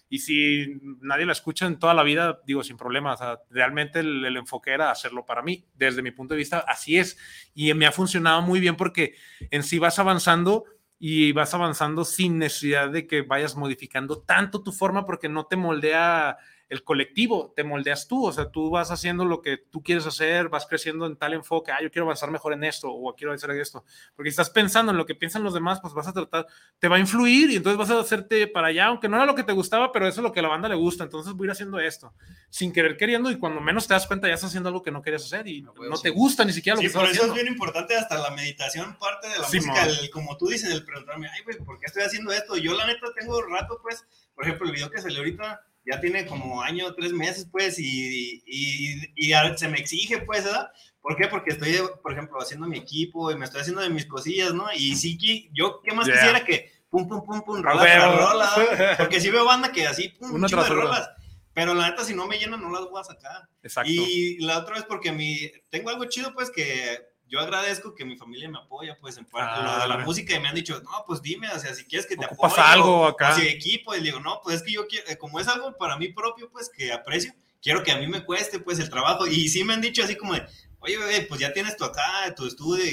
y 0.10 0.20
si 0.20 0.80
nadie 1.02 1.26
la 1.26 1.34
escucha 1.34 1.66
en 1.66 1.80
toda 1.80 1.94
la 1.94 2.04
vida, 2.04 2.42
digo, 2.46 2.64
sin 2.64 2.78
problema. 2.78 3.14
O 3.14 3.18
sea, 3.18 3.40
realmente 3.50 4.00
el, 4.00 4.26
el, 4.26 4.38
enfoque 4.38 4.72
era 4.72 4.92
hacerlo 4.92 5.26
para 5.26 5.42
mí. 5.42 5.66
Desde 5.76 6.02
mi 6.02 6.12
punto 6.12 6.34
de 6.34 6.40
vista, 6.40 6.60
así 6.60 6.98
es. 6.98 7.18
Y 7.54 7.74
me 7.74 7.86
ha 7.86 7.92
funcionado 7.92 8.42
muy 8.42 8.60
bien 8.60 8.76
porque 8.76 9.16
en 9.52 9.64
sí 9.64 9.80
vas 9.80 10.00
avanzando 10.00 10.66
y 11.00 11.32
vas 11.32 11.54
avanzando 11.54 12.06
sin 12.06 12.40
necesidad 12.40 12.90
de 12.90 13.06
que 13.06 13.22
vayas 13.22 13.56
modificando 13.56 14.20
tanto 14.20 14.64
tu 14.64 14.72
forma 14.72 15.06
porque 15.06 15.30
no 15.30 15.46
te 15.46 15.56
moldea 15.56 16.38
el 16.70 16.84
colectivo, 16.84 17.54
te 17.56 17.64
moldeas 17.64 18.08
tú, 18.08 18.26
o 18.26 18.34
sea, 18.34 18.52
tú 18.52 18.70
vas 18.70 18.92
haciendo 18.92 19.24
lo 19.24 19.42
que 19.42 19.58
tú 19.58 19.82
quieres 19.82 20.06
hacer, 20.06 20.50
vas 20.50 20.66
creciendo 20.66 21.06
en 21.06 21.16
tal 21.16 21.34
enfoque, 21.34 21.72
ah, 21.72 21.82
yo 21.82 21.90
quiero 21.90 22.06
avanzar 22.06 22.30
mejor 22.30 22.54
en 22.54 22.64
esto, 22.66 22.92
o 22.92 23.16
quiero 23.16 23.32
hacer 23.32 23.52
esto, 23.52 23.86
porque 24.16 24.30
si 24.30 24.34
estás 24.34 24.50
pensando 24.50 24.92
en 24.92 24.98
lo 24.98 25.06
que 25.06 25.16
piensan 25.16 25.44
los 25.44 25.54
demás, 25.54 25.80
pues 25.82 25.94
vas 25.94 26.08
a 26.08 26.14
tratar, 26.14 26.46
te 26.80 26.88
va 26.90 26.98
a 26.98 27.00
influir 27.00 27.52
y 27.52 27.56
entonces 27.56 27.78
vas 27.78 27.90
a 27.90 28.00
hacerte 28.00 28.48
para 28.48 28.68
allá, 28.68 28.88
aunque 28.88 29.08
no 29.08 29.16
era 29.16 29.26
lo 29.26 29.36
que 29.36 29.44
te 29.44 29.54
gustaba, 29.54 29.92
pero 29.94 30.08
eso 30.08 30.20
es 30.20 30.24
lo 30.24 30.34
que 30.34 30.42
a 30.42 30.44
la 30.44 30.50
banda 30.50 30.68
le 30.68 30.76
gusta, 30.76 31.06
entonces 31.06 31.34
voy 31.34 31.46
a 31.46 31.48
ir 31.48 31.52
haciendo 31.52 31.80
esto, 31.80 32.14
sin 32.50 32.74
querer 32.74 32.98
queriendo, 32.98 33.32
y 33.32 33.38
cuando 33.38 33.62
menos 33.62 33.88
te 33.88 33.94
das 33.94 34.06
cuenta 34.06 34.28
ya 34.28 34.34
estás 34.34 34.50
haciendo 34.50 34.68
algo 34.68 34.84
que 34.84 34.92
no 34.92 35.02
querías 35.02 35.24
hacer 35.24 35.48
y 35.48 35.62
no, 35.62 35.74
te 36.02 36.10
gusta 36.10 36.44
ni 36.44 36.52
siquiera 36.52 36.76
lo 36.76 36.82
sí, 36.82 36.88
que 36.88 36.94
por 36.94 37.06
estás 37.06 37.18
eso 37.18 37.28
es 37.28 37.34
bien 37.34 37.48
importante 37.48 37.96
hasta 37.96 38.18
la 38.18 38.32
meditación, 38.32 38.98
parte 38.98 39.30
de 39.30 39.40
la 39.40 39.48
música, 39.48 39.88
como 40.12 40.36
tú 40.36 40.48
dices, 40.48 40.70
el 40.72 40.84
preguntarme, 40.84 41.30
ay, 41.30 41.44
güey, 41.44 41.58
¿por 41.60 41.80
qué 41.80 41.86
estoy 41.86 42.04
haciendo 42.04 42.32
esto? 42.34 42.58
Yo 42.58 42.74
la 42.74 42.88
neta 42.88 43.08
tengo 43.18 43.42
rato, 43.44 43.80
pues, 43.82 44.06
por 44.36 44.44
ejemplo, 44.44 44.68
el 44.68 44.74
video 44.74 44.92
que 44.92 45.02
salió 45.02 45.20
ahorita, 45.20 45.67
ya 45.88 46.00
tiene 46.02 46.26
como 46.26 46.62
año, 46.62 46.94
tres 46.94 47.14
meses, 47.14 47.48
pues, 47.50 47.80
y, 47.80 48.44
y, 48.46 49.14
y, 49.16 49.34
se 49.56 49.68
me 49.70 49.80
exige, 49.80 50.20
pues, 50.20 50.44
¿verdad? 50.44 50.70
¿Por 51.02 51.16
qué? 51.16 51.28
Porque 51.28 51.52
estoy, 51.52 51.80
por 52.04 52.12
ejemplo, 52.12 52.40
haciendo 52.40 52.68
mi 52.68 52.78
equipo 52.78 53.32
y 53.32 53.38
me 53.38 53.46
estoy 53.46 53.62
haciendo 53.62 53.82
de 53.82 53.90
mis 53.90 54.06
cosillas, 54.06 54.54
¿no? 54.54 54.66
Y 54.74 54.96
sí, 54.96 55.50
yo, 55.54 55.82
¿qué 55.82 55.94
más 55.94 56.06
quisiera 56.06 56.44
que 56.44 56.72
pum, 56.90 57.08
pum, 57.08 57.26
pum, 57.26 57.42
pum, 57.42 57.62
rola 57.62 57.82
tras 57.82 58.18
rola? 58.18 58.96
Porque 58.98 59.22
si 59.22 59.30
veo 59.30 59.46
banda 59.46 59.72
que 59.72 59.88
así, 59.88 60.10
pum, 60.10 60.34
Una 60.34 60.48
tras 60.48 60.68
rolas. 60.70 61.10
Pero 61.54 61.74
la 61.74 61.90
neta, 61.90 62.04
si 62.04 62.14
no 62.14 62.28
me 62.28 62.38
llenan, 62.38 62.62
no 62.62 62.70
las 62.70 62.82
voy 62.82 63.00
a 63.00 63.06
sacar. 63.06 63.48
Exacto. 63.64 63.90
Y 63.90 64.38
la 64.40 64.60
otra 64.60 64.76
vez, 64.76 64.84
porque 64.84 65.12
mi, 65.12 65.50
tengo 65.70 65.90
algo 65.90 66.06
chido, 66.06 66.34
pues, 66.34 66.52
que 66.52 67.07
yo 67.30 67.40
agradezco 67.40 67.94
que 67.94 68.06
mi 68.06 68.18
familia 68.18 68.50
me 68.50 68.58
apoya, 68.58 68.98
pues, 69.00 69.18
en 69.18 69.26
parte 69.26 69.60
ah, 69.62 69.82
de 69.82 69.88
la 69.88 69.98
música 70.00 70.36
y 70.36 70.40
me 70.40 70.48
han 70.48 70.56
dicho, 70.56 70.82
no, 70.82 71.04
pues 71.06 71.22
dime, 71.22 71.50
o 71.50 71.60
sea, 71.60 71.74
si 71.74 71.86
quieres 71.86 72.08
que 72.08 72.16
te 72.16 72.26
apoye. 72.26 72.54
algo 72.58 73.06
acá. 73.06 73.36
Si 73.36 73.48
equipo, 73.48 73.96
y 73.96 74.02
digo, 74.02 74.20
no, 74.20 74.40
pues 74.44 74.58
es 74.58 74.64
que 74.64 74.72
yo 74.72 74.88
quiero, 74.88 75.06
como 75.20 75.40
es 75.40 75.48
algo 75.48 75.78
para 75.78 75.98
mí 75.98 76.10
propio, 76.10 76.50
pues, 76.50 76.70
que 76.70 76.92
aprecio, 76.92 77.34
quiero 77.62 77.84
que 77.84 77.92
a 77.92 77.98
mí 77.98 78.08
me 78.08 78.24
cueste, 78.24 78.60
pues, 78.60 78.80
el 78.80 78.90
trabajo. 78.90 79.28
Y 79.28 79.50
sí 79.50 79.64
me 79.64 79.74
han 79.74 79.82
dicho 79.82 80.04
así 80.04 80.16
como 80.16 80.34
de, 80.34 80.46
oye, 80.80 80.98
bebé, 80.98 81.22
pues 81.24 81.40
ya 81.40 81.52
tienes 81.54 81.76
tu 81.76 81.84
acá, 81.84 82.34
tu 82.36 82.46
estudio, 82.46 82.86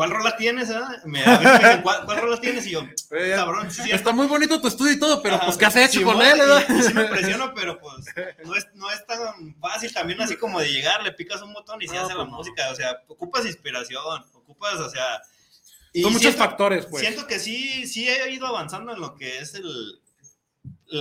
¿cuál 0.00 0.12
rola 0.12 0.34
tienes? 0.34 0.70
Ah? 0.70 0.96
Me, 1.04 1.18
dicen, 1.18 1.80
¿cuál, 1.82 2.06
¿cuál, 2.06 2.22
rola 2.22 2.40
tienes? 2.40 2.66
Y 2.66 2.70
yo, 2.70 2.80
cabrón. 3.34 3.70
Sí, 3.70 3.90
está 3.90 4.12
muy 4.12 4.26
bonito 4.26 4.58
tu 4.58 4.68
estudio 4.68 4.94
y 4.94 4.98
todo, 4.98 5.20
pero 5.20 5.38
pues, 5.38 5.58
¿qué 5.58 5.66
has 5.66 5.76
hecho 5.76 6.02
con 6.04 6.22
él? 6.22 6.40
Y, 6.70 6.82
sí 6.82 6.94
me 6.94 7.02
impresiono, 7.02 7.52
pero 7.54 7.78
pues 7.78 8.06
no 8.42 8.54
es, 8.54 8.66
no 8.72 8.90
es 8.90 9.06
tan 9.06 9.54
fácil 9.60 9.92
también 9.92 10.18
así 10.22 10.38
como 10.38 10.58
de 10.58 10.72
llegar, 10.72 11.02
le 11.02 11.12
picas 11.12 11.42
un 11.42 11.52
botón 11.52 11.82
y 11.82 11.86
se 11.86 11.98
hace 11.98 12.14
la 12.14 12.24
pues, 12.24 12.30
música. 12.30 12.70
O 12.70 12.74
sea, 12.74 12.96
ocupas 13.08 13.44
inspiración, 13.44 14.24
ocupas, 14.32 14.76
o 14.76 14.88
sea. 14.88 15.20
Son 15.94 16.14
muchos 16.14 16.34
factores, 16.34 16.86
pues. 16.86 17.02
Siento 17.02 17.26
que 17.26 17.38
sí, 17.38 17.86
sí 17.86 18.08
he 18.08 18.30
ido 18.30 18.46
avanzando 18.46 18.94
en 18.94 19.02
lo 19.02 19.16
que 19.16 19.40
es 19.40 19.52
el. 19.52 20.00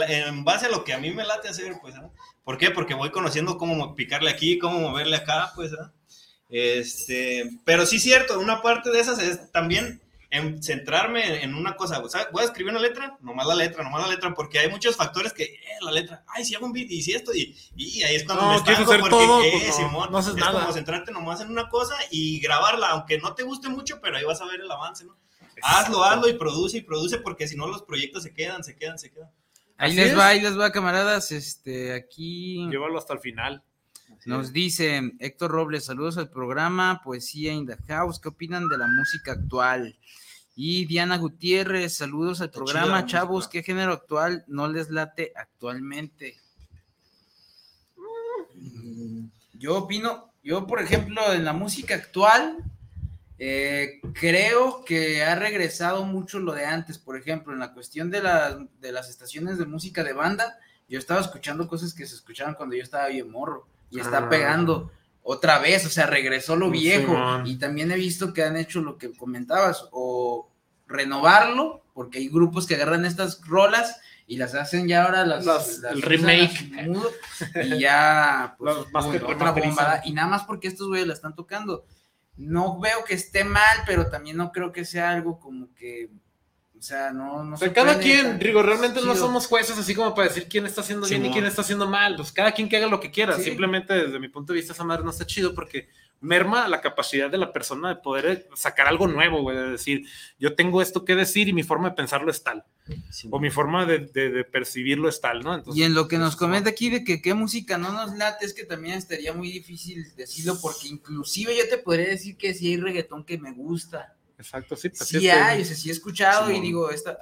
en 0.10 0.44
base 0.44 0.66
a 0.66 0.70
lo 0.70 0.84
que 0.84 0.92
a 0.92 0.98
mí 0.98 1.12
me 1.12 1.24
late 1.24 1.48
hacer, 1.48 1.74
pues. 1.82 1.96
¿no? 1.96 2.14
¿Por 2.44 2.58
qué? 2.58 2.70
Porque 2.70 2.96
voy 2.96 3.12
conociendo 3.12 3.58
cómo 3.58 3.96
picarle 3.96 4.30
aquí, 4.30 4.60
cómo 4.60 4.78
moverle 4.78 5.16
acá, 5.16 5.54
pues. 5.56 5.72
¿no? 5.72 5.90
Este, 6.50 7.50
pero 7.64 7.86
sí 7.86 8.00
cierto, 8.00 8.40
una 8.40 8.62
parte 8.62 8.90
de 8.90 9.00
esas 9.00 9.20
es 9.20 9.52
también 9.52 10.02
en 10.32 10.62
centrarme 10.62 11.44
en 11.44 11.56
una 11.56 11.76
cosa. 11.76 12.02
Voy 12.32 12.44
a 12.44 12.46
escribir 12.46 12.72
una 12.72 12.82
letra, 12.82 13.18
nomás 13.22 13.48
la 13.48 13.56
letra, 13.56 13.84
nomás 13.84 14.04
la 14.04 14.14
letra, 14.14 14.34
porque 14.34 14.60
hay 14.60 14.70
muchos 14.70 14.96
factores 14.96 15.34
que, 15.34 15.44
eh, 15.44 15.60
la 15.82 15.92
letra, 15.92 16.24
ay, 16.28 16.46
si 16.46 16.56
hago 16.56 16.66
un 16.66 16.74
beat 16.74 16.90
y 16.90 17.02
si 17.02 17.14
esto, 17.14 17.34
y, 17.34 17.56
y 17.76 18.04
ahí 18.04 18.16
es 18.16 18.26
cuando 18.26 18.44
no, 18.44 18.50
me 18.52 18.58
estanco 18.58 18.86
porque, 18.86 19.10
todo, 19.10 19.44
eh, 19.44 19.60
pues 19.64 19.76
Simón, 19.76 20.12
no, 20.12 20.20
es 20.20 20.28
como 20.28 20.74
centrarte 20.74 21.12
nomás 21.12 21.42
en 21.42 21.50
una 21.50 21.68
cosa 21.70 21.96
y 22.12 22.40
grabarla, 22.40 22.90
aunque 22.90 23.18
no 23.18 23.34
te 23.34 23.44
guste 23.44 23.70
mucho, 23.70 24.00
pero 24.02 24.18
ahí 24.18 24.24
vas 24.24 24.42
a 24.42 24.46
ver 24.46 24.62
el 24.62 24.72
avance, 24.72 25.06
¿no? 25.06 25.18
Hazlo, 25.62 26.04
hazlo 26.04 26.30
y 26.30 26.34
produce 26.34 26.78
y 26.78 26.82
produce, 26.82 27.18
porque 27.18 27.48
si 27.48 27.58
no 27.58 27.68
los 27.68 27.84
proyectos 27.84 28.24
se 28.24 28.34
quedan, 28.34 28.64
se 28.64 28.76
quedan, 28.76 28.98
se 28.98 29.12
quedan. 29.12 29.30
Ahí 29.78 29.94
les 29.94 30.18
va, 30.18 30.28
ahí 30.28 30.42
les 30.42 30.58
va, 30.58 30.72
camaradas, 30.72 31.32
este, 31.32 31.94
aquí... 31.94 32.68
Llévalo 32.70 32.98
hasta 32.98 33.14
el 33.14 33.20
final. 33.20 33.64
Nos 34.26 34.52
dice 34.52 35.14
Héctor 35.20 35.52
Robles, 35.52 35.86
saludos 35.86 36.18
al 36.18 36.30
programa 36.30 37.02
Poesía 37.04 37.54
in 37.54 37.66
the 37.66 37.78
House. 37.88 38.20
¿Qué 38.20 38.28
opinan 38.28 38.68
de 38.68 38.78
la 38.78 38.88
música 38.88 39.32
actual? 39.32 39.96
Y 40.56 40.86
Diana 40.86 41.18
Gutiérrez, 41.18 41.96
saludos 41.96 42.42
al 42.42 42.52
programa, 42.52 43.06
chavos. 43.06 43.48
¿Qué 43.48 43.64
género 43.64 43.94
actual 43.94 44.44
no 44.48 44.68
les 44.68 44.90
late 44.90 45.32
actualmente? 45.36 46.38
Yo 49.54 49.78
opino, 49.78 50.34
yo 50.44 50.68
por 50.68 50.82
ejemplo, 50.82 51.32
en 51.32 51.46
la 51.46 51.54
música 51.54 51.96
actual, 51.96 52.58
eh, 53.38 54.02
creo 54.14 54.84
que 54.84 55.24
ha 55.24 55.36
regresado 55.36 56.04
mucho 56.04 56.40
lo 56.40 56.54
de 56.54 56.66
antes. 56.66 56.98
Por 56.98 57.16
ejemplo, 57.16 57.54
en 57.54 57.60
la 57.60 57.74
cuestión 57.74 58.12
de, 58.12 58.22
de 58.82 58.92
las 58.92 59.10
estaciones 59.10 59.58
de 59.58 59.66
música 59.66 60.04
de 60.04 60.12
banda, 60.12 60.58
yo 60.90 61.00
estaba 61.00 61.22
escuchando 61.22 61.70
cosas 61.70 61.94
que 61.94 62.06
se 62.06 62.16
escuchaban 62.16 62.56
cuando 62.56 62.76
yo 62.76 62.84
estaba 62.84 63.08
bien 63.08 63.32
morro 63.32 63.66
y 63.90 64.00
está 64.00 64.20
ah. 64.20 64.30
pegando 64.30 64.92
otra 65.22 65.60
vez, 65.60 65.86
o 65.86 65.90
sea, 65.90 66.08
regresó 66.08 66.56
lo 66.56 66.70
viejo. 66.70 67.16
y 67.46 67.58
también 67.58 67.92
he 67.92 67.96
visto 67.96 68.34
que 68.34 68.44
han 68.44 68.58
hecho 68.58 68.82
lo 68.82 68.98
que 68.98 69.12
comentabas, 69.12 69.88
o 69.92 70.50
renovarlo, 70.88 71.84
porque 71.94 72.18
hay 72.18 72.30
grupos 72.30 72.66
que 72.66 72.76
agarran 72.76 73.06
estas 73.06 73.42
rolas 73.46 74.00
y 74.30 74.38
las 74.38 74.54
hacen 74.54 74.88
ya 74.88 75.06
ahora 75.06 75.26
las, 75.26 75.84
el 75.84 76.02
remake 76.04 76.72
y 77.64 77.80
ya 77.80 78.56
pues, 78.60 78.76
otra 79.24 79.52
bombada 79.52 80.02
y 80.06 80.14
nada 80.14 80.28
más 80.28 80.44
porque 80.44 80.68
estos 80.68 80.88
güeyes 80.88 81.08
la 81.08 81.16
están 81.16 81.36
tocando 81.36 81.84
no 82.38 82.80
veo 82.80 83.04
que 83.06 83.16
esté 83.16 83.44
mal 83.44 83.80
pero 83.88 84.08
también 84.08 84.38
no 84.38 84.52
creo 84.52 84.72
que 84.72 84.86
sea 84.86 85.10
algo 85.10 85.40
como 85.40 85.74
que 85.74 86.12
o 86.80 86.82
sea, 86.82 87.12
no, 87.12 87.44
no 87.44 87.58
cada 87.74 88.00
quien, 88.00 88.40
digo, 88.40 88.64
realmente 88.64 89.02
no 89.02 89.14
somos 89.14 89.48
jueces 89.48 89.78
así 89.78 89.94
como 89.94 90.16
para 90.16 90.30
decir 90.30 90.48
quién 90.48 90.66
está 90.66 90.80
haciendo 90.80 91.08
bien 91.08 91.26
y 91.26 91.32
quién 91.32 91.46
está 91.46 91.62
haciendo 91.62 91.90
mal. 91.90 92.16
Pues 92.16 92.32
cada 92.32 92.54
quien 92.54 92.70
que 92.70 92.78
haga 92.78 92.88
lo 92.88 93.02
que 93.02 93.12
quiera. 93.12 93.38
Simplemente 93.38 93.94
desde 93.94 94.18
mi 94.18 94.30
punto 94.30 94.54
de 94.54 94.60
vista 94.60 94.72
esa 94.72 94.86
madre 94.86 95.04
no 95.04 95.12
está 95.12 95.26
chido 95.26 95.54
porque 95.54 95.90
merma 96.22 96.70
la 96.70 96.80
capacidad 96.80 97.30
de 97.30 97.38
la 97.38 97.52
persona 97.52 97.90
de 97.90 97.96
poder 97.98 98.48
sacar 98.56 98.88
algo 98.88 99.08
nuevo, 99.08 99.42
güey, 99.42 99.58
de 99.58 99.72
decir, 99.72 100.06
yo 100.40 100.56
tengo 100.56 100.82
esto 100.82 101.04
que 101.04 101.16
decir 101.16 101.50
y 101.50 101.54
mi 101.54 101.64
forma 101.64 101.90
de 101.90 101.96
pensarlo 101.96 102.32
es 102.32 102.44
tal. 102.44 102.64
o 103.30 103.40
mi 103.40 103.50
forma 103.50 103.86
de, 103.86 104.00
de, 104.00 104.44
percibirlo 104.46 105.10
es 105.10 105.20
tal, 105.20 105.42
¿no? 105.42 105.62
y 105.74 105.84
en 105.84 105.94
lo 105.94 106.08
que 106.08 106.18
nos 106.18 106.36
pues, 106.36 106.38
comenta 106.38 106.70
aquí 106.70 106.90
de 106.90 107.04
que 107.04 107.22
qué 107.22 107.34
música 107.34 107.78
no 107.78 107.92
nos 107.92 108.16
late, 108.18 108.46
es 108.46 108.54
que 108.54 108.66
también 108.66 108.96
estaría 108.96 109.34
muy 109.34 109.52
difícil 109.52 110.14
decirlo 110.16 110.60
porque 110.62 110.88
inclusive 110.88 111.56
yo 111.58 111.70
te 111.70 111.78
podría 111.78 112.08
decir 112.08 112.36
que 112.38 112.54
si 112.54 112.68
hay 112.68 112.78
reggaetón 112.78 113.24
que 113.24 113.38
me 113.38 113.52
gusta 113.52 114.16
Exacto, 114.40 114.78
sí. 114.78 114.88
Pues, 114.88 115.10
sí 115.10 115.30
hay, 115.30 115.66
sí 115.66 115.90
he 115.90 115.92
escuchado 115.92 116.50
y 116.50 116.62
digo, 116.62 116.90
esta, 116.92 117.18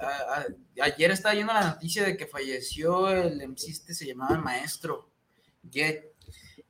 ayer 0.80 1.10
estaba 1.10 1.34
viendo 1.34 1.52
la 1.52 1.64
noticia 1.64 2.04
de 2.04 2.16
que 2.16 2.28
falleció 2.28 3.10
el 3.10 3.42
MC 3.42 3.70
este, 3.70 3.92
se 3.92 4.06
llamaba 4.06 4.38
Maestro 4.38 5.10
Jet. 5.68 6.14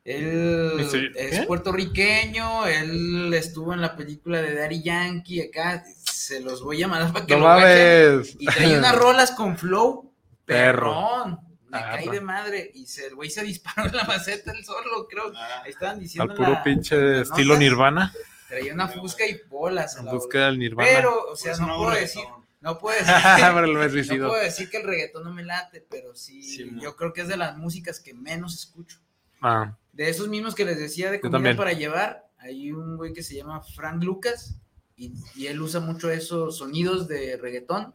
Él 0.05 0.89
es 1.15 1.45
puertorriqueño, 1.45 2.67
él 2.67 3.35
estuvo 3.35 3.75
en 3.75 3.83
la 3.83 3.95
película 3.95 4.41
de 4.41 4.55
Daddy 4.55 4.83
Yankee, 4.83 5.43
acá 5.43 5.85
se 6.03 6.41
los 6.41 6.63
voy 6.63 6.79
a 6.79 6.81
llamar 6.81 7.13
para 7.13 7.27
que 7.27 7.37
lo 7.37 7.55
vean. 7.57 8.23
Y 8.39 8.47
trae 8.47 8.79
unas 8.79 8.97
rolas 8.97 9.33
con 9.33 9.59
flow, 9.59 10.15
perrón. 10.47 11.41
Me 11.69 11.77
ah, 11.77 11.91
caí 11.91 12.09
de 12.09 12.23
madre. 12.23 12.71
Y 12.75 12.87
se, 12.87 13.09
el 13.09 13.17
güey 13.17 13.29
se 13.29 13.43
disparó 13.43 13.87
en 13.87 13.97
la 13.97 14.05
maceta 14.05 14.53
él 14.53 14.65
solo, 14.65 15.07
creo. 15.07 15.31
Ah. 15.37 15.61
Ahí 15.65 15.73
estaban 15.73 15.99
diciendo. 15.99 16.33
Al 16.33 16.39
puro 16.39 16.63
pinche 16.65 17.21
estilo 17.21 17.59
Nirvana. 17.59 18.11
Traía 18.49 18.73
una 18.73 18.89
fusca 18.89 19.27
y 19.27 19.41
bolas. 19.49 19.97
En 19.97 20.07
busca 20.07 20.47
del 20.47 20.59
Nirvana. 20.59 20.89
Pero, 20.91 21.31
o 21.31 21.37
sea, 21.37 21.55
no, 21.59 21.77
puedo 21.77 21.91
decir, 21.91 22.25
no 22.61 22.79
puedo 22.79 22.97
decir, 22.99 24.09
que, 24.09 24.19
no 24.19 24.29
puedo 24.29 24.43
decir 24.43 24.71
que 24.71 24.77
el 24.79 24.85
reggaetón 24.85 25.25
no 25.25 25.33
me 25.33 25.45
late, 25.45 25.85
pero 25.89 26.15
sí, 26.15 26.71
yo 26.81 26.97
creo 26.97 27.13
que 27.13 27.21
es 27.21 27.29
de 27.29 27.37
las 27.37 27.57
músicas 27.57 28.01
que 28.01 28.15
menos 28.15 28.55
escucho. 28.55 28.99
Ah. 29.41 29.77
De 29.93 30.09
esos 30.09 30.29
mismos 30.29 30.55
que 30.55 30.65
les 30.65 30.79
decía 30.79 31.11
de 31.11 31.21
comida 31.21 31.57
para 31.57 31.73
llevar, 31.73 32.29
hay 32.39 32.73
un 32.73 32.97
güey 32.97 33.13
que 33.13 33.23
se 33.23 33.37
llama 33.37 33.61
Frank 33.61 34.03
Lucas 34.03 34.57
y, 34.97 35.47
él 35.47 35.61
usa 35.61 35.81
mucho 35.81 36.11
esos 36.11 36.57
sonidos 36.59 37.07
de 37.07 37.37
reggaetón, 37.37 37.95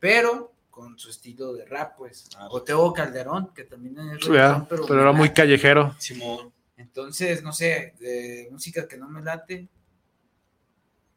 pero 0.00 0.52
con 0.70 0.98
su 0.98 1.10
estilo 1.10 1.52
de 1.52 1.64
rap, 1.64 1.96
pues. 1.96 2.28
Ah, 2.36 2.48
o 2.50 2.62
Teo 2.62 2.92
Calderón, 2.92 3.52
que 3.54 3.64
también 3.64 3.98
es 3.98 4.24
reggaetón, 4.24 4.66
pero, 4.66 4.86
pero 4.86 5.00
era 5.00 5.12
muy 5.12 5.30
callejero. 5.30 5.94
Simón. 5.98 6.52
Entonces, 6.76 7.42
no 7.42 7.52
sé, 7.52 7.94
de 8.00 8.48
música 8.50 8.88
que 8.88 8.96
no 8.96 9.08
me 9.08 9.22
late, 9.22 9.68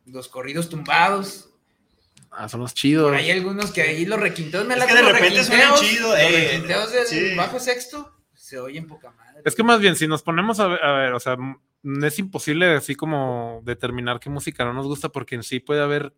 los 0.05 0.27
corridos 0.27 0.69
tumbados. 0.69 1.49
Ah, 2.31 2.49
son 2.49 2.59
los 2.59 2.73
chidos. 2.73 3.13
hay 3.13 3.31
algunos 3.31 3.71
que 3.71 3.81
ahí 3.81 4.05
los 4.05 4.19
requinteos 4.19 4.65
me 4.65 4.75
la 4.75 4.85
que 4.85 4.93
de 4.93 5.01
repente 5.01 5.43
suenan 5.43 5.75
chidos. 5.75 6.11
Los 6.11 6.19
eh, 6.19 6.47
requinteos 6.51 6.91
del 7.09 7.35
bajo 7.37 7.59
sexto 7.59 8.13
se 8.33 8.59
oyen 8.59 8.87
poca 8.87 9.11
madre. 9.11 9.41
Es 9.45 9.55
que 9.55 9.63
más 9.63 9.79
bien, 9.79 9.95
si 9.95 10.07
nos 10.07 10.21
ponemos 10.21 10.59
a 10.59 10.67
ver, 10.67 10.83
a 10.83 10.91
ver, 10.93 11.13
o 11.13 11.19
sea, 11.19 11.37
es 12.03 12.19
imposible 12.19 12.75
así 12.75 12.95
como 12.95 13.61
determinar 13.63 14.19
qué 14.19 14.29
música 14.29 14.65
no 14.65 14.73
nos 14.73 14.85
gusta 14.85 15.09
porque 15.09 15.35
en 15.35 15.43
sí 15.43 15.59
puede 15.59 15.81
haber 15.81 16.13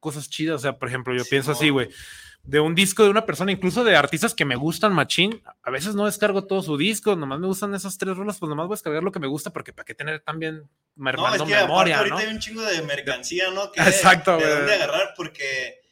cosas 0.00 0.28
chidas. 0.28 0.56
O 0.56 0.58
sea, 0.58 0.78
por 0.78 0.88
ejemplo, 0.88 1.14
yo 1.14 1.24
pienso 1.24 1.52
así, 1.52 1.70
güey 1.70 1.88
de 2.44 2.60
un 2.60 2.74
disco 2.74 3.04
de 3.04 3.10
una 3.10 3.24
persona, 3.24 3.52
incluso 3.52 3.84
de 3.84 3.96
artistas 3.96 4.34
que 4.34 4.44
me 4.44 4.56
gustan, 4.56 4.92
machín. 4.92 5.42
A 5.62 5.70
veces 5.70 5.94
no 5.94 6.06
descargo 6.06 6.44
todo 6.44 6.62
su 6.62 6.76
disco, 6.76 7.14
nomás 7.14 7.38
me 7.38 7.46
gustan 7.46 7.74
esas 7.74 7.98
tres 7.98 8.16
rolas, 8.16 8.38
pues 8.38 8.48
nomás 8.48 8.66
voy 8.66 8.74
a 8.74 8.76
descargar 8.76 9.02
lo 9.02 9.12
que 9.12 9.20
me 9.20 9.28
gusta, 9.28 9.52
porque 9.52 9.72
para 9.72 9.84
qué 9.84 9.94
tener 9.94 10.20
también 10.20 10.68
mermando 10.96 11.38
no, 11.38 11.44
es 11.44 11.50
que 11.50 11.60
memoria, 11.62 11.98
ahorita 11.98 12.18
hay 12.18 12.28
un 12.28 12.38
chingo 12.40 12.62
de 12.62 12.82
mercancía, 12.82 13.50
¿no? 13.50 13.64
Exacto, 13.76 14.36
De, 14.36 14.44
de 14.44 14.54
dónde 14.54 14.74
agarrar, 14.74 15.14
porque, 15.16 15.82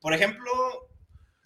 por 0.00 0.12
ejemplo, 0.12 0.50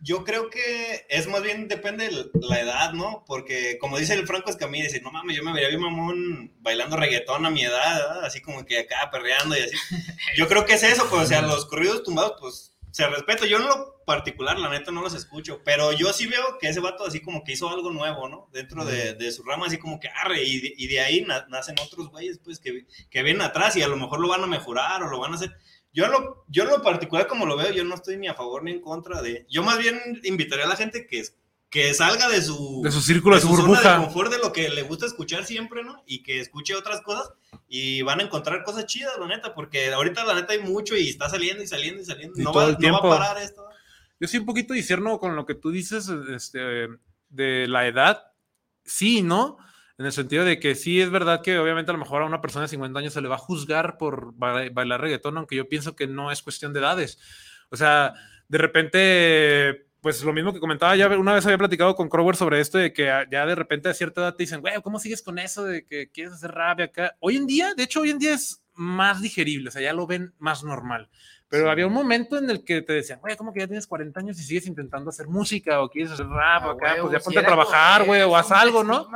yo 0.01 0.25
creo 0.25 0.49
que 0.49 1.07
es 1.09 1.27
más 1.27 1.43
bien 1.43 1.67
depende 1.67 2.09
de 2.09 2.31
la 2.49 2.61
edad, 2.61 2.93
¿no? 2.93 3.25
Porque 3.27 3.79
como 3.79 3.99
dice 3.99 4.15
el 4.15 4.27
Franco 4.27 4.51
Escamilla, 4.51 4.85
dice, 4.85 5.01
no 5.01 5.11
mames, 5.11 5.37
yo 5.37 5.43
me 5.43 5.53
vería 5.53 5.69
bien 5.69 5.81
mamón 5.81 6.53
bailando 6.61 6.97
reggaetón 6.97 7.47
a 7.47 7.51
mi 7.51 7.65
edad, 7.65 8.25
así 8.25 8.41
como 8.41 8.65
que 8.65 8.81
acá 8.81 9.09
perreando 9.11 9.57
y 9.57 9.61
así. 9.61 9.77
Yo 10.37 10.47
creo 10.47 10.65
que 10.65 10.75
es 10.75 10.83
eso, 10.83 11.09
pues, 11.11 11.23
o 11.23 11.27
sea, 11.27 11.43
los 11.43 11.67
corridos 11.67 12.05
tumbados, 12.05 12.35
pues, 12.41 12.78
se 12.91 13.07
respeto. 13.09 13.47
Yo 13.47 13.59
en 13.59 13.67
lo 13.67 14.03
particular, 14.05 14.59
la 14.59 14.69
neta, 14.69 14.91
no 14.91 15.03
los 15.03 15.15
escucho, 15.15 15.61
pero 15.65 15.93
yo 15.93 16.13
sí 16.13 16.27
veo 16.27 16.59
que 16.59 16.69
ese 16.69 16.81
vato 16.81 17.05
así 17.05 17.21
como 17.21 17.45
que 17.45 17.53
hizo 17.53 17.69
algo 17.69 17.91
nuevo, 17.91 18.29
¿no? 18.29 18.49
Dentro 18.53 18.85
de, 18.85 19.15
de 19.15 19.33
su 19.33 19.43
rama, 19.43 19.67
así 19.67 19.79
como 19.79 20.01
que 20.01 20.09
arre, 20.09 20.43
y 20.43 20.61
de, 20.61 20.75
y 20.77 20.87
de 20.89 21.01
ahí 21.01 21.27
nacen 21.49 21.77
otros 21.81 22.09
güeyes, 22.09 22.39
pues, 22.43 22.59
que, 22.59 22.87
que 23.11 23.23
vienen 23.23 23.43
atrás 23.43 23.77
y 23.77 23.83
a 23.83 23.89
lo 23.89 23.97
mejor 23.97 24.21
lo 24.21 24.29
van 24.29 24.43
a 24.43 24.47
mejorar 24.47 25.03
o 25.03 25.09
lo 25.09 25.19
van 25.19 25.33
a 25.33 25.37
hacer 25.37 25.55
yo 25.93 26.07
lo, 26.07 26.45
yo 26.49 26.65
lo 26.65 26.83
particular 26.83 27.27
como 27.27 27.47
lo 27.47 27.57
veo, 27.57 27.73
yo 27.73 27.85
no 27.85 27.95
estoy 27.95 28.19
ni 28.19 28.29
a 28.29 28.35
favor 28.35 28.63
ni 28.63 28.73
en 28.73 28.81
contra 28.81 29.23
de... 29.23 29.47
Yo 29.49 29.63
más 29.63 29.79
bien 29.79 29.99
invitaría 30.23 30.65
a 30.65 30.69
la 30.69 30.77
gente 30.77 31.07
que, 31.07 31.23
que 31.71 31.93
salga 31.95 32.29
de 32.29 32.43
su... 32.43 32.81
De 32.83 32.91
su 32.91 33.01
círculo, 33.01 33.37
de 33.37 33.43
su, 33.43 33.49
burbuja. 33.49 33.83
Zona 33.83 33.99
de 33.99 34.05
confort, 34.05 34.33
de 34.33 34.39
lo 34.39 34.53
que 34.53 34.69
le 34.69 34.83
gusta 34.83 35.07
escuchar 35.07 35.45
siempre, 35.45 35.85
¿no? 35.85 36.03
Y 36.07 36.23
que 36.23 36.41
escuche 36.41 36.75
otras 36.75 37.03
cosas 37.03 37.31
y 37.69 38.03
van 38.03 38.21
a 38.21 38.23
encontrar 38.25 38.65
cosas 38.65 38.87
chidas, 38.87 39.13
la 39.19 39.27
neta, 39.27 39.55
porque 39.55 39.93
ahorita 39.93 40.25
la 40.25 40.35
neta 40.35 40.55
hay 40.55 40.61
mucho 40.61 40.97
y 40.97 41.09
está 41.09 41.29
saliendo 41.29 41.63
y 41.63 41.67
saliendo 41.67 42.01
y 42.01 42.05
saliendo. 42.05 42.35
no, 42.43 42.53
va, 42.53 42.73
no 42.73 42.93
va 42.93 42.99
a 42.99 43.19
parar 43.19 43.43
esto. 43.43 43.65
Yo 44.21 44.27
sí 44.27 44.39
un 44.39 44.47
poquito 44.47 44.75
discerno 44.75 45.19
con 45.19 45.37
lo 45.37 45.47
que 45.47 45.55
tú 45.55 45.71
dices 45.71 46.09
este, 46.35 46.89
de 47.29 47.69
la 47.69 47.87
edad. 47.87 48.33
Sí, 48.85 49.23
¿no? 49.23 49.59
en 49.99 50.07
el 50.07 50.13
sentido 50.13 50.45
de 50.45 50.61
que 50.61 50.77
sí 50.77 51.01
es 51.01 51.11
verdad 51.11 51.43
que 51.43 51.59
obviamente 51.59 51.91
a 51.91 51.95
lo 51.95 51.99
mejor 51.99 52.23
a 52.23 52.27
una 52.27 52.41
persona 52.41 52.63
de 52.63 52.69
50 52.69 53.01
años 53.01 53.13
se 53.13 53.21
le 53.21 53.29
va 53.29 53.35
a 53.35 53.39
juzgar 53.39 53.99
por 53.99 54.33
bailar 54.37 55.01
reggaetón, 55.01 55.37
aunque 55.37 55.57
yo 55.57 55.69
pienso 55.69 55.97
que 55.97 56.07
no 56.07 56.31
es 56.31 56.41
cuestión 56.41 56.73
de 56.73 56.79
edades. 56.79 57.19
O 57.71 57.77
sea, 57.77 58.15
de 58.47 58.59
repente, 58.59 59.88
pues 60.01 60.23
lo 60.23 60.33
mismo 60.33 60.53
que 60.53 60.61
comentaba, 60.61 60.95
ya 60.97 61.09
una 61.09 61.35
vez 61.35 61.45
había 61.45 61.59
platicado 61.59 61.97
con 61.97 62.09
Crower 62.09 62.37
sobre 62.37 62.61
esto, 62.61 62.79
de 62.79 62.93
que 62.93 63.07
ya 63.31 63.47
de 63.47 63.55
repente 63.55 63.89
a 63.89 63.95
cierta 63.95 64.21
edad 64.21 64.35
te 64.35 64.45
dicen, 64.45 64.61
güey, 64.61 64.81
¿cómo 64.83 65.01
sigues 65.01 65.23
con 65.23 65.39
eso 65.39 65.65
de 65.65 65.85
que 65.85 66.11
quieres 66.11 66.35
hacer 66.35 66.53
rabia 66.53 66.87
acá? 66.87 67.17
Hoy 67.21 67.37
en 67.37 67.47
día, 67.47 67.75
de 67.75 67.83
hecho, 67.83 68.01
hoy 68.01 68.11
en 68.11 68.19
día 68.19 68.35
es 68.35 68.63
más 68.75 69.21
digerible, 69.21 69.69
o 69.69 69.73
sea, 69.73 69.83
ya 69.83 69.93
lo 69.93 70.07
ven 70.07 70.35
más 70.39 70.63
normal. 70.63 71.09
Pero 71.49 71.71
había 71.71 71.87
un 71.87 71.95
momento 71.95 72.37
en 72.37 72.51
el 72.51 72.63
que 72.63 72.83
te 72.83 72.93
decían, 72.93 73.21
güey, 73.21 73.37
¿cómo 73.37 73.53
que 73.53 73.61
ya 73.61 73.67
tienes 73.67 73.87
40 73.87 74.21
años 74.21 74.39
y 74.39 74.43
sigues 74.43 74.67
intentando 74.67 75.09
hacer 75.09 75.27
música 75.29 75.81
o 75.81 75.89
quieres 75.89 76.13
hacer 76.13 76.27
rap 76.27 76.63
ah, 76.65 76.71
acá? 76.73 76.97
pues 77.01 77.13
ya 77.13 77.21
ponte 77.21 77.39
a 77.39 77.47
trabajar, 77.47 78.05
güey, 78.05 78.21
o 78.23 78.37
haz 78.37 78.53
algo, 78.53 78.85
¿no? 78.85 79.09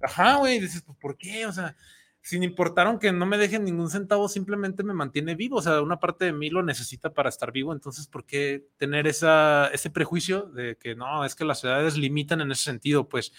Ajá, 0.00 0.36
güey, 0.36 0.60
dices, 0.60 0.82
pues, 0.82 0.96
¿por 0.98 1.18
qué? 1.18 1.44
O 1.46 1.52
sea, 1.52 1.76
sin 2.22 2.44
importar 2.44 2.86
aunque 2.86 3.10
no 3.10 3.26
me 3.26 3.36
dejen 3.36 3.64
ningún 3.64 3.90
centavo, 3.90 4.28
simplemente 4.28 4.84
me 4.84 4.94
mantiene 4.94 5.34
vivo. 5.34 5.56
O 5.56 5.62
sea, 5.62 5.82
una 5.82 5.98
parte 5.98 6.24
de 6.24 6.32
mí 6.32 6.50
lo 6.50 6.62
necesita 6.62 7.10
para 7.10 7.28
estar 7.28 7.50
vivo. 7.50 7.72
Entonces, 7.72 8.06
¿por 8.06 8.24
qué 8.24 8.64
tener 8.76 9.08
esa, 9.08 9.68
ese 9.72 9.90
prejuicio 9.90 10.42
de 10.42 10.76
que 10.76 10.94
no, 10.94 11.24
es 11.24 11.34
que 11.34 11.44
las 11.44 11.64
edades 11.64 11.96
limitan 11.96 12.40
en 12.40 12.52
ese 12.52 12.62
sentido? 12.62 13.08
Pues, 13.08 13.32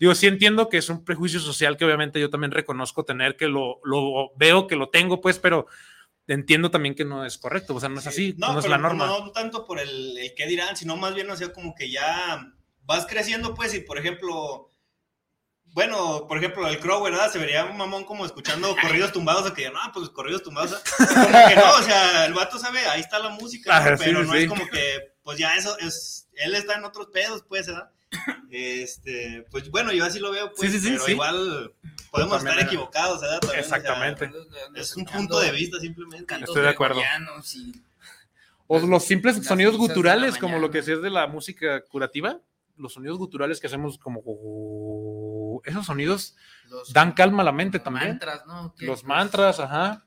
digo, 0.00 0.16
sí 0.16 0.26
entiendo 0.26 0.68
que 0.68 0.78
es 0.78 0.88
un 0.88 1.04
prejuicio 1.04 1.38
social 1.38 1.76
que 1.76 1.84
obviamente 1.84 2.20
yo 2.20 2.28
también 2.28 2.50
reconozco 2.50 3.04
tener, 3.04 3.36
que 3.36 3.46
lo, 3.46 3.80
lo 3.84 4.32
veo, 4.36 4.66
que 4.66 4.74
lo 4.74 4.88
tengo, 4.88 5.20
pues, 5.20 5.38
pero 5.38 5.68
entiendo 6.26 6.72
también 6.72 6.96
que 6.96 7.04
no 7.04 7.24
es 7.24 7.38
correcto. 7.38 7.76
O 7.76 7.80
sea, 7.80 7.88
no 7.88 8.00
es 8.00 8.06
así, 8.08 8.34
no, 8.36 8.58
es 8.58 8.68
la 8.68 8.78
norma. 8.78 9.06
No 9.06 9.30
tanto 9.30 9.64
por 9.64 9.78
el, 9.78 10.18
el 10.18 10.34
qué 10.34 10.48
dirán, 10.48 10.76
sino 10.76 10.96
más 10.96 11.14
bien, 11.14 11.30
o 11.30 11.36
sea, 11.36 11.52
como 11.52 11.72
que 11.76 11.88
ya 11.88 12.52
vas 12.84 13.06
creciendo, 13.06 13.54
pues, 13.54 13.72
y 13.74 13.80
por 13.80 13.96
ejemplo 13.96 14.70
bueno, 15.74 16.26
por 16.28 16.38
ejemplo, 16.38 16.68
el 16.68 16.78
Crow, 16.78 17.02
¿verdad? 17.02 17.32
Se 17.32 17.38
vería 17.38 17.64
un 17.64 17.76
mamón 17.76 18.04
como 18.04 18.24
escuchando 18.24 18.76
corridos 18.80 19.12
tumbados, 19.12 19.50
o 19.50 19.52
que 19.52 19.68
no, 19.70 19.80
pues 19.92 20.08
corridos 20.08 20.44
tumbados. 20.44 20.72
Como 20.96 21.48
que 21.48 21.56
no, 21.56 21.74
o 21.78 21.82
sea, 21.82 22.26
el 22.26 22.32
vato 22.32 22.60
sabe, 22.60 22.78
ahí 22.86 23.00
está 23.00 23.18
la 23.18 23.30
música, 23.30 23.76
ah, 23.76 23.96
pero 23.98 24.22
no 24.22 24.34
es 24.34 24.48
como 24.48 24.68
que, 24.68 25.14
pues 25.24 25.36
ya 25.36 25.56
eso 25.56 25.76
es, 25.80 26.28
él 26.34 26.54
está 26.54 26.76
en 26.76 26.84
otros 26.84 27.08
pedos, 27.08 27.44
pues, 27.48 27.66
¿verdad? 27.66 27.90
Este, 28.50 29.44
pues 29.50 29.68
bueno, 29.70 29.92
yo 29.92 30.04
así 30.04 30.20
lo 30.20 30.30
veo, 30.30 30.52
pues, 30.54 30.80
pero 30.80 31.08
igual 31.08 31.72
podemos 32.12 32.38
estar 32.38 32.60
equivocados, 32.60 33.20
¿verdad? 33.20 33.40
Exactamente. 33.58 34.30
es 34.76 34.94
un 34.94 35.04
punto 35.04 35.40
de 35.40 35.50
vista 35.50 35.80
simplemente. 35.80 36.32
Estoy 36.36 36.62
de 36.62 36.68
acuerdo. 36.68 37.00
O 38.68 38.78
los 38.78 39.04
simples 39.04 39.44
sonidos 39.44 39.76
guturales, 39.76 40.38
como 40.38 40.60
lo 40.60 40.70
que 40.70 40.78
es 40.78 40.86
de 40.86 41.10
la 41.10 41.26
música 41.26 41.82
curativa, 41.82 42.40
los 42.76 42.92
sonidos 42.92 43.18
guturales 43.18 43.60
que 43.60 43.66
hacemos 43.66 43.98
como 43.98 44.22
esos 45.64 45.86
sonidos 45.86 46.36
dan 46.92 47.12
calma 47.12 47.42
a 47.42 47.44
la 47.44 47.52
mente 47.52 47.78
también. 47.78 48.10
Mantras, 48.10 48.46
¿no? 48.46 48.74
Los 48.78 49.04
mantras, 49.04 49.60
ajá. 49.60 50.06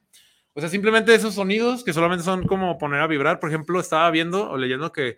O 0.53 0.59
sea, 0.59 0.69
simplemente 0.69 1.13
esos 1.13 1.35
sonidos 1.35 1.83
que 1.83 1.93
solamente 1.93 2.23
son 2.23 2.47
como 2.47 2.77
poner 2.77 3.01
a 3.01 3.07
vibrar. 3.07 3.39
Por 3.39 3.49
ejemplo, 3.49 3.79
estaba 3.79 4.09
viendo 4.09 4.49
o 4.49 4.57
leyendo 4.57 4.91
que 4.91 5.17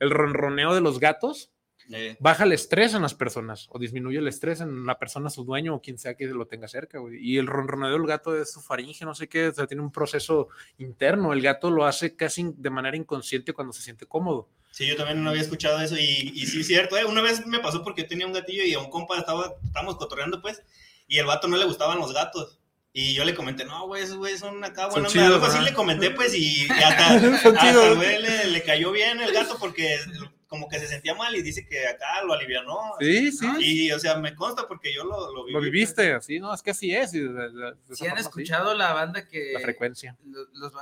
el 0.00 0.10
ronroneo 0.10 0.74
de 0.74 0.80
los 0.80 0.98
gatos 0.98 1.52
eh. 1.92 2.16
baja 2.20 2.44
el 2.44 2.52
estrés 2.52 2.94
en 2.94 3.02
las 3.02 3.14
personas 3.14 3.68
o 3.70 3.78
disminuye 3.78 4.18
el 4.18 4.28
estrés 4.28 4.60
en 4.60 4.86
la 4.86 4.98
persona, 4.98 5.30
su 5.30 5.44
dueño 5.44 5.74
o 5.74 5.80
quien 5.80 5.98
sea 5.98 6.14
que 6.14 6.26
lo 6.26 6.46
tenga 6.46 6.66
cerca. 6.66 6.98
Y 7.12 7.38
el 7.38 7.46
ronroneo 7.46 7.90
del 7.90 8.06
gato 8.06 8.36
es 8.36 8.52
su 8.52 8.60
faringe, 8.60 9.04
no 9.04 9.14
sé 9.14 9.28
qué, 9.28 9.48
o 9.48 9.54
sea, 9.54 9.66
tiene 9.66 9.82
un 9.82 9.92
proceso 9.92 10.48
interno. 10.78 11.32
El 11.32 11.42
gato 11.42 11.70
lo 11.70 11.84
hace 11.84 12.16
casi 12.16 12.52
de 12.56 12.70
manera 12.70 12.96
inconsciente 12.96 13.52
cuando 13.52 13.72
se 13.72 13.82
siente 13.82 14.06
cómodo. 14.06 14.48
Sí, 14.72 14.86
yo 14.86 14.96
también 14.96 15.22
no 15.22 15.30
había 15.30 15.42
escuchado 15.42 15.80
eso 15.80 15.96
y, 15.96 16.32
y 16.34 16.46
sí 16.46 16.60
es 16.60 16.66
cierto, 16.66 16.96
¿eh? 16.96 17.04
una 17.04 17.20
vez 17.20 17.46
me 17.46 17.60
pasó 17.60 17.84
porque 17.84 18.04
tenía 18.04 18.26
un 18.26 18.32
gatillo 18.32 18.64
y 18.64 18.72
a 18.72 18.80
un 18.80 18.90
compa 18.90 19.18
estaba, 19.18 19.54
estábamos 19.62 19.96
cotorreando 19.96 20.40
pues 20.40 20.62
y 21.06 21.18
el 21.18 21.26
vato 21.26 21.46
no 21.46 21.56
le 21.58 21.66
gustaban 21.66 21.98
los 21.98 22.12
gatos. 22.12 22.58
Y 22.94 23.14
yo 23.14 23.24
le 23.24 23.34
comenté, 23.34 23.64
no, 23.64 23.86
güey, 23.86 24.02
esos 24.02 24.16
güeyes 24.16 24.40
son 24.40 24.62
acá, 24.64 24.88
bueno, 24.88 25.08
algo 25.08 25.46
así 25.46 25.64
le 25.64 25.72
comenté, 25.72 26.10
pues, 26.10 26.34
y, 26.34 26.68
hasta, 26.84 27.14
hasta 27.14 27.94
güey 27.94 28.20
le, 28.20 28.48
le, 28.48 28.62
cayó 28.62 28.92
bien 28.92 29.18
el 29.20 29.32
gato 29.32 29.56
porque 29.58 29.98
como 30.46 30.68
que 30.68 30.78
se 30.78 30.86
sentía 30.86 31.14
mal 31.14 31.34
y 31.34 31.40
dice 31.40 31.66
que 31.66 31.86
acá 31.86 32.22
lo 32.26 32.34
alivianó. 32.34 32.92
Sí, 33.00 33.32
sí. 33.32 33.46
Y, 33.60 33.92
o 33.92 33.98
sea, 33.98 34.18
me 34.18 34.34
consta 34.34 34.68
porque 34.68 34.92
yo 34.92 35.04
lo, 35.04 35.32
lo 35.32 35.44
viví. 35.44 35.54
Lo 35.54 35.60
viviste, 35.62 36.12
así, 36.12 36.38
¿no? 36.38 36.52
Es 36.52 36.60
que 36.60 36.72
así 36.72 36.94
es. 36.94 37.12
Si 37.12 38.06
han 38.06 38.18
escuchado 38.18 38.74
la 38.74 38.92
banda 38.92 39.26
que... 39.26 39.52
La 39.54 39.60
frecuencia. 39.60 40.14
Los, 40.52 40.74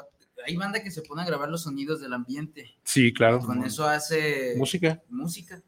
hay 0.46 0.56
banda 0.56 0.82
que 0.82 0.90
se 0.90 1.02
pone 1.02 1.22
a 1.22 1.24
grabar 1.24 1.48
los 1.48 1.62
sonidos 1.62 2.00
del 2.00 2.12
ambiente. 2.12 2.76
Sí, 2.84 3.12
claro. 3.12 3.40
con 3.40 3.64
eso 3.64 3.86
hace... 3.86 4.54
Música. 4.56 5.02
Música. 5.08 5.62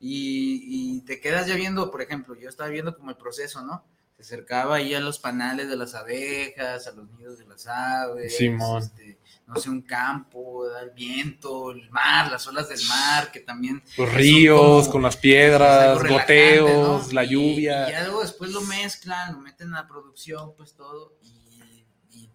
Y, 0.00 0.96
y, 0.96 1.00
te 1.02 1.20
quedas 1.20 1.46
ya 1.46 1.54
viendo, 1.54 1.90
por 1.90 2.02
ejemplo, 2.02 2.34
yo 2.34 2.48
estaba 2.48 2.68
viendo 2.68 2.94
como 2.96 3.10
el 3.10 3.16
proceso, 3.16 3.64
¿no? 3.64 3.84
Se 4.16 4.22
acercaba 4.22 4.76
ahí 4.76 4.94
a 4.94 5.00
los 5.00 5.18
panales 5.18 5.68
de 5.68 5.76
las 5.76 5.94
abejas, 5.94 6.86
a 6.86 6.92
los 6.92 7.10
nidos 7.12 7.38
de 7.38 7.46
las 7.46 7.66
aves. 7.66 8.36
Simón. 8.36 8.82
Este, 8.82 9.18
no 9.46 9.56
sé, 9.56 9.70
un 9.70 9.82
campo, 9.82 10.64
el 10.78 10.90
viento, 10.90 11.70
el 11.70 11.90
mar, 11.90 12.30
las 12.30 12.46
olas 12.46 12.68
del 12.68 12.80
mar, 12.88 13.30
que 13.30 13.40
también... 13.40 13.82
Los 13.98 14.12
ríos, 14.12 14.88
con 14.88 15.02
las 15.02 15.16
piedras, 15.16 16.02
goteos, 16.02 17.12
la 17.12 17.24
lluvia. 17.24 17.90
Y, 17.90 17.92
y, 17.92 18.04
luego 18.04 18.22
después 18.22 18.50
lo 18.52 18.62
mezclan, 18.62 19.34
lo 19.34 19.40
meten 19.40 19.74
a 19.74 19.82
la 19.82 19.88
producción, 19.88 20.54
pues 20.56 20.74
todo, 20.74 21.18
y, 21.22 21.28
y 21.28 21.33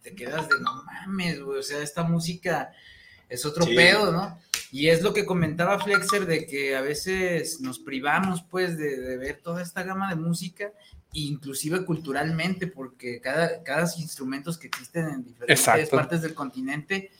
te 0.01 0.15
quedas 0.15 0.47
de, 0.49 0.59
no 0.59 0.83
mames, 0.83 1.41
güey, 1.41 1.59
o 1.59 1.63
sea, 1.63 1.81
esta 1.81 2.03
música 2.03 2.71
es 3.27 3.45
otro 3.45 3.65
pedo, 3.65 4.11
¿no? 4.11 4.39
Y 4.71 4.87
es 4.87 5.01
lo 5.01 5.13
que 5.13 5.25
comentaba 5.25 5.79
Flexer 5.79 6.25
de 6.25 6.45
que 6.45 6.75
a 6.75 6.81
veces 6.81 7.59
nos 7.61 7.79
privamos, 7.79 8.43
pues, 8.49 8.77
de, 8.77 8.99
de 8.99 9.17
ver 9.17 9.39
toda 9.41 9.61
esta 9.61 9.83
gama 9.83 10.09
de 10.09 10.15
música 10.15 10.71
inclusive 11.13 11.85
culturalmente, 11.85 12.67
porque 12.67 13.19
cada, 13.19 13.63
cada 13.63 13.89
instrumentos 13.97 14.57
que 14.57 14.67
existen 14.67 15.07
en 15.09 15.23
diferentes 15.23 15.89
partes 15.89 16.21
del 16.21 16.33
continente 16.33 17.11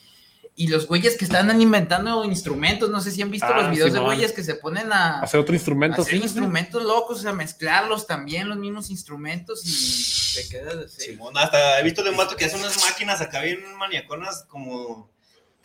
y 0.59 0.67
los 0.67 0.87
güeyes 0.87 1.15
que 1.15 1.23
están 1.23 1.61
inventando 1.61 2.25
instrumentos, 2.25 2.89
no 2.89 2.99
sé 2.99 3.11
si 3.11 3.21
han 3.21 3.31
visto 3.31 3.47
los 3.47 3.63
ah, 3.63 3.69
videos 3.69 3.93
de 3.93 3.99
güeyes 3.99 4.33
que 4.33 4.43
se 4.43 4.55
ponen 4.55 4.91
a 4.91 5.21
hacer 5.21 5.39
otro 5.39 5.55
instrumento, 5.55 6.01
hacer 6.01 6.15
instrumentos 6.15 6.83
locos, 6.83 7.19
o 7.19 7.21
sea, 7.21 7.31
mezclarlos 7.31 8.05
también, 8.05 8.49
los 8.49 8.57
mismos 8.57 8.89
instrumentos 8.89 9.61
y 9.63 10.35
te 10.35 10.49
quedas 10.49 10.75
así. 10.75 11.17
hasta 11.35 11.79
he 11.79 11.83
visto 11.83 12.03
de 12.03 12.09
un 12.09 12.17
vato 12.17 12.35
que 12.35 12.43
hace 12.43 12.57
unas 12.57 12.77
máquinas 12.81 13.21
acá 13.21 13.39
bien 13.41 13.73
maniaconas 13.77 14.43
como 14.49 15.09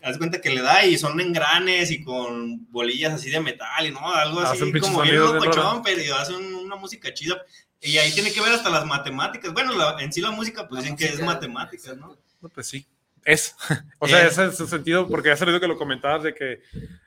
haz 0.01 0.17
cuenta 0.17 0.41
que 0.41 0.51
le 0.51 0.63
da 0.63 0.87
y 0.87 0.97
son 0.97 1.21
engranes 1.21 1.91
y 1.91 2.05
con 2.05 2.71
bolillas 2.71 3.15
así 3.15 3.31
de 3.31 3.41
metal 3.41 3.85
y 3.85 3.91
no, 3.91 4.15
algo 4.15 4.43
así 4.43 4.73
como 4.79 5.03
bien 5.03 5.19
locochón, 5.19 5.83
pero 5.83 6.15
hacen 6.15 6.37
una 6.55 6.77
música 6.77 7.13
chida. 7.13 7.43
Y 7.81 7.99
ahí 7.99 8.13
tiene 8.13 8.33
que 8.33 8.41
ver 8.41 8.53
hasta 8.53 8.71
las 8.71 8.87
matemáticas. 8.87 9.53
Bueno, 9.53 9.99
en 9.99 10.13
sí 10.13 10.21
la 10.21 10.31
música, 10.31 10.69
pues 10.69 10.83
dicen 10.83 10.97
que 10.97 11.07
es 11.07 11.21
matemáticas, 11.21 11.97
¿no? 11.97 12.17
Pues 12.55 12.69
sí, 12.69 12.87
es. 13.25 13.57
O 13.99 14.07
sea, 14.07 14.27
ese 14.27 14.47
es 14.47 14.57
su 14.57 14.67
sentido, 14.67 15.09
porque 15.09 15.31
ha 15.31 15.37
salido 15.37 15.61
que 15.61 15.69
lo 15.69 15.79
comentabas 15.79 16.23
de 16.23 16.35
que 16.35 16.61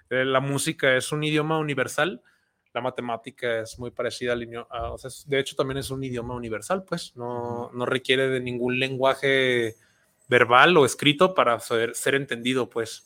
eh, 0.09 0.26
la 0.26 0.39
música 0.39 0.95
es 0.95 1.11
un 1.11 1.24
idioma 1.24 1.59
universal, 1.59 2.22
la 2.74 2.82
matemática 2.82 3.61
es 3.61 3.78
muy 3.78 3.91
parecida 3.91 4.34
al 4.34 4.43
idioma, 4.43 4.68
o 4.91 4.97
sea, 4.97 5.11
de 5.26 5.39
hecho 5.39 5.55
también 5.55 5.78
es 5.78 5.89
un 5.89 6.03
idioma 6.03 6.36
universal, 6.36 6.84
pues, 6.84 7.15
no, 7.15 7.72
no 7.74 7.86
requiere 7.86 8.30
de 8.30 8.39
ningún 8.39 8.80
lenguaje 8.80 9.76
verbal 10.28 10.76
o 10.78 10.86
escrito 10.86 11.34
para 11.34 11.59
ser, 11.59 11.95
ser 11.95 12.15
entendido, 12.15 12.70
pues. 12.70 13.03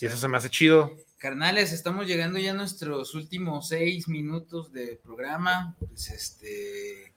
Y 0.00 0.06
eso 0.06 0.16
se 0.16 0.28
me 0.28 0.36
hace 0.36 0.50
chido. 0.50 0.92
Carnales, 1.18 1.72
estamos 1.72 2.06
llegando 2.06 2.38
ya 2.38 2.50
a 2.50 2.54
nuestros 2.54 3.14
últimos 3.14 3.68
seis 3.68 4.08
minutos 4.08 4.72
de 4.72 5.00
programa. 5.02 5.74
Pues 5.78 6.10
este, 6.10 7.13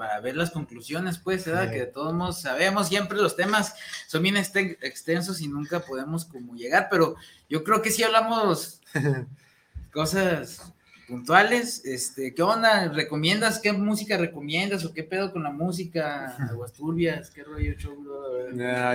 para 0.00 0.18
ver 0.20 0.34
las 0.34 0.50
conclusiones, 0.50 1.18
pues, 1.18 1.44
¿verdad? 1.44 1.70
Que 1.70 1.84
todos 1.84 2.40
sabemos, 2.40 2.88
siempre 2.88 3.18
los 3.18 3.36
temas 3.36 3.74
son 4.06 4.22
bien 4.22 4.38
extensos 4.38 5.42
y 5.42 5.48
nunca 5.48 5.80
podemos 5.80 6.24
como 6.24 6.54
llegar, 6.54 6.88
pero 6.90 7.16
yo 7.50 7.62
creo 7.62 7.82
que 7.82 7.90
sí 7.90 8.02
hablamos 8.02 8.80
cosas 9.92 10.72
puntuales. 11.06 11.84
Este, 11.84 12.34
¿qué 12.34 12.42
onda? 12.42 12.88
¿Recomiendas? 12.88 13.58
¿Qué 13.58 13.74
música 13.74 14.16
recomiendas? 14.16 14.86
¿O 14.86 14.94
qué 14.94 15.02
pedo 15.02 15.32
con 15.32 15.42
la 15.42 15.50
música? 15.50 16.34
Aguas 16.50 16.72
turbias, 16.72 17.30
qué 17.30 17.44
rollo 17.44 17.74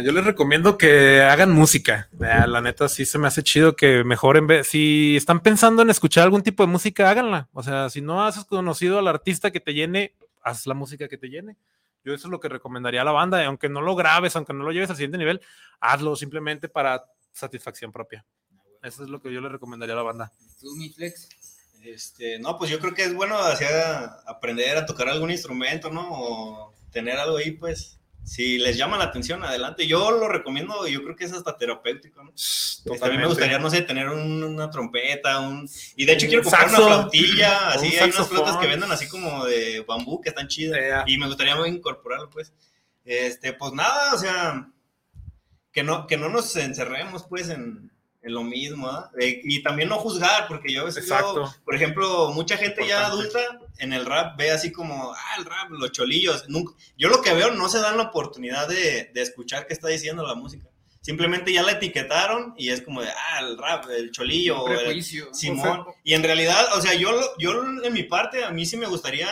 yo 0.03 0.11
les 0.11 0.25
recomiendo 0.25 0.75
que 0.75 1.21
hagan 1.21 1.51
música. 1.51 2.09
la 2.17 2.61
neta, 2.61 2.89
sí 2.89 3.05
se 3.05 3.19
me 3.19 3.27
hace 3.27 3.43
chido 3.43 3.75
que 3.75 4.03
mejoren. 4.03 4.47
Si 4.63 5.15
están 5.15 5.41
pensando 5.41 5.83
en 5.83 5.91
escuchar 5.91 6.23
algún 6.23 6.41
tipo 6.41 6.63
de 6.63 6.71
música, 6.71 7.11
háganla. 7.11 7.47
O 7.53 7.61
sea, 7.61 7.91
si 7.91 8.01
no 8.01 8.25
has 8.25 8.43
conocido 8.45 8.97
al 8.97 9.07
artista 9.07 9.51
que 9.51 9.59
te 9.59 9.75
llene, 9.75 10.13
haz 10.45 10.65
la 10.67 10.73
música 10.73 11.09
que 11.09 11.17
te 11.17 11.27
llene. 11.27 11.57
Yo 12.03 12.13
eso 12.13 12.27
es 12.27 12.31
lo 12.31 12.39
que 12.39 12.47
recomendaría 12.47 13.01
a 13.01 13.05
la 13.05 13.11
banda, 13.11 13.43
aunque 13.45 13.67
no 13.67 13.81
lo 13.81 13.95
grabes, 13.95 14.35
aunque 14.35 14.53
no 14.53 14.63
lo 14.63 14.71
lleves 14.71 14.91
al 14.91 14.95
siguiente 14.95 15.17
nivel, 15.17 15.41
hazlo 15.79 16.15
simplemente 16.15 16.69
para 16.69 17.03
satisfacción 17.31 17.91
propia. 17.91 18.25
Eso 18.83 19.03
es 19.03 19.09
lo 19.09 19.19
que 19.19 19.33
yo 19.33 19.41
le 19.41 19.49
recomendaría 19.49 19.93
a 19.93 19.97
la 19.97 20.03
banda. 20.03 20.31
¿Tú, 20.61 20.75
mi 20.75 20.89
flex? 20.89 21.27
Este, 21.83 22.39
no, 22.39 22.57
pues 22.57 22.69
yo 22.69 22.79
creo 22.79 22.93
que 22.93 23.03
es 23.03 23.13
bueno 23.13 23.37
hacia 23.39 24.03
aprender 24.27 24.77
a 24.77 24.85
tocar 24.85 25.09
algún 25.09 25.31
instrumento, 25.31 25.89
¿no? 25.89 26.07
O 26.11 26.75
tener 26.91 27.17
algo 27.17 27.37
ahí, 27.37 27.51
pues, 27.51 27.99
si 28.25 28.57
les 28.57 28.75
llama 28.75 28.97
la 28.97 29.05
atención, 29.05 29.43
adelante. 29.43 29.85
Yo 29.85 30.09
lo 30.09 30.27
recomiendo, 30.27 30.87
yo 30.87 31.03
creo 31.03 31.15
que 31.15 31.25
es 31.25 31.31
hasta 31.31 31.55
terapéutico, 31.57 32.23
¿no? 32.23 32.31
Este, 32.31 33.05
a 33.05 33.09
mí 33.09 33.17
me 33.17 33.27
gustaría, 33.27 33.59
no 33.59 33.69
sé, 33.69 33.83
tener 33.83 34.09
una 34.09 34.69
trompeta, 34.71 35.39
un... 35.39 35.69
Y 35.95 36.05
de 36.05 36.13
hecho 36.13 36.27
quiero 36.27 36.41
comprar 36.41 36.69
una 36.69 36.77
flautilla, 36.77 37.69
así, 37.69 37.95
hay 37.95 38.09
unas 38.09 38.27
flautas 38.27 38.57
que 38.57 38.67
venden 38.67 38.91
así 38.91 39.07
como 39.07 39.45
de 39.45 39.81
bambú, 39.87 40.21
que 40.21 40.29
están 40.29 40.47
chidas, 40.47 41.05
y 41.05 41.17
me 41.19 41.27
gustaría 41.27 41.55
incorporarlo, 41.67 42.29
pues. 42.31 42.51
Este, 43.05 43.53
pues 43.53 43.73
nada, 43.73 44.15
o 44.15 44.17
sea, 44.17 44.71
que 45.71 45.83
no, 45.83 46.07
que 46.07 46.17
no 46.17 46.27
nos 46.27 46.55
encerremos, 46.55 47.25
pues, 47.29 47.49
en, 47.49 47.91
en 48.25 48.33
lo 48.33 48.43
mismo, 48.43 48.89
¿ah? 48.89 49.11
eh, 49.19 49.39
y 49.43 49.61
también 49.61 49.87
no 49.87 49.99
juzgar, 49.99 50.47
porque 50.47 50.73
yo 50.73 50.81
a 50.81 50.85
veces, 50.85 51.07
por 51.63 51.75
ejemplo, 51.75 52.31
mucha 52.33 52.57
gente 52.57 52.85
ya 52.87 53.05
adulta 53.05 53.39
en 53.77 53.93
el 53.93 54.03
rap 54.03 54.35
ve 54.35 54.49
así 54.49 54.71
como, 54.71 55.13
ah, 55.13 55.35
el 55.37 55.45
rap, 55.45 55.69
los 55.69 55.91
cholillos. 55.91 56.43
yo 56.97 57.09
lo 57.09 57.21
que 57.21 57.35
veo 57.35 57.51
no 57.51 57.69
se 57.69 57.79
dan 57.79 57.97
la 57.97 58.05
oportunidad 58.05 58.67
de, 58.67 59.11
de, 59.13 59.21
escuchar 59.21 59.67
qué 59.67 59.73
está 59.73 59.89
diciendo 59.89 60.25
la 60.25 60.33
música. 60.33 60.67
Simplemente 61.01 61.53
ya 61.53 61.61
la 61.61 61.73
etiquetaron 61.73 62.55
y 62.57 62.69
es 62.69 62.81
como 62.81 63.03
de, 63.03 63.09
ah, 63.09 63.41
el 63.41 63.59
rap, 63.59 63.85
el 63.91 64.09
cholillo, 64.11 64.67
el 64.69 65.03
Simón. 65.03 65.85
y 66.03 66.15
en 66.15 66.23
realidad, 66.23 66.65
o 66.75 66.81
sea, 66.81 66.95
yo, 66.95 67.11
yo 67.37 67.63
en 67.83 67.93
mi 67.93 68.03
parte, 68.03 68.43
a 68.43 68.49
mí 68.49 68.65
sí 68.65 68.75
me 68.75 68.87
gustaría, 68.87 69.29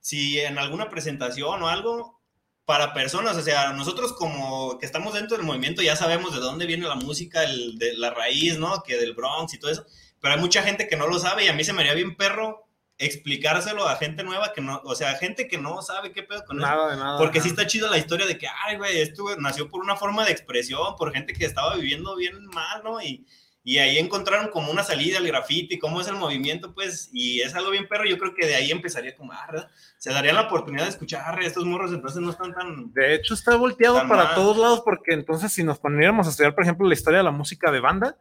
si 0.00 0.40
en 0.40 0.58
alguna 0.58 0.88
presentación 0.88 1.62
o 1.62 1.68
algo, 1.68 2.21
para 2.64 2.94
personas, 2.94 3.36
o 3.36 3.42
sea, 3.42 3.72
nosotros 3.72 4.12
como 4.12 4.78
que 4.78 4.86
estamos 4.86 5.14
dentro 5.14 5.36
del 5.36 5.46
movimiento 5.46 5.82
ya 5.82 5.96
sabemos 5.96 6.32
de 6.32 6.40
dónde 6.40 6.66
viene 6.66 6.86
la 6.86 6.94
música, 6.94 7.42
el, 7.42 7.78
de 7.78 7.94
la 7.96 8.10
raíz, 8.10 8.58
¿no? 8.58 8.82
Que 8.82 8.96
del 8.96 9.14
Bronx 9.14 9.54
y 9.54 9.58
todo 9.58 9.70
eso, 9.70 9.84
pero 10.20 10.34
hay 10.34 10.40
mucha 10.40 10.62
gente 10.62 10.88
que 10.88 10.96
no 10.96 11.08
lo 11.08 11.18
sabe 11.18 11.44
y 11.44 11.48
a 11.48 11.52
mí 11.52 11.64
se 11.64 11.72
me 11.72 11.80
haría 11.80 11.94
bien 11.94 12.16
perro 12.16 12.68
explicárselo 12.98 13.88
a 13.88 13.96
gente 13.96 14.22
nueva 14.22 14.52
que 14.52 14.60
no, 14.60 14.80
o 14.84 14.94
sea, 14.94 15.16
gente 15.16 15.48
que 15.48 15.58
no 15.58 15.82
sabe 15.82 16.12
qué 16.12 16.22
pedo 16.22 16.44
con 16.44 16.58
nada, 16.58 16.86
eso. 16.86 16.96
De 16.96 17.02
nada, 17.02 17.18
Porque 17.18 17.40
sí 17.40 17.48
está 17.48 17.66
chido 17.66 17.90
la 17.90 17.98
historia 17.98 18.26
de 18.26 18.38
que, 18.38 18.46
ay, 18.64 18.76
güey, 18.76 19.00
esto 19.00 19.24
nació 19.38 19.68
por 19.68 19.80
una 19.80 19.96
forma 19.96 20.24
de 20.24 20.30
expresión, 20.30 20.94
por 20.96 21.12
gente 21.12 21.32
que 21.32 21.44
estaba 21.44 21.74
viviendo 21.74 22.14
bien 22.14 22.46
mal, 22.46 22.82
¿no? 22.84 23.02
Y, 23.02 23.26
y 23.64 23.78
ahí 23.78 23.98
encontraron 23.98 24.50
como 24.50 24.72
una 24.72 24.82
salida 24.82 25.18
al 25.18 25.26
graffiti, 25.26 25.78
cómo 25.78 26.00
es 26.00 26.08
el 26.08 26.16
movimiento, 26.16 26.74
pues, 26.74 27.10
y 27.12 27.40
es 27.40 27.54
algo 27.54 27.70
bien 27.70 27.86
perro, 27.86 28.04
yo 28.04 28.18
creo 28.18 28.34
que 28.34 28.46
de 28.46 28.56
ahí 28.56 28.72
empezaría 28.72 29.16
como, 29.16 29.32
ah, 29.32 29.68
se 29.98 30.10
daría 30.10 30.32
la 30.32 30.42
oportunidad 30.42 30.84
de 30.84 30.90
escuchar, 30.90 31.22
ah, 31.24 31.38
estos 31.42 31.64
morros 31.64 31.92
entonces 31.92 32.20
no 32.20 32.30
están 32.30 32.52
tan... 32.52 32.92
De 32.92 33.14
hecho, 33.14 33.34
está 33.34 33.54
volteado 33.54 34.06
para 34.08 34.34
todos 34.34 34.56
lados, 34.56 34.82
porque 34.84 35.12
entonces 35.12 35.52
si 35.52 35.62
nos 35.62 35.78
poniéramos 35.78 36.26
a 36.26 36.30
estudiar, 36.30 36.54
por 36.54 36.64
ejemplo, 36.64 36.88
la 36.88 36.94
historia 36.94 37.18
de 37.18 37.24
la 37.24 37.30
música 37.30 37.70
de 37.70 37.80
banda, 37.80 38.16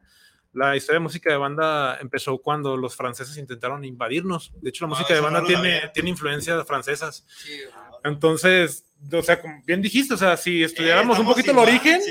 la 0.54 0.76
historia 0.76 1.00
de 1.00 1.04
música 1.04 1.32
de 1.32 1.38
banda 1.38 1.98
empezó 2.02 2.38
cuando 2.38 2.76
los 2.76 2.96
franceses 2.96 3.38
intentaron 3.38 3.86
invadirnos. 3.86 4.52
De 4.62 4.70
hecho, 4.70 4.86
la 4.86 4.94
ah, 4.94 4.98
música 4.98 5.14
de 5.14 5.22
banda 5.22 5.44
tiene, 5.46 5.89
tiene 5.94 6.10
influencias 6.10 6.68
francesas. 6.68 7.26
Entonces, 8.04 8.84
o 9.12 9.22
sea, 9.22 9.42
como 9.42 9.62
bien 9.66 9.82
dijiste, 9.82 10.14
o 10.14 10.18
sea, 10.18 10.36
si 10.38 10.64
estudiáramos 10.64 11.18
un 11.20 11.26
poquito 11.26 11.52
el 11.52 11.58
origen, 11.58 12.02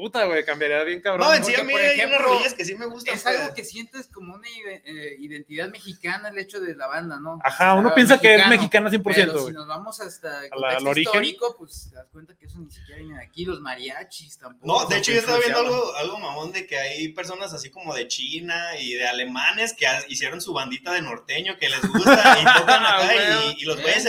puta, 0.00 0.24
güey, 0.24 0.44
cambiaría 0.44 0.82
bien 0.84 1.00
cabrón. 1.00 1.26
No, 1.26 1.34
en 1.34 1.44
sí 1.44 1.54
a 1.54 1.64
mí 1.64 1.74
hay 1.74 2.00
unas 2.00 2.22
rodillas 2.22 2.54
que 2.54 2.64
sí 2.64 2.74
me 2.74 2.86
gustan. 2.86 3.14
Es 3.14 3.26
algo 3.26 3.54
que 3.54 3.64
sientes 3.64 4.08
como 4.08 4.34
una 4.34 4.48
eh, 4.48 5.16
identidad 5.18 5.70
mexicana 5.70 6.28
el 6.28 6.38
hecho 6.38 6.60
de 6.60 6.74
la 6.74 6.86
banda, 6.86 7.18
¿no? 7.18 7.38
Ajá, 7.42 7.74
uno 7.74 7.94
piensa 7.94 8.18
que 8.20 8.34
es 8.34 8.48
mexicana 8.48 8.90
100%. 8.90 9.02
Pero 9.02 9.46
si 9.46 9.52
nos 9.52 9.66
vamos 9.66 10.00
hasta 10.00 10.44
el 10.44 10.50
contexto 10.50 11.00
histórico, 11.00 11.56
pues 11.58 11.88
te 11.90 11.96
das 11.96 12.06
cuenta 12.12 12.36
que 12.36 12.46
eso 12.46 12.58
ni 12.58 12.70
siquiera 12.70 13.00
viene 13.00 13.18
de 13.18 13.24
aquí, 13.24 13.44
los 13.44 13.60
mariachis 13.60 14.38
tampoco. 14.38 14.66
No, 14.66 14.88
de 14.88 14.98
hecho 14.98 15.12
yo 15.12 15.18
estaba 15.18 15.38
viendo 15.38 15.58
algo, 15.58 15.94
algo 15.96 16.18
mamón 16.18 16.52
de 16.52 16.66
que 16.66 16.78
hay 16.78 17.08
personas 17.08 17.52
así 17.52 17.70
como 17.70 17.94
de 17.94 18.08
China 18.08 18.78
y 18.78 18.94
de 18.94 19.06
alemanes 19.06 19.74
que 19.74 19.86
hicieron 20.08 20.40
su 20.40 20.52
bandita 20.52 20.92
de 20.92 21.02
norteño 21.02 21.56
que 21.58 21.68
les 21.68 21.80
gusta 21.82 22.38
y 22.40 22.44
tocan 22.60 22.84
acá 22.84 23.14
y, 23.14 23.62
y, 23.62 23.64
los 23.64 23.80
güeyes 23.80 24.06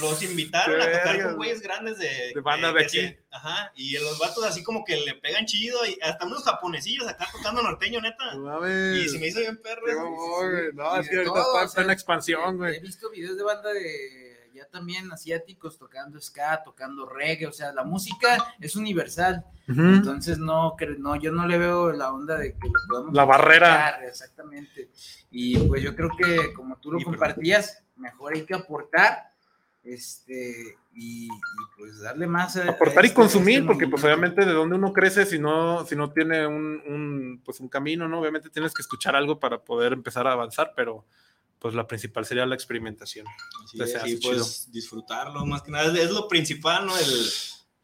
los 0.00 0.22
invitaron 0.22 0.80
a 0.80 0.92
tocar 0.92 1.22
con 1.22 1.36
güeyes 1.36 1.60
grandes 1.60 1.98
de, 1.98 2.32
de 2.34 2.40
banda 2.40 2.72
de 2.72 2.82
aquí. 2.82 3.16
ajá, 3.30 3.72
y 3.74 3.98
los 3.98 4.18
vatos 4.18 4.44
así 4.44 4.62
como 4.62 4.84
que 4.84 4.96
le 4.96 5.14
pegan 5.14 5.46
chido 5.46 5.84
y 5.86 5.98
hasta 6.02 6.26
unos 6.26 6.44
japonesillos 6.44 7.06
acá 7.08 7.26
tocando 7.32 7.62
norteño, 7.62 8.00
neta. 8.00 8.24
y 8.96 9.08
se 9.08 9.18
me 9.18 9.28
hizo 9.28 9.40
bien 9.40 9.60
perro. 9.62 9.82
no, 10.74 10.96
es 10.96 11.08
que 11.08 11.16
ahorita 11.16 11.64
está 11.64 11.80
en 11.80 11.86
la 11.88 11.92
expansión, 11.92 12.56
güey. 12.56 12.76
He 12.76 12.80
visto 12.80 13.10
videos 13.10 13.36
de 13.36 13.42
banda 13.42 13.72
de 13.72 14.28
ya 14.58 14.66
también 14.66 15.10
asiáticos 15.12 15.78
tocando 15.78 16.20
ska, 16.20 16.62
tocando 16.64 17.06
reggae, 17.06 17.46
o 17.46 17.52
sea, 17.52 17.72
la 17.72 17.84
música 17.84 18.54
es 18.60 18.76
universal. 18.76 19.44
Entonces 19.68 20.38
no, 20.38 20.76
no, 20.98 21.16
yo 21.16 21.30
no 21.30 21.46
le 21.46 21.58
veo 21.58 21.92
la 21.92 22.12
onda 22.12 22.38
de 22.38 22.54
que 22.54 22.68
podamos 22.88 23.14
la 23.14 23.24
barrera. 23.24 24.00
Exactamente. 24.04 24.90
Y 25.30 25.58
pues 25.58 25.82
yo 25.82 25.94
creo 25.94 26.10
que 26.16 26.52
como 26.54 26.78
tú 26.78 26.90
lo 26.90 27.04
compartías, 27.04 27.84
mejor 27.96 28.34
hay 28.34 28.46
que 28.46 28.54
aportar 28.54 29.32
este, 29.84 30.76
y, 30.94 31.28
pues 31.76 32.00
darle 32.00 32.26
más. 32.26 32.56
Aportar 32.56 33.04
y 33.04 33.08
este, 33.08 33.14
consumir, 33.14 33.60
este 33.60 33.66
porque 33.66 33.88
pues 33.88 34.02
obviamente 34.04 34.44
de 34.44 34.52
donde 34.52 34.76
uno 34.76 34.92
crece 34.92 35.24
si 35.26 35.38
no, 35.38 35.86
si 35.86 35.96
no 35.96 36.10
tiene 36.10 36.46
un, 36.46 37.40
pues 37.44 37.60
un 37.60 37.68
camino, 37.68 38.08
¿no? 38.08 38.20
Obviamente 38.20 38.50
tienes 38.50 38.74
que 38.74 38.82
escuchar 38.82 39.16
algo 39.16 39.38
para 39.38 39.62
poder 39.62 39.92
empezar 39.92 40.26
a 40.26 40.32
avanzar, 40.32 40.72
pero 40.76 41.06
pues 41.58 41.74
la 41.74 41.86
principal 41.86 42.24
sería 42.24 42.46
la 42.46 42.54
experimentación. 42.54 43.26
Sí, 43.70 44.18
pues 44.22 44.70
disfrutarlo, 44.70 45.44
más 45.46 45.62
que 45.62 45.70
nada, 45.70 45.96
es, 45.98 46.10
lo 46.10 46.28
principal, 46.28 46.86
¿no? 46.86 46.96
El 46.96 47.30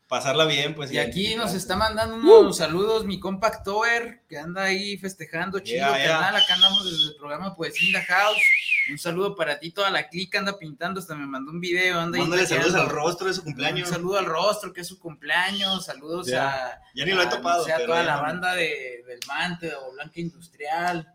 pasarla 0.07 0.45
bien, 0.45 0.75
pues. 0.75 0.93
Y 0.93 0.99
aquí 0.99 1.35
nos 1.35 1.55
está 1.55 1.77
mandando 1.77 2.17
unos 2.17 2.59
saludos 2.59 3.05
mi 3.05 3.19
compact 3.19 3.65
Tower, 3.65 4.23
que 4.29 4.39
anda 4.39 4.65
ahí 4.65 4.97
festejando 4.99 5.59
chido, 5.61 5.87
canal, 5.87 6.37
acá 6.37 6.55
andamos 6.55 6.85
desde 6.85 7.11
el 7.11 7.17
programa 7.17 7.57
pues 7.57 7.83
in 7.83 7.95
House 7.95 8.43
un 8.91 8.99
saludo 8.99 9.35
para 9.35 9.59
ti, 9.59 9.71
toda 9.71 9.91
la 9.91 10.09
clica 10.09 10.39
anda 10.39 10.59
pintando, 10.59 11.01
hasta 11.01 11.15
me 11.15 11.27
mandó 11.27 11.51
un 11.51 11.61
video. 11.61 12.01
Anda 12.01 12.19
Mándale 12.19 12.47
saludos 12.47 12.75
al 12.75 12.89
rostro 12.89 13.27
de 13.27 13.35
su 13.35 13.43
cumpleaños. 13.43 13.89
Un 13.89 13.95
saludo 13.95 14.19
al 14.19 14.27
rostro, 14.27 14.73
que 14.73 14.83
es 14.83 14.89
su 14.89 14.99
cumpleaños. 14.99 15.87
Saludos 15.87 16.33
a. 16.33 16.81
Ya 16.95 17.05
ni 17.05 17.13
lo 17.13 17.23
he 17.23 17.27
topado. 17.27 17.65
A, 17.65 17.79
toda 17.79 18.03
la 18.03 18.21
banda 18.21 18.55
de, 18.55 19.05
del 19.07 19.21
Mante 19.27 19.75
o 19.75 19.93
Blanca 19.93 20.21
Industrial. 20.21 21.09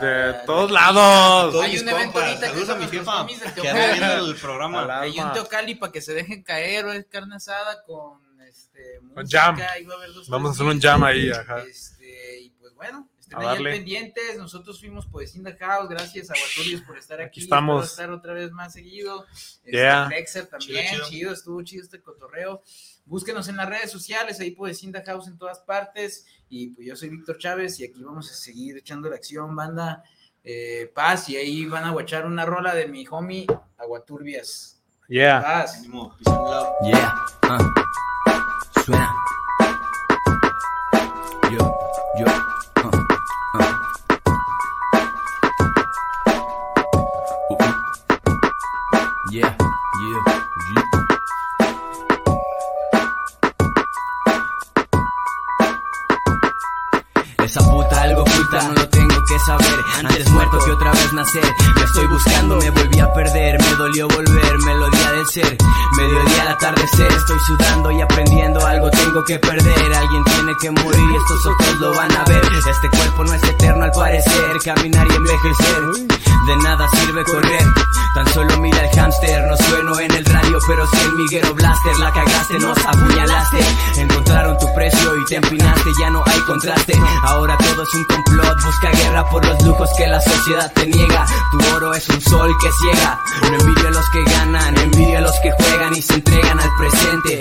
De 0.00 0.34
todos 0.46 0.70
lados. 0.70 1.62
Hay 1.62 1.78
un 1.78 1.88
evento 1.88 2.18
ahorita 2.18 2.48
Saludos 2.48 2.68
a 2.70 2.74
mi 2.74 2.86
jefa 2.88 3.26
que 3.54 3.68
anda 3.68 3.92
viendo 3.92 4.26
el 4.26 4.36
programa. 4.36 5.00
Hay 5.00 5.18
un 5.18 5.32
Teocali 5.32 5.76
para 5.76 5.92
que 5.92 6.00
se 6.00 6.12
dejen 6.12 6.42
caer, 6.42 6.86
o 6.86 6.92
es 6.92 7.06
carne 7.06 7.36
asada 7.36 7.82
con 7.84 8.20
este. 8.42 9.00
Música, 9.00 9.54
jam. 9.54 9.56
Vamos 10.28 10.50
a 10.50 10.52
hacer 10.54 10.66
un 10.66 10.80
jam 10.80 11.04
ahí, 11.04 11.30
ajá. 11.30 11.62
Este, 11.62 12.40
y 12.40 12.50
pues 12.50 12.74
bueno, 12.74 13.08
Estén 13.28 13.48
ahí 13.48 13.62
pendientes. 13.62 14.38
Nosotros 14.38 14.78
fuimos 14.78 15.06
Poesinda 15.06 15.56
House. 15.58 15.88
Gracias 15.88 16.30
a 16.30 16.34
Guaturios 16.34 16.82
por 16.82 16.96
estar 16.96 17.20
aquí. 17.20 17.40
estamos. 17.40 17.76
Por 17.76 17.84
estar 17.84 18.10
otra 18.10 18.34
vez 18.34 18.52
más 18.52 18.72
seguido. 18.72 19.26
Yeah. 19.64 20.08
Este, 20.16 20.44
también. 20.44 20.86
Chido, 21.08 21.32
estuvo 21.32 21.60
chido 21.62 21.82
este 21.82 22.00
cotorreo. 22.00 22.62
Búsquenos 23.04 23.48
en 23.48 23.56
las 23.56 23.68
redes 23.68 23.90
sociales. 23.90 24.38
Ahí 24.38 24.52
Poesinda 24.52 25.02
House 25.04 25.26
en 25.26 25.38
todas 25.38 25.58
partes. 25.58 26.24
Y 26.48 26.68
pues 26.68 26.86
yo 26.86 26.94
soy 26.94 27.08
Víctor 27.08 27.38
Chávez. 27.38 27.80
Y 27.80 27.84
aquí 27.84 28.00
vamos 28.02 28.30
a 28.30 28.34
seguir 28.34 28.76
echando 28.76 29.10
la 29.10 29.16
acción, 29.16 29.56
banda. 29.56 30.04
Eh, 30.44 30.92
paz. 30.94 31.28
Y 31.28 31.36
ahí 31.36 31.64
van 31.66 31.84
a 31.84 31.90
guachar 31.90 32.26
una 32.26 32.44
rola 32.44 32.74
de 32.76 32.86
mi 32.86 33.04
homie 33.10 33.46
Aguaturbias. 33.76 34.80
Yeah. 35.08 35.42
Paz. 35.42 35.82
Yeah. 36.84 37.14
Uh. 37.42 38.82
Suena. 38.84 39.12
Saber. 59.40 59.84
Antes 59.98 60.30
muerto 60.30 60.58
que 60.64 60.70
otra 60.72 60.92
vez 60.92 61.12
nacer. 61.12 61.44
Me 61.74 61.84
estoy 61.84 62.06
buscando, 62.06 62.56
me 62.56 62.70
volví 62.70 63.00
a 63.00 63.12
perder. 63.12 63.60
Me 63.60 63.76
dolió 63.76 64.08
volver, 64.08 64.58
melodía 64.64 65.12
del 65.12 65.26
ser. 65.26 65.56
Mediodía 65.96 66.42
al 66.42 66.48
atardecer, 66.48 67.12
estoy 67.12 67.38
sudando 67.46 67.90
y 67.90 68.00
aprendiendo. 68.00 68.64
Algo 68.66 68.90
tengo 68.90 69.24
que 69.24 69.38
perder. 69.38 69.94
Alguien 69.94 70.24
tiene 70.24 70.52
que 70.60 70.70
morir, 70.70 71.16
estos 71.16 71.46
ojos 71.46 71.80
lo 71.80 71.94
van 71.94 72.12
a 72.12 72.24
ver. 72.24 72.42
Este 72.68 72.88
cuerpo 72.90 73.24
no 73.24 73.34
es 73.34 73.42
eterno 73.42 73.84
al 73.84 73.92
parecer. 73.92 74.58
Caminar 74.64 75.06
y 75.10 75.14
envejecer. 75.14 75.82
De 76.46 76.56
nada 76.62 76.88
sirve 76.90 77.24
correr. 77.24 77.66
Tan 78.14 78.26
solo 78.32 78.56
mira 78.60 78.78
el 78.80 78.98
hámster, 78.98 79.46
no 79.46 79.56
radio, 79.56 79.85
pero 81.16 81.28
si 81.28 81.40
el 81.40 81.40
Miguero 81.40 81.54
Blaster 81.54 81.98
la 81.98 82.12
cagaste, 82.12 82.58
nos 82.58 82.78
apuñalaste. 82.78 83.58
Encontraron 83.96 84.58
tu 84.58 84.66
precio 84.74 85.16
y 85.16 85.24
te 85.26 85.36
empinaste, 85.36 85.90
ya 85.98 86.10
no 86.10 86.22
hay 86.26 86.40
contraste. 86.40 86.92
Ahora 87.22 87.56
todo 87.58 87.82
es 87.82 87.94
un 87.94 88.04
complot, 88.04 88.64
busca 88.64 88.90
guerra 88.90 89.28
por 89.30 89.44
los 89.44 89.62
lujos 89.62 89.90
que 89.96 90.06
la 90.06 90.20
sociedad 90.20 90.72
te 90.74 90.86
niega. 90.86 91.26
Tu 91.52 91.74
oro 91.74 91.94
es 91.94 92.08
un 92.08 92.20
sol 92.20 92.50
que 92.60 92.70
ciega. 92.72 93.20
No 93.42 93.58
envidio 93.58 93.88
a 93.88 93.90
los 93.90 94.10
que 94.10 94.24
ganan, 94.24 94.78
envidio 94.78 95.18
a 95.18 95.20
los 95.22 95.38
que 95.40 95.52
juegan 95.52 95.94
y 95.94 96.02
se 96.02 96.14
entregan 96.14 96.60
al 96.60 96.74
presente. 96.76 97.40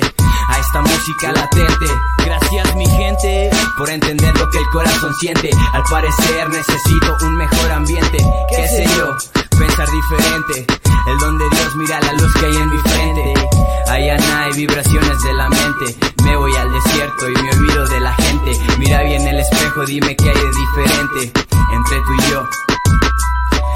A 0.49 0.59
esta 0.59 0.81
música 0.81 1.31
latente. 1.31 1.85
Gracias 2.25 2.75
mi 2.75 2.85
gente 2.85 3.49
por 3.77 3.89
entender 3.89 4.37
lo 4.37 4.49
que 4.49 4.57
el 4.57 4.65
corazón 4.71 5.13
siente. 5.19 5.49
Al 5.73 5.83
parecer 5.83 6.49
necesito 6.49 7.17
un 7.21 7.35
mejor 7.35 7.71
ambiente. 7.71 8.17
¿Qué 8.49 8.67
sé 8.67 8.85
yo? 8.97 9.44
Pensar 9.57 9.89
diferente. 9.91 10.65
El 11.07 11.17
don 11.19 11.37
de 11.37 11.49
Dios 11.49 11.75
mira 11.75 11.99
la 12.01 12.13
luz 12.13 12.33
que 12.33 12.45
hay 12.45 12.55
en 12.55 12.69
mi 12.69 12.77
frente. 12.79 13.33
Allá 13.87 14.43
hay 14.43 14.53
vibraciones 14.53 15.23
de 15.23 15.33
la 15.33 15.49
mente. 15.49 15.95
Me 16.23 16.35
voy 16.37 16.55
al 16.55 16.71
desierto 16.71 17.29
y 17.29 17.33
me 17.33 17.49
olvido 17.51 17.87
de 17.87 17.99
la 17.99 18.13
gente. 18.13 18.51
Mira 18.79 19.03
bien 19.03 19.27
el 19.27 19.39
espejo, 19.39 19.85
dime 19.85 20.15
qué 20.15 20.29
hay 20.29 20.35
de 20.35 20.51
diferente 20.51 21.39
entre 21.71 22.01
tú 22.01 22.13
y 22.13 22.31
yo. 22.31 22.47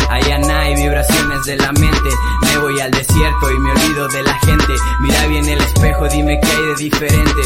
Allá 0.09 0.39
hay 0.61 0.75
vibraciones 0.75 1.45
de 1.45 1.55
la 1.57 1.71
mente. 1.73 2.09
Me 2.41 2.57
voy 2.57 2.79
al 2.79 2.91
desierto 2.91 3.51
y 3.51 3.59
me 3.59 3.71
olvido 3.71 4.07
de 4.07 4.23
la 4.23 4.33
gente. 4.39 4.73
Mira 5.01 5.27
bien 5.27 5.47
el 5.47 5.61
espejo, 5.61 6.07
dime 6.09 6.39
qué 6.41 6.47
hay 6.47 6.65
de 6.65 6.75
diferente. 6.75 7.41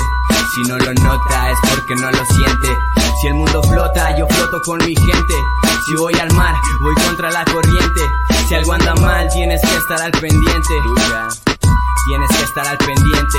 Si 0.56 0.62
no 0.64 0.78
lo 0.78 0.94
nota 0.94 1.52
es 1.52 1.60
porque 1.70 1.96
no 1.96 2.10
lo 2.10 2.26
siente. 2.26 2.78
Si 3.22 3.28
el 3.28 3.34
mundo 3.34 3.62
flota, 3.64 4.16
yo 4.18 4.28
floto 4.28 4.62
con 4.62 4.78
mi 4.86 4.96
gente. 4.96 5.34
Si 5.86 5.96
voy 5.96 6.14
al 6.14 6.32
mar, 6.34 6.56
voy 6.82 6.96
contra 6.96 7.30
la 7.30 7.44
corriente. 7.44 8.02
Si 8.48 8.56
algo 8.56 8.74
anda 8.74 8.96
mal, 8.96 9.28
tienes 9.34 9.62
que 9.62 9.76
estar 9.76 10.02
al 10.02 10.12
pendiente. 10.12 10.74
Tienes 12.08 12.30
que 12.30 12.44
estar 12.44 12.68
al 12.68 12.78
pendiente. 12.78 13.38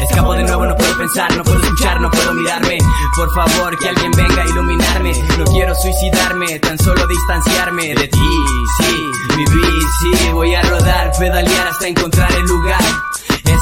Escapo 0.00 0.34
de 0.34 0.44
nuevo, 0.44 0.64
no 0.66 0.76
puedo 0.76 0.96
pensar, 0.96 1.36
no 1.36 1.42
puedo 1.42 1.58
escuchar, 1.60 2.00
no 2.00 2.10
puedo 2.10 2.34
mirarme. 2.34 2.78
Por 3.16 3.34
favor, 3.34 3.76
que 3.78 3.88
alguien 3.88 4.12
venga 4.12 4.42
a 4.42 4.46
iluminarme. 4.46 5.12
No 5.38 5.44
quiero 5.44 5.74
suicidarme, 5.74 6.58
tan 6.60 6.78
solo 6.78 7.04
distanciarme 7.06 7.94
de 7.94 8.08
ti. 8.08 8.44
Sí, 8.78 9.10
vivir, 9.36 9.82
sí, 10.00 10.30
voy 10.32 10.54
a 10.54 10.62
rodar, 10.62 11.12
pedalear 11.18 11.66
hasta 11.66 11.88
encontrar 11.88 12.30
el 12.32 12.44
lugar. 12.44 12.82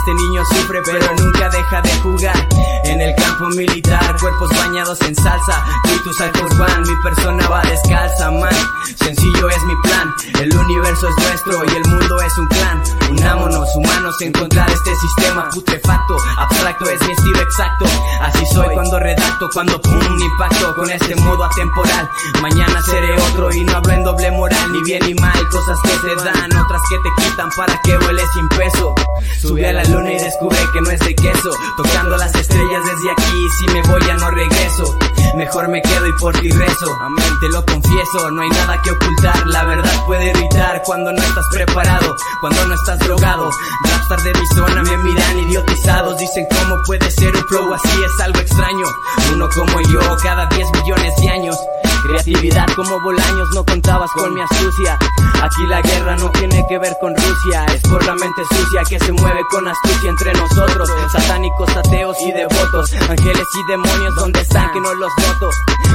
Este 0.07 0.17
niño 0.17 0.45
sufre 0.45 0.83
pero 0.85 1.17
nunca 1.17 1.49
deja 1.49 1.81
de 1.81 1.91
jugar. 2.01 2.49
En 2.85 3.01
el 3.01 3.15
campo 3.15 3.47
militar, 3.57 4.15
cuerpos 4.21 4.51
bañados 4.55 5.01
en 5.01 5.15
salsa. 5.15 5.65
Y 5.87 5.99
tus 6.05 6.21
arcos 6.21 6.59
van, 6.59 6.83
mi 6.83 6.95
persona 7.03 7.49
va 7.49 7.63
descalza, 7.63 8.31
man. 8.31 8.53
Sencillo 8.97 9.49
es 9.49 9.63
mi 9.63 9.77
plan, 9.77 10.15
el 10.43 10.55
universo 10.55 11.09
es 11.09 11.17
nuestro 11.17 11.65
y 11.65 11.77
el 11.77 11.85
mundo 11.89 12.21
es 12.21 12.37
un 12.37 12.47
clan. 12.49 12.83
Unámonos, 13.13 13.69
humanos, 13.77 14.21
encontrar 14.21 14.71
este 14.71 14.95
sistema 14.97 15.49
putrefacto 15.51 16.17
Abstracto 16.37 16.89
es 16.91 17.01
mi 17.07 17.13
estilo 17.13 17.41
exacto. 17.41 17.85
Así 18.21 18.45
soy 18.53 18.69
cuando 18.75 18.99
redacto, 18.99 19.49
cuando 19.53 19.81
pum, 19.81 20.21
impacto 20.21 20.75
Con 20.75 20.91
este 20.91 21.15
modo 21.17 21.45
atemporal. 21.45 22.11
Mañana 22.43 22.83
seré 22.83 23.15
otro 23.21 23.53
y 23.53 23.65
no 23.65 23.77
hablo 23.77 23.93
en 23.93 24.05
doble 24.05 24.31
moral 24.33 24.73
Ni 24.73 24.83
bien 24.83 25.03
ni 25.07 25.15
mal, 25.15 25.49
cosas 25.49 25.79
que 25.83 25.97
te 26.09 26.17
dan, 26.17 26.57
otras 26.57 26.83
que 26.89 26.97
te 26.99 27.23
quitan 27.23 27.51
Para 27.57 27.81
que 27.83 27.97
vueles 27.99 28.29
sin 28.35 28.49
peso 28.49 28.95
Sube 29.41 29.69
a 29.69 29.73
la 29.73 29.85
y 30.03 30.19
descubre 30.19 30.59
que 30.73 30.81
no 30.81 30.91
es 30.91 31.01
de 31.01 31.15
queso. 31.15 31.51
Tocando 31.77 32.17
las 32.17 32.35
estrellas 32.35 32.83
desde 32.85 33.11
aquí, 33.13 33.49
si 33.59 33.67
me 33.69 33.83
voy 33.83 34.01
ya 34.07 34.15
no 34.15 34.31
regreso. 34.31 34.99
Mejor 35.37 35.69
me 35.69 35.81
quedo 35.83 36.07
y 36.07 36.13
por 36.15 36.39
ti 36.39 36.51
rezo. 36.51 36.93
Amén, 37.01 37.39
te 37.41 37.49
lo 37.49 37.65
confieso, 37.65 38.31
no 38.33 38.43
hay 38.43 38.51
nada 38.51 38.81
que 38.83 38.91
ocultar. 38.91 39.47
La 39.47 39.65
verdad 39.65 40.05
puede 40.07 40.31
irritar 40.31 40.83
cuando 40.85 41.13
no 41.13 41.23
estás 41.23 41.45
preparado 41.51 42.17
Cuando 42.41 42.67
no 42.67 42.75
estás 42.75 42.99
drogado. 42.99 43.51
Rapstar 43.85 44.23
de 44.23 44.33
mi 44.33 44.47
zona 44.49 44.83
me 44.83 44.97
miran 44.99 45.39
idiotizados. 45.39 46.19
Dicen 46.19 46.47
cómo 46.51 46.83
puede 46.85 47.11
ser 47.11 47.35
un 47.35 47.47
flow 47.47 47.75
así, 47.75 48.03
es 48.05 48.21
algo 48.21 48.41
extraño. 48.41 48.87
Uno 49.33 49.49
como 49.49 49.81
yo, 49.81 50.01
cada 50.23 50.47
10 50.47 50.69
millones 50.73 51.17
de 51.21 51.29
años 51.29 51.59
Creatividad 52.05 52.67
como 52.77 53.01
Bolaños, 53.01 53.49
no 53.55 53.65
contabas 53.65 54.11
con 54.13 54.35
mi 54.35 54.41
astucia. 54.43 54.99
Aquí 55.43 55.67
la 55.67 55.81
guerra 55.81 56.17
no 56.17 56.31
tiene 56.33 56.65
que 56.69 56.79
ver 56.79 56.95
con 57.01 57.17
Rusia, 57.17 57.65
es 57.75 57.81
por 57.83 58.05
la 58.05 58.15
mente 58.15 58.43
sucia 58.51 58.83
que 58.87 58.99
se 58.99 59.11
mueve 59.13 59.41
con 59.51 59.67
astucia 59.67 60.11
entre 60.11 60.35
nosotros. 60.35 60.91
Satánicos, 61.11 61.75
ateos 61.75 62.17
y 62.21 62.33
devotos, 62.33 62.93
ángeles 63.09 63.47
y 63.55 63.71
demonios, 63.71 64.15
¿dónde 64.17 64.41
están 64.43 64.71
que 64.73 64.81
no 64.81 64.95
los 64.95 65.13
noto? 65.19 65.51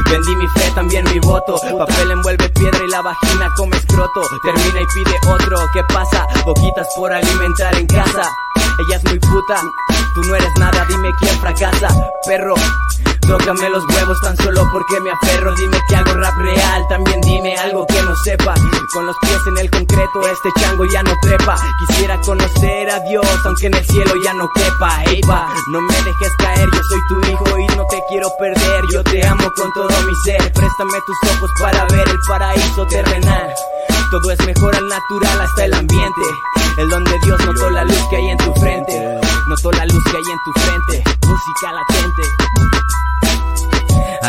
Vendí 0.10 0.36
mi 0.36 0.48
fe, 0.48 0.72
también 0.74 1.06
mi 1.06 1.20
voto. 1.20 1.60
Papel 1.78 2.12
envuelve 2.12 2.50
piedra 2.50 2.80
y 2.84 2.90
la 2.90 3.02
vagina 3.02 3.54
come 3.56 3.78
escroto. 3.78 4.22
Termina 4.42 4.82
y 4.82 4.88
pide 4.88 5.16
otro, 5.32 5.58
¿qué 5.74 5.84
pasa? 5.94 6.26
Boquitas 6.44 6.88
por 6.96 7.14
alimentar 7.14 7.76
en 7.76 7.86
casa. 7.86 8.32
Ella 8.80 8.98
es 8.98 9.04
muy 9.04 9.20
puta, 9.20 9.62
tú 10.16 10.24
no 10.24 10.36
eres 10.36 10.52
nada, 10.58 10.86
dime 10.86 11.12
quién 11.20 11.40
fracasa, 11.40 11.88
perro. 12.26 12.56
Tócame 13.30 13.70
los 13.70 13.86
huevos 13.86 14.20
tan 14.22 14.36
solo 14.38 14.68
porque 14.72 15.00
me 15.02 15.12
aferro. 15.12 15.54
Dime 15.54 15.78
que 15.88 15.96
hago 15.96 16.14
rap 16.16 16.36
real, 16.40 16.88
también 16.90 17.22
dime 17.22 17.56
algo 17.58 17.86
que 17.86 18.02
no 18.02 18.16
sepa. 18.24 18.56
Con 18.92 19.06
los 19.06 19.16
pies 19.22 19.38
en 19.46 19.58
el 19.60 19.70
concreto, 19.70 20.22
este 20.26 20.50
chango 20.60 20.84
ya 20.86 21.04
no 21.04 21.14
trepa. 21.22 21.56
Quisiera 21.78 22.20
conocer 22.22 22.90
a 22.90 23.00
Dios, 23.02 23.28
aunque 23.46 23.68
en 23.68 23.76
el 23.76 23.86
cielo 23.86 24.14
ya 24.26 24.34
no 24.34 24.50
quepa. 24.50 25.04
Epa, 25.04 25.48
no 25.72 25.80
me 25.80 25.94
dejes 25.94 26.36
caer, 26.40 26.68
yo 26.74 26.84
soy 26.90 27.00
tu 27.08 27.20
hijo 27.30 27.60
y 27.60 27.68
no 27.78 27.86
te 27.86 28.02
quiero 28.10 28.30
perder. 28.40 28.82
Yo 28.92 29.04
te 29.04 29.28
amo 29.28 29.48
con 29.56 29.72
todo 29.74 30.02
mi 30.08 30.16
ser. 30.26 30.52
Préstame 30.52 31.00
tus 31.06 31.30
ojos 31.30 31.52
para 31.60 31.86
ver 31.86 32.10
el 32.10 32.20
paraíso 32.28 32.88
terrenal. 32.88 33.54
Todo 34.10 34.32
es 34.32 34.44
mejor 34.44 34.76
al 34.76 34.88
natural 34.88 35.42
hasta 35.42 35.66
el 35.66 35.74
ambiente. 35.76 36.22
El 36.80 36.90
don 36.90 37.04
de 37.04 37.20
Dios 37.26 37.40
notó 37.46 37.70
la 37.70 37.84
luz 37.84 38.08
que 38.10 38.16
hay 38.16 38.30
en 38.30 38.38
tu 38.40 38.54
frente. 38.56 39.20
Notó 39.48 39.72
la 39.72 39.86
luz 39.86 40.04
que 40.06 40.18
hay 40.18 40.32
en 40.32 40.40
tu 40.44 40.52
frente. 40.60 41.04
Música 41.28 41.72
latente. 41.74 43.09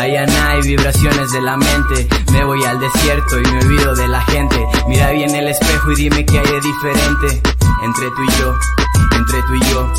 Allá 0.01 0.25
hay 0.49 0.61
vibraciones 0.63 1.31
de 1.31 1.41
la 1.41 1.57
mente. 1.57 2.07
Me 2.31 2.43
voy 2.43 2.63
al 2.63 2.79
desierto 2.79 3.39
y 3.39 3.43
me 3.43 3.59
olvido 3.59 3.93
de 3.93 4.07
la 4.07 4.19
gente. 4.21 4.57
Mira 4.87 5.11
bien 5.11 5.29
el 5.35 5.47
espejo 5.47 5.91
y 5.91 5.95
dime 5.95 6.25
qué 6.25 6.39
hay 6.39 6.47
de 6.47 6.59
diferente 6.59 7.41
entre 7.83 8.09
tú 8.09 8.23
y 8.23 8.31
yo, 8.39 8.55
entre 9.11 9.43
tú 9.43 9.53
y 9.53 9.59
yo. 9.69 9.93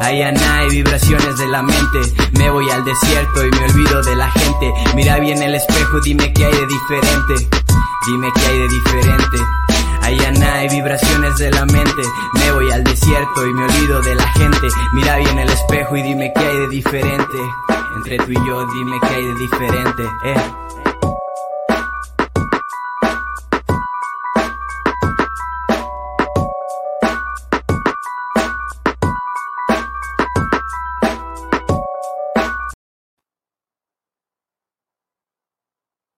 Allá 0.00 0.32
hay 0.58 0.68
vibraciones 0.68 1.38
de 1.38 1.48
la 1.48 1.60
mente. 1.60 1.98
Me 2.38 2.50
voy 2.50 2.70
al 2.70 2.84
desierto 2.84 3.44
y 3.44 3.50
me 3.50 3.64
olvido 3.64 4.02
de 4.02 4.14
la 4.14 4.30
gente. 4.30 4.72
Mira 4.94 5.18
bien 5.18 5.42
el 5.42 5.56
espejo 5.56 5.98
y 5.98 6.02
dime 6.02 6.32
qué 6.32 6.44
hay 6.44 6.52
de 6.52 6.66
diferente. 6.68 7.48
Dime 8.06 8.28
qué 8.36 8.46
hay 8.46 8.58
de 8.60 8.68
diferente. 8.68 9.38
Allá 10.02 10.54
hay 10.54 10.68
vibraciones 10.68 11.36
de 11.38 11.50
la 11.50 11.66
mente. 11.66 12.02
Me 12.34 12.52
voy 12.52 12.70
al 12.70 12.84
desierto 12.84 13.44
y 13.44 13.52
me 13.54 13.64
olvido 13.64 14.02
de 14.02 14.14
la 14.14 14.32
gente. 14.34 14.68
Mira 14.92 15.16
bien 15.16 15.36
el 15.36 15.48
espejo 15.48 15.96
y 15.96 16.02
dime 16.02 16.32
qué 16.32 16.44
hay 16.44 16.58
de 16.58 16.68
diferente. 16.68 17.38
Entre 17.96 18.16
tú 18.18 18.32
y 18.32 18.46
yo, 18.46 18.66
dime 18.66 18.98
qué 19.00 19.14
hay 19.14 19.26
de 19.26 19.34
diferente. 19.34 20.02
Eh. 20.24 20.81